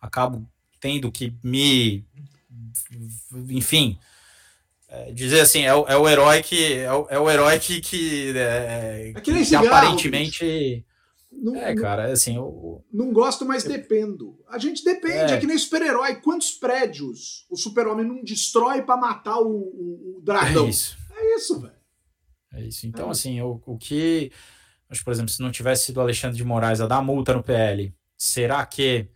acabo 0.00 0.48
tendo 0.78 1.10
que 1.10 1.36
me. 1.42 2.06
Enfim, 3.48 3.98
é, 4.92 5.12
dizer 5.12 5.40
assim, 5.40 5.62
é 5.62 5.72
o, 5.72 5.86
é 5.86 5.96
o 5.96 6.08
herói 6.08 6.42
que. 6.42 6.74
É 6.74 6.92
o, 6.92 7.06
é 7.08 7.18
o 7.18 7.30
herói 7.30 7.58
que. 7.60 7.80
que, 7.80 8.36
é, 8.36 9.12
é 9.14 9.20
que, 9.20 9.32
que 9.32 9.44
cigarro, 9.44 9.68
aparentemente. 9.68 10.84
Não, 11.30 11.54
é, 11.54 11.74
cara, 11.76 12.12
assim. 12.12 12.34
Eu, 12.34 12.84
não 12.92 13.12
gosto, 13.12 13.46
mas 13.46 13.64
eu, 13.64 13.70
dependo. 13.70 14.36
A 14.48 14.58
gente 14.58 14.84
depende, 14.84 15.32
é, 15.32 15.36
é 15.36 15.38
que 15.38 15.46
nem 15.46 15.56
super-herói. 15.56 16.16
Quantos 16.16 16.50
prédios 16.50 17.46
o 17.48 17.56
super-homem 17.56 18.04
não 18.04 18.24
destrói 18.24 18.82
para 18.82 18.96
matar 18.96 19.38
o, 19.38 19.48
o, 19.48 20.16
o, 20.18 20.20
dragão? 20.22 20.66
É 20.66 20.70
isso. 20.70 20.98
É 21.16 21.36
isso, 21.36 21.60
velho. 21.60 21.74
É 22.54 22.62
isso. 22.62 22.86
Então, 22.88 23.08
é. 23.08 23.10
assim, 23.12 23.40
o, 23.40 23.62
o 23.64 23.78
que. 23.78 24.32
Acho, 24.88 25.04
por 25.04 25.12
exemplo, 25.12 25.30
se 25.30 25.40
não 25.40 25.52
tivesse 25.52 25.84
sido 25.84 26.00
Alexandre 26.00 26.36
de 26.36 26.44
Moraes 26.44 26.80
a 26.80 26.88
dar 26.88 27.00
multa 27.00 27.32
no 27.32 27.44
PL, 27.44 27.94
será 28.16 28.66
que 28.66 29.08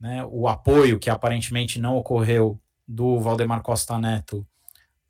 né, 0.00 0.24
o 0.30 0.48
apoio 0.48 0.98
que 0.98 1.10
aparentemente 1.10 1.78
não 1.78 1.98
ocorreu 1.98 2.58
do 2.88 3.20
Valdemar 3.20 3.62
Costa 3.62 3.98
Neto 3.98 4.46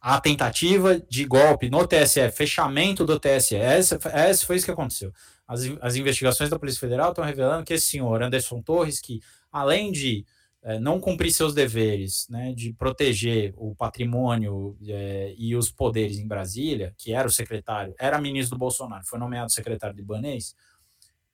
a 0.00 0.20
tentativa 0.20 0.98
de 1.08 1.24
golpe 1.24 1.68
no 1.68 1.86
TSE, 1.86 2.30
fechamento 2.30 3.04
do 3.04 3.18
TSE. 3.18 3.56
Essa, 3.56 3.98
foi 4.46 4.56
isso 4.56 4.64
que 4.64 4.70
aconteceu. 4.70 5.12
As, 5.46 5.62
as 5.80 5.96
investigações 5.96 6.50
da 6.50 6.58
Polícia 6.58 6.80
Federal 6.80 7.10
estão 7.10 7.24
revelando 7.24 7.64
que 7.64 7.74
esse 7.74 7.88
senhor, 7.88 8.22
Anderson 8.22 8.62
Torres, 8.62 9.00
que 9.00 9.20
além 9.50 9.90
de 9.90 10.24
é, 10.62 10.78
não 10.78 11.00
cumprir 11.00 11.32
seus 11.32 11.54
deveres, 11.54 12.26
né, 12.28 12.52
de 12.52 12.72
proteger 12.72 13.54
o 13.56 13.74
patrimônio 13.74 14.76
é, 14.86 15.34
e 15.36 15.56
os 15.56 15.70
poderes 15.70 16.18
em 16.18 16.28
Brasília, 16.28 16.94
que 16.96 17.12
era 17.12 17.26
o 17.26 17.32
secretário, 17.32 17.94
era 17.98 18.20
ministro 18.20 18.56
do 18.56 18.60
Bolsonaro, 18.60 19.04
foi 19.06 19.18
nomeado 19.18 19.52
secretário 19.52 19.96
de 19.96 20.02
Ibanês, 20.02 20.54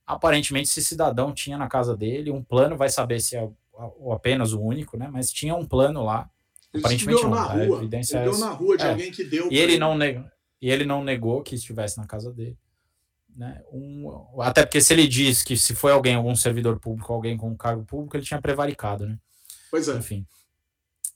aparentemente 0.07 0.69
esse 0.69 0.85
cidadão 0.85 1.33
tinha 1.33 1.59
na 1.59 1.69
casa 1.69 1.97
dele 1.97 2.31
um 2.31 2.43
plano, 2.43 2.77
vai 2.77 2.91
saber 2.91 3.21
se 3.21 3.37
é 3.37 3.49
apenas 4.13 4.53
o 4.53 4.61
único, 4.61 4.97
né, 4.97 5.09
mas 5.11 5.33
tinha 5.33 5.55
um 5.55 5.67
plano 5.67 6.03
lá 6.05 6.31
ele 6.75 6.83
Aparentemente 6.83 7.23
não. 7.23 7.31
Na 7.31 7.43
rua. 7.45 7.77
A 7.77 7.79
evidência 7.79 8.17
ele 8.19 8.29
é 8.29 8.31
deu 8.31 8.39
na 8.39 8.51
rua 8.51 8.77
de 8.77 8.85
é. 8.85 8.91
alguém 8.91 9.13
que 9.13 9.23
deu. 9.23 9.49
E 9.51 9.57
ele, 9.57 9.79
não 9.79 9.97
negou, 9.97 10.25
e 10.61 10.71
ele 10.71 10.85
não 10.85 11.05
negou 11.05 11.41
que 11.43 11.55
estivesse 11.55 11.97
na 11.97 12.07
casa 12.07 12.33
dele. 12.33 12.59
Né? 13.37 13.63
Um, 13.73 14.11
até 14.41 14.65
porque 14.65 14.81
se 14.81 14.93
ele 14.93 15.07
diz 15.07 15.43
que 15.43 15.57
se 15.57 15.75
foi 15.75 15.93
alguém, 15.93 16.17
algum 16.17 16.35
servidor 16.35 16.79
público, 16.81 17.13
alguém 17.13 17.37
com 17.37 17.57
cargo 17.57 17.85
público, 17.85 18.17
ele 18.17 18.25
tinha 18.25 18.41
prevaricado, 18.41 19.07
né? 19.07 19.19
Pois 19.71 19.89
é. 19.89 19.97
Enfim. 19.97 20.27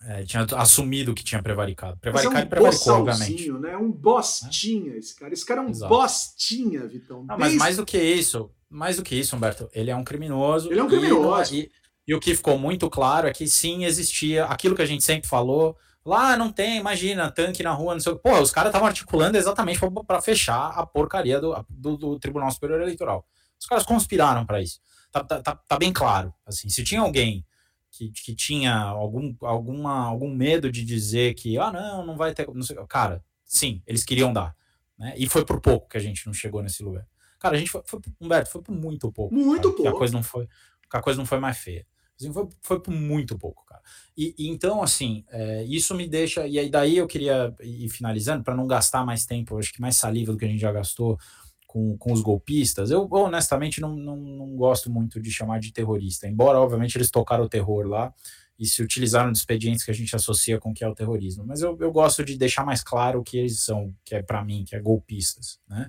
É, 0.02 0.22
tinha 0.22 0.46
assumido 0.56 1.12
que 1.12 1.24
tinha 1.24 1.42
prevaricado. 1.42 1.98
Prevaricado 1.98 2.36
é 2.36 2.40
um 2.40 2.46
e 2.46 2.48
prevaricou, 2.48 2.92
obviamente. 2.94 3.50
Né? 3.50 3.76
Um 3.76 3.90
bostinha 3.90 4.96
esse 4.96 5.14
cara. 5.16 5.32
Esse 5.32 5.44
cara 5.44 5.60
é 5.60 5.64
um 5.64 5.70
Exato. 5.70 5.92
bostinha, 5.92 6.86
Vitão. 6.86 7.24
Não, 7.24 7.36
Desde... 7.36 7.56
Mas 7.56 7.56
mais 7.56 7.76
do 7.76 7.84
que 7.84 7.98
isso, 8.00 8.48
mais 8.70 8.96
do 8.96 9.02
que 9.02 9.16
isso, 9.16 9.34
Humberto, 9.34 9.68
ele 9.72 9.90
é 9.90 9.96
um 9.96 10.04
criminoso. 10.04 10.70
Ele 10.70 10.78
é 10.78 10.84
um 10.84 10.88
criminoso. 10.88 11.52
E, 11.52 11.70
e 12.08 12.14
o 12.14 12.18
que 12.18 12.34
ficou 12.34 12.58
muito 12.58 12.88
claro 12.88 13.28
é 13.28 13.32
que 13.34 13.46
sim, 13.46 13.84
existia 13.84 14.46
aquilo 14.46 14.74
que 14.74 14.80
a 14.80 14.86
gente 14.86 15.04
sempre 15.04 15.28
falou. 15.28 15.76
Lá 16.02 16.38
não 16.38 16.50
tem, 16.50 16.78
imagina, 16.78 17.30
tanque 17.30 17.62
na 17.62 17.70
rua, 17.70 17.92
não 17.92 18.00
sei 18.00 18.12
o 18.12 18.16
que. 18.16 18.22
Pô, 18.22 18.40
os 18.40 18.50
caras 18.50 18.70
estavam 18.70 18.88
articulando 18.88 19.36
exatamente 19.36 19.78
para 20.06 20.22
fechar 20.22 20.68
a 20.70 20.86
porcaria 20.86 21.38
do, 21.38 21.54
do, 21.68 21.96
do, 21.98 22.18
Tribunal 22.18 22.50
Superior 22.50 22.80
Eleitoral. 22.80 23.26
Os 23.60 23.66
caras 23.66 23.84
conspiraram 23.84 24.46
para 24.46 24.62
isso. 24.62 24.80
Tá, 25.12 25.22
tá, 25.22 25.42
tá, 25.42 25.54
tá, 25.54 25.78
bem 25.78 25.92
claro. 25.92 26.32
Assim, 26.46 26.70
se 26.70 26.82
tinha 26.82 27.02
alguém 27.02 27.44
que, 27.90 28.10
que 28.10 28.34
tinha 28.34 28.74
algum, 28.74 29.36
alguma, 29.42 30.06
algum 30.06 30.34
medo 30.34 30.72
de 30.72 30.86
dizer 30.86 31.34
que, 31.34 31.58
ah, 31.58 31.70
não, 31.70 32.06
não 32.06 32.16
vai 32.16 32.32
ter. 32.32 32.48
Não 32.48 32.62
sei, 32.62 32.74
cara, 32.88 33.22
sim, 33.44 33.82
eles 33.86 34.02
queriam 34.02 34.32
dar. 34.32 34.56
Né? 34.98 35.12
E 35.18 35.28
foi 35.28 35.44
por 35.44 35.60
pouco 35.60 35.86
que 35.90 35.98
a 35.98 36.00
gente 36.00 36.26
não 36.26 36.32
chegou 36.32 36.62
nesse 36.62 36.82
lugar. 36.82 37.06
Cara, 37.38 37.56
a 37.56 37.58
gente 37.58 37.70
foi, 37.70 37.82
foi 37.84 38.00
Humberto, 38.18 38.50
foi 38.50 38.62
por 38.62 38.74
muito 38.74 39.12
pouco. 39.12 39.34
Muito 39.34 39.68
cara, 39.72 39.76
pouco. 39.76 39.88
A 39.88 39.98
coisa 39.98 40.14
não 40.14 40.22
foi, 40.22 40.48
a 40.90 41.02
coisa 41.02 41.18
não 41.18 41.26
foi 41.26 41.38
mais 41.38 41.58
feia. 41.58 41.86
Assim, 42.18 42.32
foi, 42.32 42.48
foi 42.60 42.80
por 42.80 42.92
muito 42.92 43.38
pouco, 43.38 43.64
cara. 43.64 43.80
E, 44.16 44.34
e 44.36 44.48
então, 44.48 44.82
assim, 44.82 45.24
é, 45.30 45.64
isso 45.64 45.94
me 45.94 46.08
deixa. 46.08 46.46
E 46.46 46.58
aí, 46.58 46.68
daí 46.68 46.96
eu 46.96 47.06
queria 47.06 47.54
ir 47.62 47.88
finalizando, 47.88 48.42
para 48.42 48.56
não 48.56 48.66
gastar 48.66 49.06
mais 49.06 49.24
tempo, 49.24 49.58
acho 49.58 49.72
que 49.72 49.80
mais 49.80 49.96
saliva 49.96 50.32
do 50.32 50.38
que 50.38 50.44
a 50.44 50.48
gente 50.48 50.60
já 50.60 50.72
gastou 50.72 51.18
com, 51.66 51.96
com 51.96 52.12
os 52.12 52.20
golpistas. 52.20 52.90
Eu, 52.90 53.06
honestamente, 53.10 53.80
não, 53.80 53.94
não, 53.94 54.16
não 54.16 54.56
gosto 54.56 54.90
muito 54.90 55.20
de 55.20 55.30
chamar 55.30 55.60
de 55.60 55.72
terrorista, 55.72 56.26
embora, 56.26 56.58
obviamente, 56.58 56.96
eles 56.96 57.10
tocaram 57.10 57.44
o 57.44 57.48
terror 57.48 57.86
lá 57.86 58.12
e 58.58 58.66
se 58.66 58.82
utilizaram 58.82 59.30
de 59.30 59.38
expedientes 59.38 59.84
que 59.84 59.90
a 59.90 59.94
gente 59.94 60.16
associa 60.16 60.58
com 60.58 60.70
o 60.70 60.74
que 60.74 60.82
é 60.82 60.88
o 60.88 60.94
terrorismo. 60.94 61.44
Mas 61.46 61.60
eu, 61.60 61.76
eu 61.80 61.92
gosto 61.92 62.24
de 62.24 62.36
deixar 62.36 62.64
mais 62.64 62.82
claro 62.82 63.20
o 63.20 63.22
que 63.22 63.38
eles 63.38 63.60
são, 63.60 63.94
que 64.04 64.16
é 64.16 64.22
para 64.22 64.44
mim, 64.44 64.64
que 64.64 64.74
é 64.74 64.80
golpistas, 64.80 65.60
né? 65.68 65.88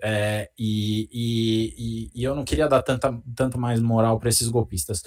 É, 0.00 0.50
e, 0.58 1.08
e, 1.10 2.10
e, 2.14 2.22
eu 2.22 2.34
não 2.34 2.44
queria 2.44 2.68
dar 2.68 2.82
tanta, 2.82 3.18
tanto 3.34 3.58
mais 3.58 3.80
moral 3.80 4.20
para 4.20 4.28
esses 4.28 4.48
golpistas. 4.48 5.02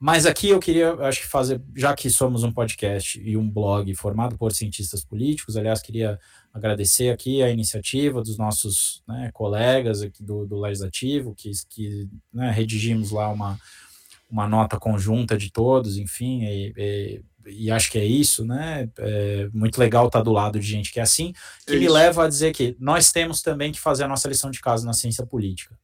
Mas 0.00 0.26
aqui 0.26 0.50
eu 0.50 0.60
queria, 0.60 0.92
acho 0.94 1.22
que 1.22 1.26
fazer, 1.26 1.60
já 1.74 1.92
que 1.92 2.08
somos 2.08 2.44
um 2.44 2.52
podcast 2.52 3.20
e 3.20 3.36
um 3.36 3.50
blog 3.50 3.92
formado 3.96 4.38
por 4.38 4.52
cientistas 4.52 5.04
políticos, 5.04 5.56
aliás, 5.56 5.82
queria 5.82 6.20
agradecer 6.54 7.10
aqui 7.10 7.42
a 7.42 7.50
iniciativa 7.50 8.22
dos 8.22 8.38
nossos 8.38 9.02
né, 9.08 9.30
colegas 9.32 10.00
aqui 10.00 10.22
do, 10.22 10.46
do 10.46 10.60
Legislativo, 10.60 11.34
que, 11.34 11.50
que 11.68 12.08
né, 12.32 12.48
redigimos 12.52 13.10
lá 13.10 13.28
uma, 13.28 13.58
uma 14.30 14.46
nota 14.46 14.78
conjunta 14.78 15.36
de 15.36 15.50
todos, 15.50 15.98
enfim, 15.98 16.44
e, 16.44 16.72
e, 16.76 17.22
e 17.64 17.70
acho 17.72 17.90
que 17.90 17.98
é 17.98 18.04
isso, 18.04 18.44
né? 18.44 18.88
É 18.98 19.48
muito 19.52 19.80
legal 19.80 20.06
estar 20.06 20.22
do 20.22 20.30
lado 20.30 20.60
de 20.60 20.66
gente 20.66 20.92
que 20.92 21.00
é 21.00 21.02
assim, 21.02 21.32
que 21.66 21.74
é 21.74 21.78
me 21.78 21.88
leva 21.88 22.24
a 22.24 22.28
dizer 22.28 22.52
que 22.52 22.76
nós 22.78 23.10
temos 23.10 23.42
também 23.42 23.72
que 23.72 23.80
fazer 23.80 24.04
a 24.04 24.08
nossa 24.08 24.28
lição 24.28 24.48
de 24.48 24.60
casa 24.60 24.86
na 24.86 24.92
ciência 24.92 25.26
política. 25.26 25.76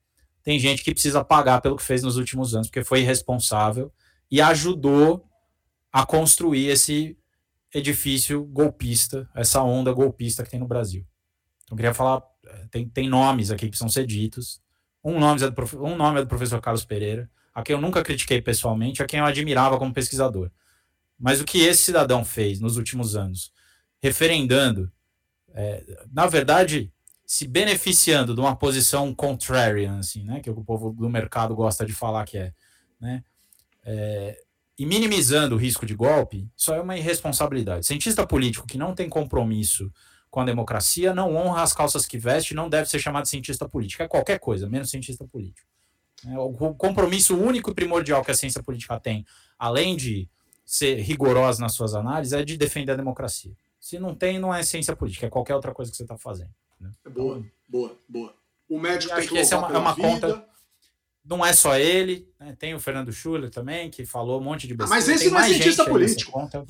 Tem 0.45 0.57
gente 0.57 0.85
que 0.85 0.93
precisa 0.93 1.25
pagar 1.25 1.61
pelo 1.61 1.75
que 1.75 1.83
fez 1.83 2.03
nos 2.03 2.17
últimos 2.17 2.55
anos, 2.55 2.69
porque 2.69 2.85
foi 2.85 3.01
irresponsável 3.01 3.91
e 4.35 4.41
ajudou 4.41 5.25
a 5.93 6.05
construir 6.05 6.67
esse 6.67 7.17
edifício 7.73 8.45
golpista, 8.45 9.31
essa 9.33 9.63
onda 9.63 9.93
golpista 9.93 10.43
que 10.43 10.51
tem 10.51 10.59
no 10.59 10.67
Brasil. 10.67 11.07
Então, 11.63 11.75
eu 11.75 11.77
queria 11.77 11.95
falar, 11.95 12.21
eh, 12.45 12.67
tem, 12.69 12.89
tem 12.89 13.09
nomes 13.09 13.53
aqui 13.53 13.71
que 13.71 13.79
são 13.79 13.89
ser 13.89 14.05
ditos. 14.05 14.61
Um 15.05 15.21
nome, 15.21 15.41
é 15.41 15.49
do, 15.49 15.85
um 15.85 15.95
nome 15.95 16.19
é 16.19 16.23
do 16.23 16.27
professor 16.27 16.61
Carlos 16.61 16.85
Pereira, 16.85 17.31
a 17.55 17.63
quem 17.63 17.75
eu 17.75 17.81
nunca 17.81 18.03
critiquei 18.03 18.43
pessoalmente, 18.43 19.05
a 19.05 19.07
quem 19.07 19.21
eu 19.21 19.25
admirava 19.25 19.79
como 19.79 19.95
pesquisador. 19.95 20.51
Mas 21.17 21.41
o 21.41 21.45
que 21.45 21.59
esse 21.59 21.85
cidadão 21.85 22.25
fez 22.25 22.59
nos 22.59 22.77
últimos 22.77 23.15
anos, 23.15 23.53
referendando, 24.03 24.91
é, 25.53 26.07
na 26.13 26.27
verdade, 26.27 26.93
se 27.25 27.47
beneficiando 27.47 28.35
de 28.35 28.41
uma 28.41 28.57
posição 28.57 29.15
contrarian, 29.15 30.01
assim, 30.01 30.25
né, 30.25 30.41
que 30.41 30.51
o 30.51 30.65
povo 30.65 30.91
do 30.91 31.09
mercado 31.09 31.55
gosta 31.55 31.87
de 31.87 31.93
falar 31.93 32.25
que 32.25 32.37
é, 32.37 32.53
né, 33.01 33.23
é, 33.85 34.37
e 34.79 34.87
minimizando 34.87 35.55
o 35.55 35.59
risco 35.59 35.87
de 35.87 35.95
golpe, 35.95 36.49
isso 36.57 36.73
é 36.73 36.81
uma 36.81 36.97
irresponsabilidade. 36.97 37.87
Cientista 37.87 38.27
político 38.27 38.67
que 38.67 38.79
não 38.79 38.95
tem 38.95 39.09
compromisso 39.09 39.93
com 40.31 40.41
a 40.41 40.45
democracia 40.45 41.15
não 41.15 41.37
honra 41.37 41.63
as 41.63 41.73
calças 41.73 42.07
que 42.07 42.19
veste, 42.19 42.55
não 42.55 42.69
deve 42.69 42.89
ser 42.89 42.99
chamado 42.99 43.23
de 43.23 43.29
cientista 43.29 43.69
político. 43.69 44.03
É 44.03 44.09
qualquer 44.09 44.41
coisa, 44.41 44.69
menos 44.69 44.91
cientista 44.91 45.25
político. 45.25 45.69
É, 46.27 46.39
o 46.39 46.75
compromisso 46.75 47.37
único 47.37 47.71
e 47.71 47.75
primordial 47.75 48.25
que 48.25 48.31
a 48.31 48.35
ciência 48.35 48.63
política 48.63 48.99
tem, 48.99 49.25
além 49.59 49.95
de 49.95 50.29
ser 50.65 50.97
rigorosa 51.01 51.61
nas 51.61 51.75
suas 51.75 51.95
análises, 51.95 52.33
é 52.33 52.45
de 52.45 52.57
defender 52.57 52.93
a 52.93 52.97
democracia. 52.97 53.53
Se 53.79 53.99
não 53.99 54.15
tem, 54.15 54.39
não 54.39 54.53
é 54.53 54.63
ciência 54.63 54.97
política, 54.97 55.27
é 55.27 55.31
qualquer 55.31 55.55
outra 55.55 55.73
coisa 55.73 55.91
que 55.91 55.97
você 55.97 56.03
está 56.03 56.17
fazendo. 56.17 56.51
Né? 56.81 56.91
Boa, 57.11 57.45
boa, 57.69 57.97
boa. 58.09 58.35
O 58.69 58.81
médico 58.81 59.15
tem 59.15 59.29
que, 59.29 59.35
que 59.35 59.55
é 59.55 59.57
uma, 59.57 59.69
é 59.69 59.79
uma 59.79 59.95
conta 59.95 60.45
não 61.25 61.45
é 61.45 61.53
só 61.53 61.77
ele, 61.77 62.29
né? 62.39 62.55
tem 62.59 62.75
o 62.75 62.81
Fernando 62.81 63.13
Schuller 63.13 63.51
também, 63.51 63.91
que 63.91 64.05
falou 64.05 64.41
um 64.41 64.45
monte 64.45 64.67
de 64.67 64.75
besteira. 64.75 65.03
Ah, 65.03 65.07
mas 65.07 65.09
esse 65.09 65.31
não 65.31 65.41
é 65.41 65.49
cientista 65.49 65.85
político. 65.85 66.39
Deixa 66.41 66.65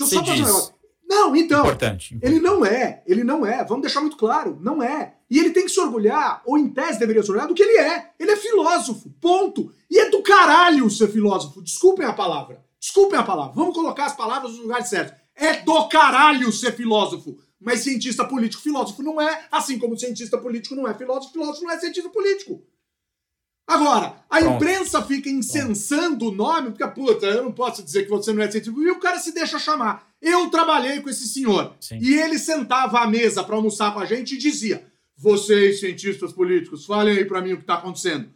eu 0.00 0.06
só 0.06 0.24
fazer 0.24 0.42
um 0.42 0.46
negócio. 0.46 0.74
Não, 1.12 1.36
então. 1.36 1.60
Importante, 1.60 2.14
importante, 2.14 2.34
Ele 2.34 2.40
não 2.40 2.64
é. 2.64 3.02
Ele 3.06 3.22
não 3.22 3.44
é. 3.44 3.62
Vamos 3.62 3.82
deixar 3.82 4.00
muito 4.00 4.16
claro. 4.16 4.58
Não 4.62 4.82
é. 4.82 5.16
E 5.28 5.38
ele 5.38 5.50
tem 5.50 5.64
que 5.64 5.70
se 5.70 5.78
orgulhar, 5.78 6.42
ou 6.46 6.56
em 6.56 6.68
tese 6.68 6.98
deveria 6.98 7.22
se 7.22 7.28
orgulhar, 7.30 7.46
do 7.46 7.54
que 7.54 7.62
ele 7.62 7.76
é. 7.76 8.12
Ele 8.18 8.30
é 8.30 8.36
filósofo. 8.36 9.10
Ponto. 9.20 9.70
E 9.90 9.98
é 9.98 10.08
do 10.08 10.22
caralho 10.22 10.88
ser 10.88 11.08
filósofo. 11.08 11.60
Desculpem 11.60 12.06
a 12.06 12.14
palavra. 12.14 12.64
Desculpem 12.80 13.18
a 13.18 13.22
palavra. 13.22 13.52
Vamos 13.54 13.74
colocar 13.74 14.06
as 14.06 14.16
palavras 14.16 14.52
nos 14.52 14.60
lugares 14.60 14.88
certos. 14.88 15.14
É 15.36 15.58
do 15.58 15.86
caralho 15.88 16.50
ser 16.50 16.72
filósofo. 16.72 17.36
Mas 17.60 17.80
cientista 17.80 18.24
político, 18.24 18.62
filósofo 18.62 19.02
não 19.02 19.20
é. 19.20 19.46
Assim 19.50 19.78
como 19.78 19.98
cientista 19.98 20.38
político 20.38 20.74
não 20.74 20.88
é 20.88 20.94
filósofo, 20.94 21.32
filósofo 21.34 21.64
não 21.64 21.72
é 21.72 21.78
cientista 21.78 22.08
político. 22.08 22.62
Agora, 23.66 24.16
a 24.28 24.38
Pronto. 24.38 24.56
imprensa 24.56 25.02
fica 25.02 25.28
incensando 25.28 26.28
o 26.28 26.34
nome, 26.34 26.70
porque, 26.70 26.86
puta, 26.88 27.26
eu 27.26 27.44
não 27.44 27.52
posso 27.52 27.82
dizer 27.82 28.04
que 28.04 28.10
você 28.10 28.32
não 28.32 28.42
é 28.42 28.50
científico, 28.50 28.82
e 28.82 28.90
o 28.90 28.98
cara 28.98 29.18
se 29.18 29.32
deixa 29.32 29.58
chamar. 29.58 30.08
Eu 30.20 30.50
trabalhei 30.50 31.00
com 31.00 31.08
esse 31.08 31.28
senhor, 31.28 31.74
Sim. 31.80 31.98
e 32.00 32.14
ele 32.14 32.38
sentava 32.38 33.00
à 33.00 33.06
mesa 33.06 33.42
para 33.42 33.56
almoçar 33.56 33.94
com 33.94 34.00
a 34.00 34.04
gente 34.04 34.34
e 34.34 34.38
dizia: 34.38 34.86
vocês, 35.16 35.80
cientistas 35.80 36.32
políticos, 36.32 36.84
falem 36.84 37.16
aí 37.16 37.24
para 37.24 37.40
mim 37.40 37.52
o 37.52 37.58
que 37.58 37.64
tá 37.64 37.74
acontecendo. 37.74 38.28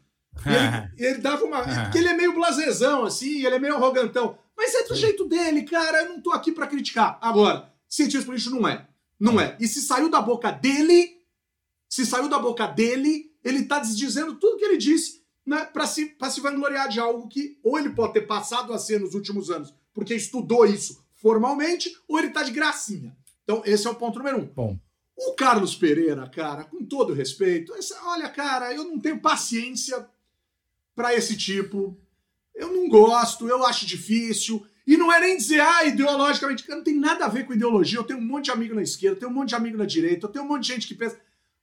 E 0.44 0.48
ele, 0.48 0.90
ele, 1.10 1.18
dava 1.18 1.44
uma. 1.44 1.62
Porque 1.62 1.98
ele 1.98 2.08
é 2.08 2.14
meio 2.14 2.34
blasezão, 2.34 3.04
assim, 3.04 3.44
ele 3.44 3.56
é 3.56 3.58
meio 3.58 3.74
arrogantão. 3.74 4.38
Mas 4.56 4.74
é 4.74 4.84
do 4.84 4.94
Sim. 4.94 5.00
jeito 5.02 5.24
dele, 5.26 5.62
cara, 5.64 6.02
eu 6.02 6.10
não 6.10 6.20
tô 6.20 6.30
aqui 6.32 6.52
para 6.52 6.66
criticar. 6.66 7.18
Agora, 7.20 7.70
cientista 7.88 8.24
político 8.24 8.54
não 8.56 8.68
é. 8.68 8.86
Não 9.18 9.40
é. 9.40 9.56
E 9.58 9.66
se 9.66 9.82
saiu 9.82 10.08
da 10.08 10.20
boca 10.20 10.50
dele, 10.50 11.16
se 11.88 12.06
saiu 12.06 12.28
da 12.28 12.38
boca 12.38 12.66
dele, 12.66 13.32
ele 13.46 13.60
está 13.60 13.78
dizendo 13.78 14.34
tudo 14.34 14.58
que 14.58 14.64
ele 14.64 14.76
disse 14.76 15.22
né, 15.46 15.64
para 15.64 15.86
se, 15.86 16.16
se 16.30 16.40
vangloriar 16.40 16.88
de 16.88 16.98
algo 16.98 17.28
que 17.28 17.58
ou 17.62 17.78
ele 17.78 17.90
pode 17.90 18.14
ter 18.14 18.22
passado 18.22 18.72
a 18.72 18.78
ser 18.78 19.00
nos 19.00 19.14
últimos 19.14 19.50
anos, 19.50 19.72
porque 19.94 20.14
estudou 20.14 20.66
isso 20.66 21.04
formalmente, 21.14 21.96
ou 22.08 22.18
ele 22.18 22.28
está 22.28 22.42
de 22.42 22.50
gracinha. 22.50 23.16
Então, 23.44 23.62
esse 23.64 23.86
é 23.86 23.90
o 23.90 23.94
ponto 23.94 24.18
número 24.18 24.38
um. 24.38 24.44
Bom. 24.46 24.78
O 25.16 25.32
Carlos 25.32 25.74
Pereira, 25.74 26.28
cara, 26.28 26.64
com 26.64 26.84
todo 26.84 27.14
respeito, 27.14 27.72
essa, 27.74 27.98
olha, 28.04 28.28
cara, 28.28 28.74
eu 28.74 28.84
não 28.84 28.98
tenho 28.98 29.20
paciência 29.20 30.06
para 30.94 31.14
esse 31.14 31.36
tipo. 31.36 31.96
Eu 32.54 32.72
não 32.72 32.88
gosto, 32.88 33.48
eu 33.48 33.64
acho 33.64 33.86
difícil. 33.86 34.66
E 34.86 34.96
não 34.96 35.12
é 35.12 35.20
nem 35.20 35.36
dizer, 35.36 35.60
ah, 35.60 35.84
ideologicamente, 35.84 36.68
não 36.68 36.82
tem 36.82 36.94
nada 36.94 37.24
a 37.24 37.28
ver 37.28 37.46
com 37.46 37.52
ideologia. 37.52 37.98
Eu 37.98 38.04
tenho 38.04 38.18
um 38.18 38.24
monte 38.24 38.46
de 38.46 38.50
amigo 38.50 38.74
na 38.74 38.82
esquerda, 38.82 39.16
eu 39.16 39.20
tenho 39.20 39.32
um 39.32 39.34
monte 39.34 39.50
de 39.50 39.54
amigo 39.54 39.78
na 39.78 39.86
direita, 39.86 40.26
eu 40.26 40.30
tenho 40.30 40.44
um 40.44 40.48
monte 40.48 40.62
de 40.62 40.74
gente 40.74 40.86
que 40.86 40.94
pensa. 40.94 41.18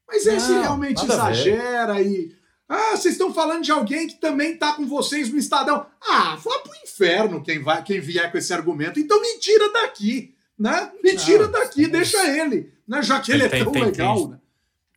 Mas 0.07 0.25
esse 0.25 0.51
não, 0.51 0.61
realmente 0.61 1.03
exagera 1.03 2.01
e. 2.01 2.31
Ah, 2.67 2.91
vocês 2.91 3.13
estão 3.15 3.33
falando 3.33 3.63
de 3.63 3.71
alguém 3.71 4.07
que 4.07 4.15
também 4.15 4.57
tá 4.57 4.73
com 4.73 4.87
vocês 4.87 5.29
no 5.29 5.37
Estadão. 5.37 5.85
Ah, 6.01 6.35
vá 6.43 6.59
pro 6.59 6.71
inferno 6.83 7.43
quem, 7.43 7.61
vai, 7.61 7.83
quem 7.83 7.99
vier 7.99 8.31
com 8.31 8.37
esse 8.37 8.53
argumento. 8.53 8.99
Então 8.99 9.21
me 9.21 9.37
tira 9.39 9.71
daqui, 9.71 10.33
né? 10.57 10.91
Me 11.03 11.15
tira 11.15 11.47
daqui, 11.47 11.87
deixa 11.87 12.25
ele, 12.25 12.73
né? 12.87 13.01
Já 13.03 13.19
que 13.19 13.31
ele 13.31 13.43
é 13.43 13.49
tão 13.49 13.71
tem, 13.71 13.83
legal, 13.83 14.17
tem, 14.17 14.27
né? 14.29 14.39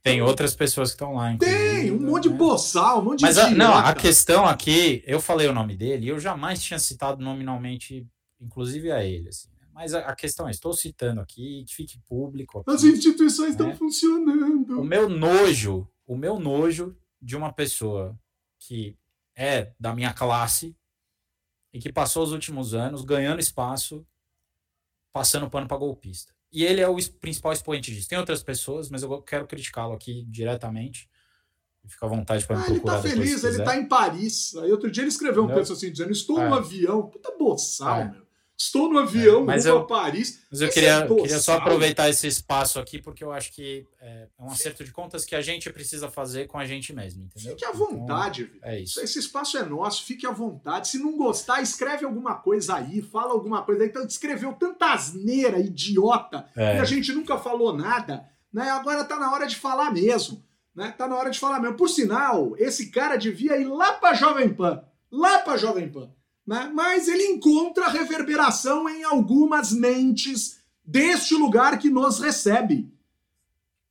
Tem 0.02 0.22
outras 0.22 0.54
pessoas 0.54 0.90
que 0.90 0.94
estão 0.94 1.14
lá. 1.14 1.36
Tem, 1.36 1.90
um 1.90 1.98
monte 1.98 2.24
de 2.24 2.28
né? 2.30 2.36
boçal, 2.36 3.00
um 3.00 3.04
monte 3.06 3.18
de 3.18 3.24
Mas 3.24 3.36
a, 3.36 3.50
não, 3.50 3.74
a 3.76 3.92
questão 3.92 4.46
aqui, 4.46 5.02
eu 5.04 5.20
falei 5.20 5.48
o 5.48 5.52
nome 5.52 5.76
dele 5.76 6.06
e 6.06 6.08
eu 6.08 6.20
jamais 6.20 6.62
tinha 6.62 6.78
citado 6.78 7.22
nominalmente, 7.22 8.06
inclusive 8.40 8.92
a 8.92 9.02
ele, 9.04 9.28
assim. 9.28 9.48
Mas 9.76 9.92
a, 9.92 9.98
a 9.98 10.16
questão 10.16 10.48
é, 10.48 10.50
estou 10.50 10.72
citando 10.72 11.20
aqui, 11.20 11.62
que 11.68 11.74
fique 11.74 11.98
público. 12.08 12.60
Aqui, 12.60 12.70
As 12.70 12.82
instituições 12.82 13.50
estão 13.50 13.66
né? 13.66 13.74
funcionando. 13.74 14.80
O 14.80 14.82
meu 14.82 15.06
nojo, 15.06 15.86
o 16.06 16.16
meu 16.16 16.38
nojo 16.38 16.96
de 17.20 17.36
uma 17.36 17.52
pessoa 17.52 18.18
que 18.58 18.96
é 19.36 19.74
da 19.78 19.94
minha 19.94 20.14
classe 20.14 20.74
e 21.74 21.78
que 21.78 21.92
passou 21.92 22.24
os 22.24 22.32
últimos 22.32 22.72
anos 22.72 23.04
ganhando 23.04 23.38
espaço, 23.38 24.06
passando 25.12 25.50
pano 25.50 25.68
para 25.68 25.76
golpista. 25.76 26.32
E 26.50 26.64
ele 26.64 26.80
é 26.80 26.88
o 26.88 26.96
principal 27.20 27.52
expoente 27.52 27.92
disso. 27.92 28.08
Tem 28.08 28.18
outras 28.18 28.42
pessoas, 28.42 28.88
mas 28.88 29.02
eu 29.02 29.20
quero 29.20 29.46
criticá-lo 29.46 29.92
aqui 29.92 30.24
diretamente. 30.24 31.06
Fica 31.86 32.06
à 32.06 32.08
vontade 32.08 32.46
para 32.46 32.56
me 32.56 32.62
ah, 32.62 32.64
procurar. 32.64 32.94
Ele 32.94 33.02
tá 33.02 33.08
feliz, 33.10 33.44
ele 33.44 33.62
tá 33.62 33.76
em 33.76 33.86
Paris. 33.86 34.56
Aí 34.56 34.72
outro 34.72 34.90
dia 34.90 35.02
ele 35.02 35.10
escreveu 35.10 35.44
um 35.44 35.54
texto 35.54 35.74
assim, 35.74 35.92
dizendo: 35.92 36.12
Estou 36.12 36.40
é. 36.40 36.48
no 36.48 36.54
avião. 36.54 37.10
Puta 37.10 37.36
boçal, 37.36 38.00
é. 38.00 38.04
meu. 38.08 38.25
Estou 38.58 38.90
no 38.90 38.98
avião, 38.98 39.42
é, 39.42 39.44
mas 39.44 39.66
eu, 39.66 39.78
a 39.78 39.84
Paris. 39.84 40.40
Mas 40.50 40.62
eu 40.62 40.70
queria, 40.70 40.94
é 41.00 41.06
queria 41.06 41.38
só 41.38 41.58
aproveitar 41.58 42.08
esse 42.08 42.26
espaço 42.26 42.80
aqui, 42.80 42.98
porque 42.98 43.22
eu 43.22 43.30
acho 43.30 43.52
que 43.52 43.86
é, 44.00 44.28
é 44.38 44.42
um 44.42 44.50
acerto 44.50 44.82
de 44.82 44.90
contas 44.92 45.26
que 45.26 45.34
a 45.34 45.42
gente 45.42 45.70
precisa 45.70 46.10
fazer 46.10 46.46
com 46.46 46.58
a 46.58 46.64
gente 46.64 46.90
mesmo, 46.94 47.24
entendeu? 47.24 47.50
Fique 47.50 47.66
à 47.66 47.72
vontade, 47.72 48.50
então, 48.56 48.70
É 48.70 48.80
isso. 48.80 48.98
Esse 49.00 49.18
espaço 49.18 49.58
é 49.58 49.62
nosso, 49.62 50.04
fique 50.04 50.26
à 50.26 50.30
vontade. 50.30 50.88
Se 50.88 50.98
não 50.98 51.18
gostar, 51.18 51.60
escreve 51.60 52.06
alguma 52.06 52.36
coisa 52.36 52.76
aí, 52.76 53.02
fala 53.02 53.32
alguma 53.32 53.62
coisa 53.62 53.82
aí. 53.82 53.90
Então, 53.90 54.06
escreveu 54.06 54.54
tanta 54.54 54.86
asneira, 54.86 55.58
idiota, 55.58 56.48
é. 56.56 56.76
e 56.76 56.78
a 56.78 56.84
gente 56.84 57.12
nunca 57.12 57.36
falou 57.36 57.76
nada. 57.76 58.26
Né? 58.50 58.70
Agora 58.70 59.04
tá 59.04 59.18
na 59.18 59.30
hora 59.32 59.46
de 59.46 59.56
falar 59.56 59.92
mesmo. 59.92 60.42
Né? 60.74 60.94
Tá 60.96 61.06
na 61.06 61.16
hora 61.16 61.28
de 61.28 61.38
falar 61.38 61.60
mesmo. 61.60 61.76
Por 61.76 61.90
sinal, 61.90 62.54
esse 62.56 62.90
cara 62.90 63.16
devia 63.16 63.58
ir 63.58 63.66
lá 63.66 63.92
pra 63.92 64.14
Jovem 64.14 64.48
Pan. 64.48 64.82
Lá 65.12 65.40
pra 65.40 65.58
Jovem 65.58 65.90
Pan 65.90 66.10
né? 66.46 66.70
mas 66.72 67.08
ele 67.08 67.24
encontra 67.24 67.88
reverberação 67.88 68.88
em 68.88 69.02
algumas 69.02 69.72
mentes 69.72 70.58
deste 70.84 71.34
lugar 71.34 71.78
que 71.78 71.90
nos 71.90 72.20
recebe. 72.20 72.92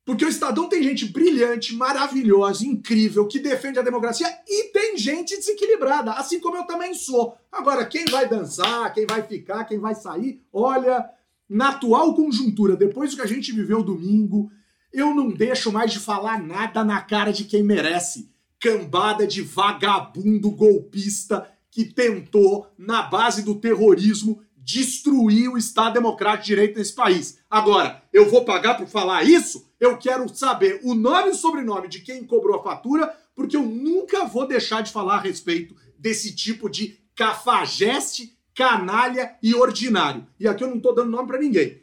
Porque 0.05 0.23
o 0.23 0.29
Estadão 0.29 0.69
tem 0.69 0.83
gente 0.83 1.05
brilhante, 1.05 1.75
maravilhosa, 1.75 2.63
incrível, 2.63 3.27
que 3.27 3.39
defende 3.39 3.79
a 3.79 3.81
democracia 3.81 4.27
e 4.47 4.65
tem 4.65 4.95
gente 4.95 5.35
desequilibrada, 5.35 6.11
assim 6.13 6.39
como 6.39 6.57
eu 6.57 6.63
também 6.63 6.93
sou. 6.93 7.35
Agora, 7.51 7.83
quem 7.85 8.05
vai 8.05 8.29
dançar, 8.29 8.93
quem 8.93 9.07
vai 9.07 9.23
ficar, 9.23 9.65
quem 9.65 9.79
vai 9.79 9.95
sair, 9.95 10.43
olha, 10.53 11.09
na 11.49 11.69
atual 11.69 12.13
conjuntura, 12.13 12.75
depois 12.75 13.11
do 13.11 13.15
que 13.17 13.23
a 13.23 13.27
gente 13.27 13.51
viveu 13.51 13.81
domingo, 13.81 14.51
eu 14.93 15.13
não 15.13 15.29
deixo 15.29 15.71
mais 15.71 15.91
de 15.91 15.99
falar 15.99 16.39
nada 16.39 16.83
na 16.83 17.01
cara 17.01 17.33
de 17.33 17.43
quem 17.43 17.63
merece. 17.63 18.29
Cambada 18.59 19.25
de 19.25 19.41
vagabundo 19.41 20.51
golpista 20.51 21.49
que 21.75 21.83
tentou, 21.83 22.71
na 22.77 23.01
base 23.01 23.43
do 23.43 23.53
terrorismo, 23.53 24.41
destruir 24.55 25.49
o 25.49 25.57
Estado 25.57 25.95
Democrático 25.95 26.43
de 26.43 26.47
Direito 26.47 26.79
nesse 26.79 26.93
país. 26.93 27.39
Agora, 27.49 28.01
eu 28.13 28.29
vou 28.29 28.45
pagar 28.45 28.75
por 28.75 28.87
falar 28.87 29.23
isso? 29.25 29.69
Eu 29.77 29.97
quero 29.97 30.33
saber 30.33 30.79
o 30.85 30.95
nome 30.95 31.27
e 31.27 31.31
o 31.31 31.35
sobrenome 31.35 31.89
de 31.89 31.99
quem 31.99 32.23
cobrou 32.23 32.57
a 32.57 32.63
fatura, 32.63 33.13
porque 33.35 33.57
eu 33.57 33.63
nunca 33.63 34.23
vou 34.23 34.47
deixar 34.47 34.83
de 34.83 34.93
falar 34.93 35.15
a 35.15 35.19
respeito 35.19 35.75
desse 35.99 36.33
tipo 36.33 36.69
de 36.69 36.97
cafajeste, 37.13 38.37
canalha 38.53 39.35
e 39.43 39.53
ordinário. 39.53 40.25
E 40.39 40.47
aqui 40.47 40.63
eu 40.63 40.69
não 40.69 40.77
estou 40.77 40.95
dando 40.95 41.11
nome 41.11 41.27
para 41.27 41.39
ninguém. 41.39 41.81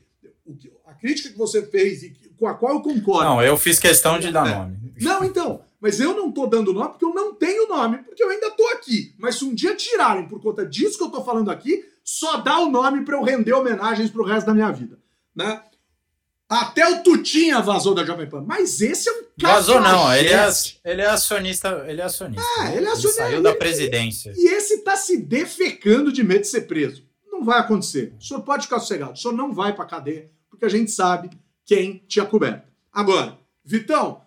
A 0.86 0.94
crítica 0.94 1.28
que 1.28 1.36
você 1.36 1.66
fez 1.66 2.02
e 2.02 2.16
com 2.38 2.46
a 2.46 2.54
qual 2.54 2.76
eu 2.76 2.80
concordo. 2.80 3.28
Não, 3.28 3.42
eu 3.42 3.58
fiz 3.58 3.78
questão 3.78 4.18
de 4.18 4.32
dar 4.32 4.46
nome. 4.48 4.94
Não, 4.98 5.22
então. 5.22 5.60
Mas 5.82 5.98
eu 5.98 6.14
não 6.14 6.30
tô 6.30 6.46
dando 6.46 6.72
nome 6.72 6.90
porque 6.90 7.04
eu 7.04 7.12
não 7.12 7.34
tenho 7.34 7.66
nome, 7.66 7.98
porque 7.98 8.22
eu 8.22 8.30
ainda 8.30 8.52
tô 8.52 8.64
aqui. 8.68 9.12
Mas 9.18 9.34
se 9.34 9.44
um 9.44 9.52
dia 9.52 9.74
tirarem 9.74 10.28
por 10.28 10.40
conta 10.40 10.64
disso 10.64 10.96
que 10.96 11.02
eu 11.02 11.10
tô 11.10 11.24
falando 11.24 11.50
aqui, 11.50 11.84
só 12.04 12.36
dá 12.36 12.60
o 12.60 12.70
nome 12.70 13.04
para 13.04 13.16
eu 13.16 13.22
render 13.24 13.52
homenagens 13.52 14.08
pro 14.08 14.24
resto 14.24 14.46
da 14.46 14.54
minha 14.54 14.70
vida, 14.70 14.96
né? 15.34 15.60
Até 16.48 16.88
o 16.88 17.02
Tutinha 17.02 17.60
vazou 17.60 17.94
da 17.94 18.04
Jovem 18.04 18.28
Pan. 18.28 18.44
Mas 18.46 18.80
esse 18.80 19.08
é 19.08 19.12
um 19.12 19.22
Vazou 19.40 19.80
não, 19.80 20.14
ele 20.14 20.28
é, 20.28 20.48
ele 20.84 21.02
é 21.02 21.06
acionista, 21.06 21.84
ele 21.88 22.00
é 22.00 22.04
acionista. 22.04 22.46
Ah, 22.58 22.70
ele 22.72 22.86
é 22.86 22.90
acionista. 22.90 23.22
Ele 23.22 23.30
saiu 23.30 23.42
da 23.42 23.54
presidência. 23.54 24.34
E 24.36 24.48
esse 24.48 24.84
tá 24.84 24.94
se 24.94 25.16
defecando 25.16 26.12
de 26.12 26.22
medo 26.22 26.42
de 26.42 26.48
ser 26.48 26.62
preso. 26.62 27.02
Não 27.26 27.42
vai 27.42 27.58
acontecer. 27.58 28.14
O 28.20 28.22
senhor 28.22 28.42
pode 28.42 28.64
ficar 28.64 28.78
sossegado. 28.78 29.14
O 29.14 29.16
senhor 29.16 29.34
não 29.34 29.52
vai 29.52 29.74
para 29.74 29.86
cadeia, 29.86 30.30
porque 30.48 30.64
a 30.64 30.68
gente 30.68 30.92
sabe 30.92 31.30
quem 31.64 32.04
tinha 32.06 32.24
coberto. 32.24 32.68
Agora, 32.92 33.38
Vitão, 33.64 34.20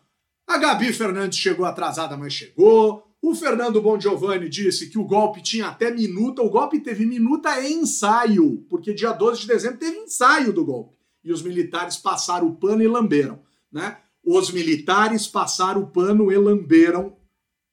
a 0.47 0.57
Gabi 0.57 0.93
Fernandes 0.93 1.39
chegou 1.39 1.65
atrasada, 1.65 2.15
mas 2.15 2.33
chegou. 2.33 3.03
O 3.21 3.33
Fernando 3.33 3.81
Bon 3.81 3.99
Giovanni 3.99 4.47
disse 4.47 4.89
que 4.89 4.99
o 4.99 5.03
golpe 5.03 5.41
tinha 5.41 5.67
até 5.67 5.91
minuta. 5.91 6.43
O 6.43 6.49
golpe 6.49 6.79
teve 6.79 7.05
minuta 7.05 7.59
e 7.59 7.73
ensaio, 7.73 8.63
porque 8.69 8.93
dia 8.93 9.11
12 9.11 9.41
de 9.41 9.47
dezembro 9.47 9.79
teve 9.79 9.97
ensaio 9.97 10.53
do 10.53 10.63
golpe. 10.63 10.95
E 11.23 11.31
os 11.31 11.41
militares 11.41 11.97
passaram 11.97 12.47
o 12.47 12.55
pano 12.55 12.83
e 12.83 12.87
lamberam. 12.87 13.41
Né? 13.71 13.97
Os 14.23 14.51
militares 14.51 15.27
passaram 15.27 15.81
o 15.81 15.87
pano 15.87 16.31
e 16.31 16.37
lamberam 16.37 17.17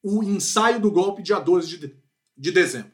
o 0.03 0.23
ensaio 0.23 0.81
do 0.81 0.91
golpe 0.91 1.23
dia 1.23 1.39
12 1.39 1.79
de, 1.79 1.97
de 2.37 2.51
dezembro. 2.51 2.93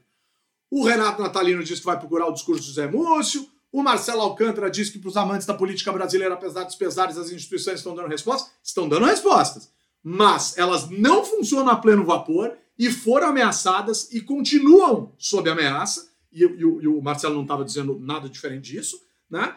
O 0.70 0.84
Renato 0.84 1.22
Natalino 1.22 1.62
disse 1.62 1.80
que 1.80 1.86
vai 1.86 1.98
procurar 1.98 2.26
o 2.26 2.32
discurso 2.32 2.66
do 2.66 2.74
Zé 2.74 2.86
Múcio. 2.90 3.48
O 3.78 3.82
Marcelo 3.84 4.22
Alcântara 4.22 4.68
disse 4.68 4.90
que 4.90 4.98
para 4.98 5.08
os 5.08 5.16
amantes 5.16 5.46
da 5.46 5.54
política 5.54 5.92
brasileira, 5.92 6.34
apesar 6.34 6.64
dos 6.64 6.74
pesares, 6.74 7.16
as 7.16 7.30
instituições 7.30 7.76
estão 7.76 7.94
dando 7.94 8.08
respostas. 8.08 8.50
Estão 8.60 8.88
dando 8.88 9.06
respostas. 9.06 9.70
Mas 10.02 10.58
elas 10.58 10.90
não 10.90 11.24
funcionam 11.24 11.70
a 11.70 11.76
pleno 11.76 12.04
vapor 12.04 12.58
e 12.76 12.90
foram 12.90 13.28
ameaçadas 13.28 14.12
e 14.12 14.20
continuam 14.20 15.12
sob 15.16 15.48
ameaça. 15.48 16.10
E, 16.32 16.42
e, 16.42 16.58
e 16.58 16.88
o 16.88 17.00
Marcelo 17.00 17.36
não 17.36 17.42
estava 17.42 17.64
dizendo 17.64 17.96
nada 18.00 18.28
diferente 18.28 18.72
disso. 18.72 19.00
Né? 19.30 19.56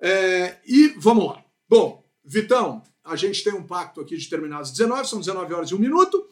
É, 0.00 0.56
e 0.66 0.94
vamos 0.96 1.26
lá. 1.26 1.44
Bom, 1.68 2.02
Vitão, 2.24 2.82
a 3.04 3.14
gente 3.14 3.44
tem 3.44 3.52
um 3.52 3.66
pacto 3.66 4.00
aqui 4.00 4.16
de 4.16 4.26
terminar 4.26 4.60
às 4.60 4.70
19, 4.70 5.06
são 5.06 5.18
19 5.18 5.52
horas 5.52 5.68
e 5.68 5.74
um 5.74 5.78
minuto. 5.78 6.26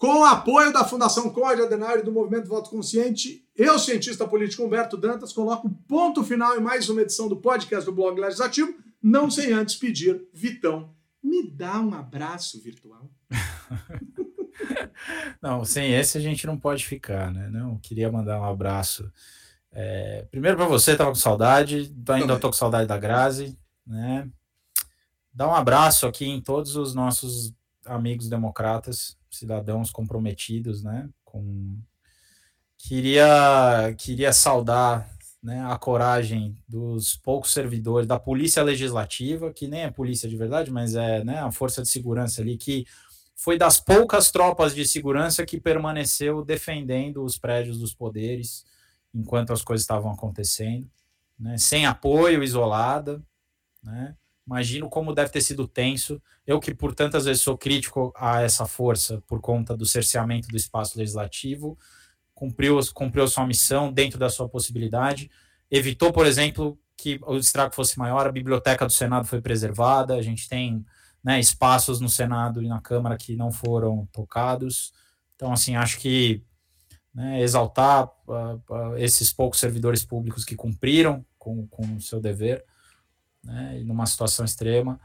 Com 0.00 0.20
o 0.20 0.24
apoio 0.24 0.72
da 0.72 0.82
Fundação 0.82 1.28
Código 1.28 1.66
Adenário 1.66 2.02
do 2.02 2.10
Movimento 2.10 2.48
Voto 2.48 2.70
Consciente, 2.70 3.46
eu, 3.54 3.78
cientista 3.78 4.26
político 4.26 4.64
Humberto 4.64 4.96
Dantas, 4.96 5.30
coloco 5.30 5.68
ponto 5.86 6.24
final 6.24 6.56
em 6.56 6.60
mais 6.60 6.88
uma 6.88 7.02
edição 7.02 7.28
do 7.28 7.36
podcast 7.36 7.84
do 7.84 7.94
Blog 7.94 8.18
Legislativo, 8.18 8.74
não 9.02 9.30
sem 9.30 9.52
antes 9.52 9.74
pedir, 9.74 10.26
Vitão, 10.32 10.94
me 11.22 11.50
dá 11.50 11.78
um 11.78 11.92
abraço 11.92 12.62
virtual. 12.62 13.10
não, 15.42 15.66
sem 15.66 15.92
esse 15.92 16.16
a 16.16 16.20
gente 16.22 16.46
não 16.46 16.58
pode 16.58 16.86
ficar, 16.86 17.30
né? 17.30 17.50
Não, 17.50 17.76
queria 17.76 18.10
mandar 18.10 18.40
um 18.40 18.46
abraço. 18.46 19.12
É, 19.70 20.26
primeiro 20.30 20.56
para 20.56 20.66
você, 20.66 20.96
tava 20.96 21.10
com 21.10 21.16
saudade, 21.16 21.94
ainda 22.08 22.38
tô 22.38 22.48
com 22.48 22.56
saudade 22.56 22.88
da 22.88 22.96
Grazi, 22.96 23.54
né? 23.86 24.26
Dá 25.30 25.46
um 25.46 25.54
abraço 25.54 26.06
aqui 26.06 26.24
em 26.24 26.40
todos 26.40 26.74
os 26.74 26.94
nossos 26.94 27.52
amigos 27.90 28.28
democratas, 28.28 29.16
cidadãos 29.30 29.90
comprometidos, 29.90 30.82
né? 30.82 31.08
Com 31.24 31.78
queria 32.78 33.94
queria 33.98 34.32
saudar 34.32 35.08
né, 35.42 35.64
a 35.64 35.78
coragem 35.78 36.56
dos 36.68 37.16
poucos 37.16 37.52
servidores 37.52 38.06
da 38.06 38.18
polícia 38.18 38.62
legislativa, 38.62 39.52
que 39.52 39.66
nem 39.66 39.82
é 39.82 39.90
polícia 39.90 40.28
de 40.28 40.36
verdade, 40.36 40.70
mas 40.70 40.94
é 40.94 41.24
né, 41.24 41.38
a 41.38 41.50
força 41.50 41.82
de 41.82 41.88
segurança 41.88 42.42
ali, 42.42 42.56
que 42.56 42.86
foi 43.34 43.56
das 43.56 43.80
poucas 43.80 44.30
tropas 44.30 44.74
de 44.74 44.86
segurança 44.86 45.46
que 45.46 45.58
permaneceu 45.58 46.44
defendendo 46.44 47.24
os 47.24 47.38
prédios 47.38 47.78
dos 47.78 47.94
poderes 47.94 48.66
enquanto 49.14 49.52
as 49.52 49.62
coisas 49.62 49.82
estavam 49.82 50.12
acontecendo, 50.12 50.88
né, 51.38 51.56
sem 51.56 51.86
apoio, 51.86 52.42
isolada, 52.42 53.22
né, 53.82 54.14
Imagino 54.50 54.90
como 54.90 55.14
deve 55.14 55.30
ter 55.30 55.40
sido 55.42 55.68
tenso. 55.68 56.20
Eu 56.44 56.58
que 56.58 56.74
por 56.74 56.92
tantas 56.92 57.24
vezes 57.24 57.40
sou 57.40 57.56
crítico 57.56 58.12
a 58.16 58.42
essa 58.42 58.66
força 58.66 59.22
por 59.28 59.40
conta 59.40 59.76
do 59.76 59.86
cerceamento 59.86 60.48
do 60.48 60.56
espaço 60.56 60.98
legislativo, 60.98 61.78
cumpriu, 62.34 62.80
cumpriu 62.92 63.28
sua 63.28 63.46
missão 63.46 63.92
dentro 63.92 64.18
da 64.18 64.28
sua 64.28 64.48
possibilidade, 64.48 65.30
evitou, 65.70 66.12
por 66.12 66.26
exemplo, 66.26 66.76
que 66.96 67.20
o 67.22 67.36
estrago 67.36 67.72
fosse 67.72 67.96
maior, 67.96 68.26
a 68.26 68.32
biblioteca 68.32 68.84
do 68.84 68.92
Senado 68.92 69.24
foi 69.24 69.40
preservada, 69.40 70.16
a 70.16 70.22
gente 70.22 70.48
tem 70.48 70.84
né, 71.22 71.38
espaços 71.38 72.00
no 72.00 72.08
Senado 72.08 72.60
e 72.60 72.66
na 72.66 72.80
Câmara 72.80 73.16
que 73.16 73.36
não 73.36 73.52
foram 73.52 74.08
tocados. 74.10 74.92
Então, 75.36 75.52
assim, 75.52 75.76
acho 75.76 75.96
que 76.00 76.42
né, 77.14 77.40
exaltar 77.40 78.10
uh, 78.26 78.60
uh, 78.68 78.96
esses 78.96 79.32
poucos 79.32 79.60
servidores 79.60 80.04
públicos 80.04 80.44
que 80.44 80.56
cumpriram 80.56 81.24
com, 81.38 81.68
com 81.68 81.94
o 81.94 82.00
seu 82.00 82.20
dever 82.20 82.64
né, 83.42 83.80
numa 83.84 84.06
situação 84.06 84.44
extrema. 84.44 85.00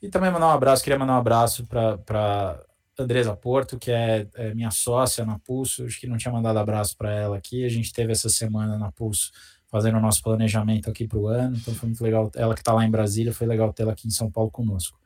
E 0.00 0.08
também 0.08 0.30
mandar 0.30 0.48
um 0.48 0.50
abraço, 0.50 0.82
queria 0.82 0.98
mandar 0.98 1.14
um 1.14 1.18
abraço 1.18 1.66
para 1.66 2.60
Andresa 2.98 3.34
Porto, 3.34 3.78
que 3.78 3.90
é, 3.90 4.28
é, 4.34 4.54
minha 4.54 4.70
sócia 4.70 5.24
na 5.24 5.38
Pulso, 5.38 5.84
acho 5.84 5.98
que 5.98 6.06
não 6.06 6.16
tinha 6.16 6.32
mandado 6.32 6.58
abraço 6.58 6.96
para 6.96 7.10
ela 7.12 7.36
aqui, 7.36 7.64
a 7.64 7.68
gente 7.68 7.92
teve 7.92 8.12
essa 8.12 8.28
semana 8.28 8.78
na 8.78 8.92
Pulso 8.92 9.32
fazendo 9.66 9.98
o 9.98 10.00
nosso 10.00 10.22
planejamento 10.22 10.88
aqui 10.88 11.08
para 11.08 11.18
o 11.18 11.26
ano, 11.26 11.56
então 11.56 11.74
foi 11.74 11.88
muito 11.88 12.02
legal, 12.02 12.30
ela 12.36 12.54
que 12.54 12.60
está 12.60 12.72
lá 12.72 12.84
em 12.84 12.90
Brasília, 12.90 13.32
foi 13.32 13.46
legal 13.46 13.72
tê-la 13.72 13.92
aqui 13.92 14.06
em 14.06 14.10
São 14.10 14.30
Paulo 14.30 14.50
conosco. 14.50 14.98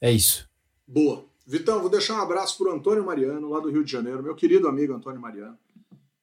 É 0.00 0.10
isso. 0.10 0.48
Boa. 0.86 1.24
Vitão, 1.46 1.80
vou 1.80 1.90
deixar 1.90 2.14
um 2.14 2.22
abraço 2.22 2.58
para 2.58 2.72
o 2.72 2.76
Antônio 2.76 3.04
Mariano, 3.04 3.48
lá 3.48 3.60
do 3.60 3.70
Rio 3.70 3.84
de 3.84 3.90
Janeiro, 3.90 4.22
meu 4.22 4.34
querido 4.34 4.66
amigo 4.66 4.94
Antônio 4.94 5.20
Mariano 5.20 5.58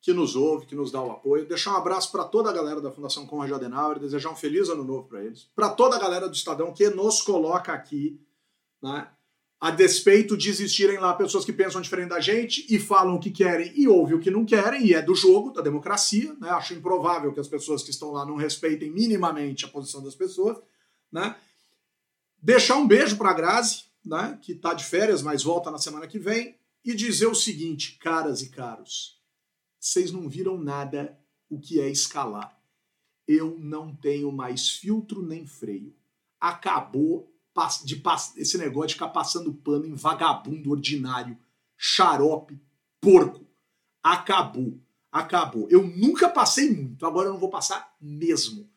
que 0.01 0.13
nos 0.13 0.35
ouve, 0.35 0.65
que 0.65 0.75
nos 0.75 0.91
dá 0.91 1.01
o 1.01 1.11
apoio. 1.11 1.45
Deixar 1.45 1.73
um 1.73 1.77
abraço 1.77 2.11
para 2.11 2.23
toda 2.23 2.49
a 2.49 2.53
galera 2.53 2.79
da 2.79 2.91
Fundação 2.91 3.25
Conrad 3.25 3.51
Adenauer, 3.51 3.99
desejar 3.99 4.29
um 4.29 4.35
feliz 4.35 4.69
ano 4.69 4.83
novo 4.83 5.07
para 5.07 5.23
eles. 5.23 5.49
Para 5.55 5.69
toda 5.69 5.95
a 5.95 5.99
galera 5.99 6.27
do 6.27 6.35
Estadão 6.35 6.73
que 6.73 6.89
nos 6.89 7.21
coloca 7.21 7.73
aqui, 7.73 8.19
né, 8.81 9.09
a 9.59 9.71
despeito 9.71 10.37
de 10.37 10.49
existirem 10.49 10.99
lá 10.99 11.13
pessoas 11.15 11.43
que 11.43 11.51
pensam 11.51 11.81
diferente 11.81 12.09
da 12.09 12.19
gente 12.19 12.65
e 12.69 12.77
falam 12.77 13.15
o 13.15 13.19
que 13.19 13.31
querem 13.31 13.73
e 13.75 13.87
ouvem 13.87 14.15
o 14.15 14.19
que 14.19 14.29
não 14.29 14.45
querem, 14.45 14.85
e 14.85 14.93
é 14.93 15.01
do 15.01 15.15
jogo, 15.15 15.51
da 15.51 15.61
democracia. 15.61 16.35
Né? 16.39 16.49
Acho 16.51 16.75
improvável 16.75 17.33
que 17.33 17.39
as 17.39 17.47
pessoas 17.47 17.81
que 17.81 17.89
estão 17.89 18.11
lá 18.11 18.23
não 18.23 18.35
respeitem 18.35 18.91
minimamente 18.91 19.65
a 19.65 19.67
posição 19.67 20.03
das 20.03 20.13
pessoas. 20.13 20.57
Né? 21.11 21.35
Deixar 22.39 22.77
um 22.77 22.87
beijo 22.87 23.17
para 23.17 23.31
a 23.31 23.33
Grazi, 23.33 23.85
né, 24.05 24.37
que 24.43 24.51
está 24.51 24.75
de 24.75 24.85
férias, 24.85 25.23
mas 25.23 25.43
volta 25.43 25.71
na 25.71 25.79
semana 25.79 26.07
que 26.07 26.19
vem, 26.19 26.55
e 26.85 26.93
dizer 26.93 27.25
o 27.25 27.35
seguinte, 27.35 27.97
caras 27.99 28.41
e 28.41 28.49
caros 28.49 29.16
vocês 29.79 30.11
não 30.11 30.27
viram 30.27 30.57
nada 30.57 31.17
o 31.49 31.59
que 31.59 31.79
é 31.79 31.89
escalar. 31.89 32.57
Eu 33.27 33.57
não 33.59 33.95
tenho 33.95 34.31
mais 34.31 34.69
filtro 34.69 35.21
nem 35.21 35.45
freio. 35.45 35.93
Acabou 36.39 37.31
de 37.83 38.01
esse 38.37 38.57
negócio 38.57 38.89
de 38.89 38.93
ficar 38.93 39.09
passando 39.09 39.53
pano 39.53 39.85
em 39.85 39.95
vagabundo 39.95 40.69
ordinário, 40.69 41.37
xarope, 41.75 42.59
porco. 43.01 43.45
Acabou. 44.03 44.79
Acabou. 45.11 45.67
Eu 45.69 45.87
nunca 45.87 46.29
passei 46.29 46.69
muito, 46.69 47.05
agora 47.05 47.27
eu 47.27 47.33
não 47.33 47.39
vou 47.39 47.49
passar 47.49 47.95
mesmo. 47.99 48.69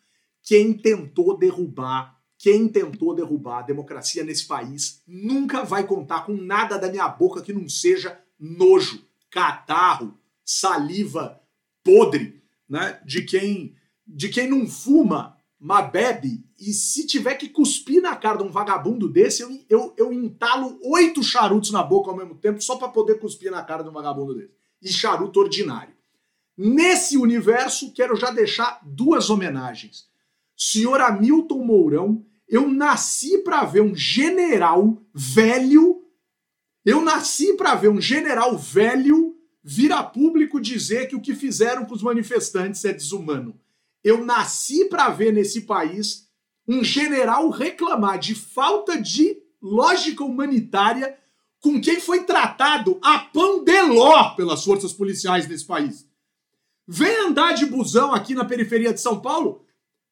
Quem 0.42 0.72
tentou 0.72 1.36
derrubar, 1.36 2.18
quem 2.38 2.66
tentou 2.68 3.14
derrubar 3.14 3.58
a 3.58 3.62
democracia 3.62 4.24
nesse 4.24 4.46
país 4.46 5.02
nunca 5.06 5.62
vai 5.62 5.86
contar 5.86 6.22
com 6.22 6.34
nada 6.34 6.78
da 6.78 6.90
minha 6.90 7.06
boca 7.08 7.42
que 7.42 7.52
não 7.52 7.68
seja 7.68 8.18
nojo, 8.38 9.04
catarro, 9.30 10.18
saliva 10.50 11.40
podre, 11.84 12.42
né? 12.68 13.00
De 13.04 13.22
quem 13.22 13.76
de 14.12 14.28
quem 14.28 14.50
não 14.50 14.66
fuma, 14.66 15.36
mas 15.56 15.88
bebe 15.92 16.44
e 16.58 16.72
se 16.72 17.06
tiver 17.06 17.36
que 17.36 17.48
cuspir 17.48 18.02
na 18.02 18.16
cara 18.16 18.38
de 18.38 18.42
um 18.42 18.50
vagabundo 18.50 19.08
desse, 19.08 19.42
eu, 19.42 19.64
eu, 19.68 19.94
eu 19.96 20.12
entalo 20.12 20.80
oito 20.82 21.22
charutos 21.22 21.70
na 21.70 21.82
boca 21.84 22.10
ao 22.10 22.16
mesmo 22.16 22.34
tempo 22.34 22.60
só 22.60 22.76
para 22.76 22.88
poder 22.88 23.20
cuspir 23.20 23.52
na 23.52 23.62
cara 23.62 23.84
de 23.84 23.88
um 23.88 23.92
vagabundo 23.92 24.34
desse. 24.34 24.52
E 24.82 24.88
charuto 24.92 25.38
ordinário. 25.38 25.94
Nesse 26.58 27.16
universo, 27.16 27.92
quero 27.92 28.16
já 28.16 28.32
deixar 28.32 28.80
duas 28.82 29.30
homenagens. 29.30 30.08
Senhor 30.56 31.00
Hamilton 31.00 31.64
Mourão, 31.64 32.26
eu 32.48 32.68
nasci 32.68 33.38
para 33.38 33.64
ver 33.64 33.82
um 33.82 33.94
general 33.94 35.00
velho. 35.14 36.02
Eu 36.84 37.00
nasci 37.00 37.54
para 37.54 37.76
ver 37.76 37.88
um 37.88 38.00
general 38.00 38.58
velho 38.58 39.29
vir 39.62 39.92
a 39.92 40.02
público 40.02 40.60
dizer 40.60 41.08
que 41.08 41.16
o 41.16 41.20
que 41.20 41.34
fizeram 41.34 41.84
com 41.84 41.94
os 41.94 42.02
manifestantes 42.02 42.84
é 42.84 42.92
desumano. 42.92 43.58
Eu 44.02 44.24
nasci 44.24 44.86
para 44.86 45.10
ver 45.10 45.32
nesse 45.32 45.62
país 45.62 46.28
um 46.66 46.82
general 46.82 47.50
reclamar 47.50 48.18
de 48.18 48.34
falta 48.34 49.00
de 49.00 49.36
lógica 49.60 50.24
humanitária 50.24 51.18
com 51.60 51.80
quem 51.80 52.00
foi 52.00 52.24
tratado 52.24 52.98
a 53.02 53.18
pão 53.18 53.62
de 53.62 53.82
ló 53.82 54.30
pelas 54.34 54.64
forças 54.64 54.92
policiais 54.92 55.46
desse 55.46 55.66
país. 55.66 56.08
Vem 56.88 57.26
andar 57.26 57.52
de 57.52 57.66
busão 57.66 58.14
aqui 58.14 58.34
na 58.34 58.44
periferia 58.44 58.94
de 58.94 59.00
São 59.00 59.20
Paulo 59.20 59.64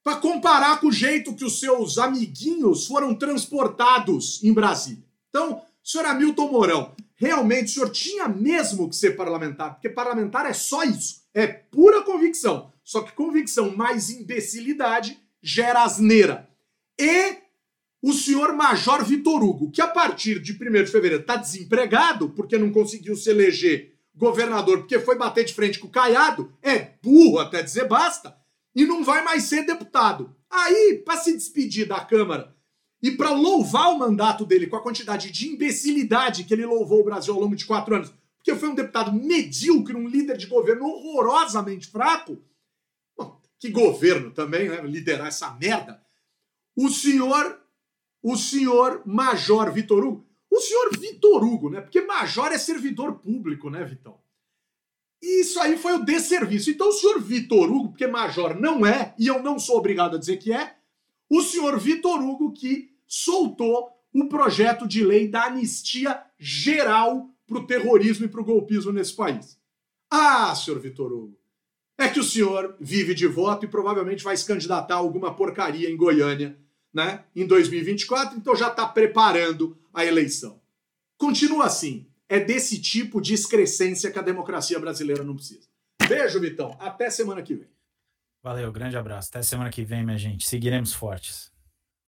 para 0.05 0.16
comparar 0.16 0.80
com 0.80 0.88
o 0.88 0.92
jeito 0.92 1.34
que 1.34 1.44
os 1.44 1.59
seus 1.59 1.99
amiguinhos 1.99 2.86
foram 2.86 3.14
transportados 3.14 4.42
em 4.44 4.53
Brasília. 4.53 5.05
Então, 5.28 5.62
senhor 5.82 6.07
Hamilton 6.07 6.53
Mourão, 6.53 6.94
realmente 7.19 7.66
o 7.66 7.75
senhor 7.75 7.91
tinha 7.91 8.29
mesmo 8.29 8.89
que 8.89 8.97
ser 8.97 9.16
parlamentar, 9.16 9.75
porque 9.75 9.91
parlamentar 9.91 10.47
é 10.47 10.53
só 10.53 10.85
isso, 10.85 11.23
é 11.35 11.47
pura 11.47 12.03
convicção. 12.03 12.73
Só 12.83 13.03
que 13.03 13.12
convicção 13.12 13.77
mais 13.77 14.09
imbecilidade 14.09 15.19
gera 15.43 15.83
asneira. 15.83 16.49
E 16.99 17.37
o 18.01 18.12
senhor 18.12 18.55
Major 18.55 19.05
Vitor 19.05 19.43
Hugo, 19.43 19.71
que 19.71 19.83
a 19.83 19.89
partir 19.89 20.41
de 20.41 20.53
1 20.53 20.85
de 20.85 20.87
fevereiro 20.87 21.21
está 21.21 21.37
desempregado 21.37 22.31
porque 22.31 22.57
não 22.57 22.71
conseguiu 22.71 23.14
se 23.14 23.29
eleger 23.29 23.95
governador 24.14 24.79
porque 24.79 24.99
foi 25.01 25.19
bater 25.19 25.45
de 25.45 25.53
frente 25.53 25.79
com 25.79 25.87
o 25.87 25.91
Caiado, 25.91 26.53
é 26.62 26.93
burro 27.03 27.39
até 27.39 27.62
dizer 27.62 27.87
basta, 27.87 28.37
e 28.75 28.85
não 28.87 29.05
vai 29.05 29.23
mais 29.23 29.45
ser 29.45 29.66
deputado. 29.66 30.35
Aí, 30.51 31.03
para 31.05 31.19
se 31.19 31.37
despedir 31.37 31.87
da 31.87 32.01
Câmara 32.01 32.57
e 33.03 33.12
para 33.12 33.30
louvar 33.30 33.92
o 33.92 33.99
mandato 33.99 34.44
dele 34.44 34.66
com 34.66 34.76
a 34.76 34.82
quantidade 34.82 35.30
de 35.30 35.49
imbecilidade 35.49 36.44
que 36.44 36.53
ele 36.53 36.66
louvou 36.66 37.01
o 37.01 37.05
Brasil 37.05 37.34
ao 37.34 37.40
longo 37.40 37.55
de 37.55 37.64
quatro 37.64 37.94
anos, 37.94 38.12
porque 38.36 38.55
foi 38.55 38.68
um 38.68 38.74
deputado 38.74 39.12
medíocre, 39.12 39.96
um 39.96 40.09
líder 40.09 40.36
de 40.36 40.46
governo 40.46 40.86
horrorosamente 40.86 41.86
fraco, 41.86 42.42
bom, 43.16 43.40
que 43.59 43.70
governo 43.70 44.30
também, 44.30 44.68
né? 44.68 44.80
Liderar 44.82 45.28
essa 45.28 45.51
merda. 45.53 46.03
O 46.76 46.88
senhor, 46.88 47.61
o 48.22 48.36
senhor 48.36 49.03
Major 49.05 49.72
Vitor 49.72 50.05
Hugo, 50.05 50.26
o 50.51 50.61
senhor 50.61 50.96
Vitor 50.99 51.44
Hugo, 51.44 51.70
né? 51.70 51.80
Porque 51.80 52.01
Major 52.01 52.51
é 52.53 52.59
servidor 52.59 53.18
público, 53.18 53.68
né, 53.68 53.84
Vitão? 53.84 54.18
E 55.20 55.40
isso 55.40 55.61
aí 55.61 55.76
foi 55.76 55.94
o 55.94 56.05
desserviço. 56.05 56.70
Então, 56.70 56.88
o 56.88 56.92
senhor 56.92 57.20
Vitor 57.20 57.70
Hugo, 57.70 57.88
porque 57.88 58.07
Major 58.07 58.59
não 58.59 58.86
é, 58.86 59.14
e 59.18 59.26
eu 59.26 59.42
não 59.42 59.59
sou 59.59 59.76
obrigado 59.76 60.16
a 60.16 60.18
dizer 60.18 60.36
que 60.38 60.53
é, 60.53 60.78
o 61.29 61.43
senhor 61.43 61.79
Vitor 61.79 62.20
Hugo 62.20 62.53
que 62.53 62.91
soltou 63.07 63.89
o 64.12 64.29
projeto 64.29 64.87
de 64.87 65.05
lei 65.05 65.29
da 65.29 65.45
anistia 65.45 66.22
geral 66.39 67.31
para 67.47 67.59
o 67.59 67.66
terrorismo 67.66 68.26
e 68.26 68.29
para 68.29 68.41
o 68.41 68.45
golpismo 68.45 68.93
nesse 68.93 69.14
país. 69.14 69.59
Ah, 70.11 70.55
senhor 70.55 70.81
Vitor 70.81 71.12
Hugo, 71.12 71.39
é 71.99 72.09
que 72.09 72.20
o 72.20 72.24
senhor 72.24 72.76
vive 72.81 73.14
de 73.14 73.26
voto 73.26 73.64
e 73.64 73.68
provavelmente 73.68 74.24
vai 74.24 74.37
se 74.37 74.47
candidatar 74.47 74.95
a 74.95 74.99
alguma 74.99 75.35
porcaria 75.35 75.91
em 75.91 75.97
Goiânia, 75.97 76.59
né, 76.93 77.24
em 77.35 77.47
2024, 77.47 78.37
então 78.39 78.57
já 78.57 78.68
está 78.68 78.87
preparando 78.87 79.76
a 79.93 80.05
eleição. 80.05 80.61
Continua 81.16 81.66
assim. 81.66 82.07
É 82.31 82.39
desse 82.39 82.79
tipo 82.81 83.20
de 83.20 83.33
excrescência 83.35 84.11
que 84.11 84.18
a 84.18 84.22
democracia 84.22 84.79
brasileira 84.79 85.24
não 85.24 85.35
precisa. 85.35 85.66
Beijo, 86.07 86.39
Vitão. 86.39 86.76
Até 86.79 87.09
semana 87.09 87.43
que 87.43 87.55
vem. 87.55 87.68
Valeu, 88.49 88.72
grande 88.72 88.96
abraço. 88.96 89.28
Até 89.28 89.42
semana 89.42 89.68
que 89.68 89.84
vem, 89.84 90.03
minha 90.03 90.16
gente. 90.16 90.46
Seguiremos 90.46 90.94
fortes. 90.94 91.53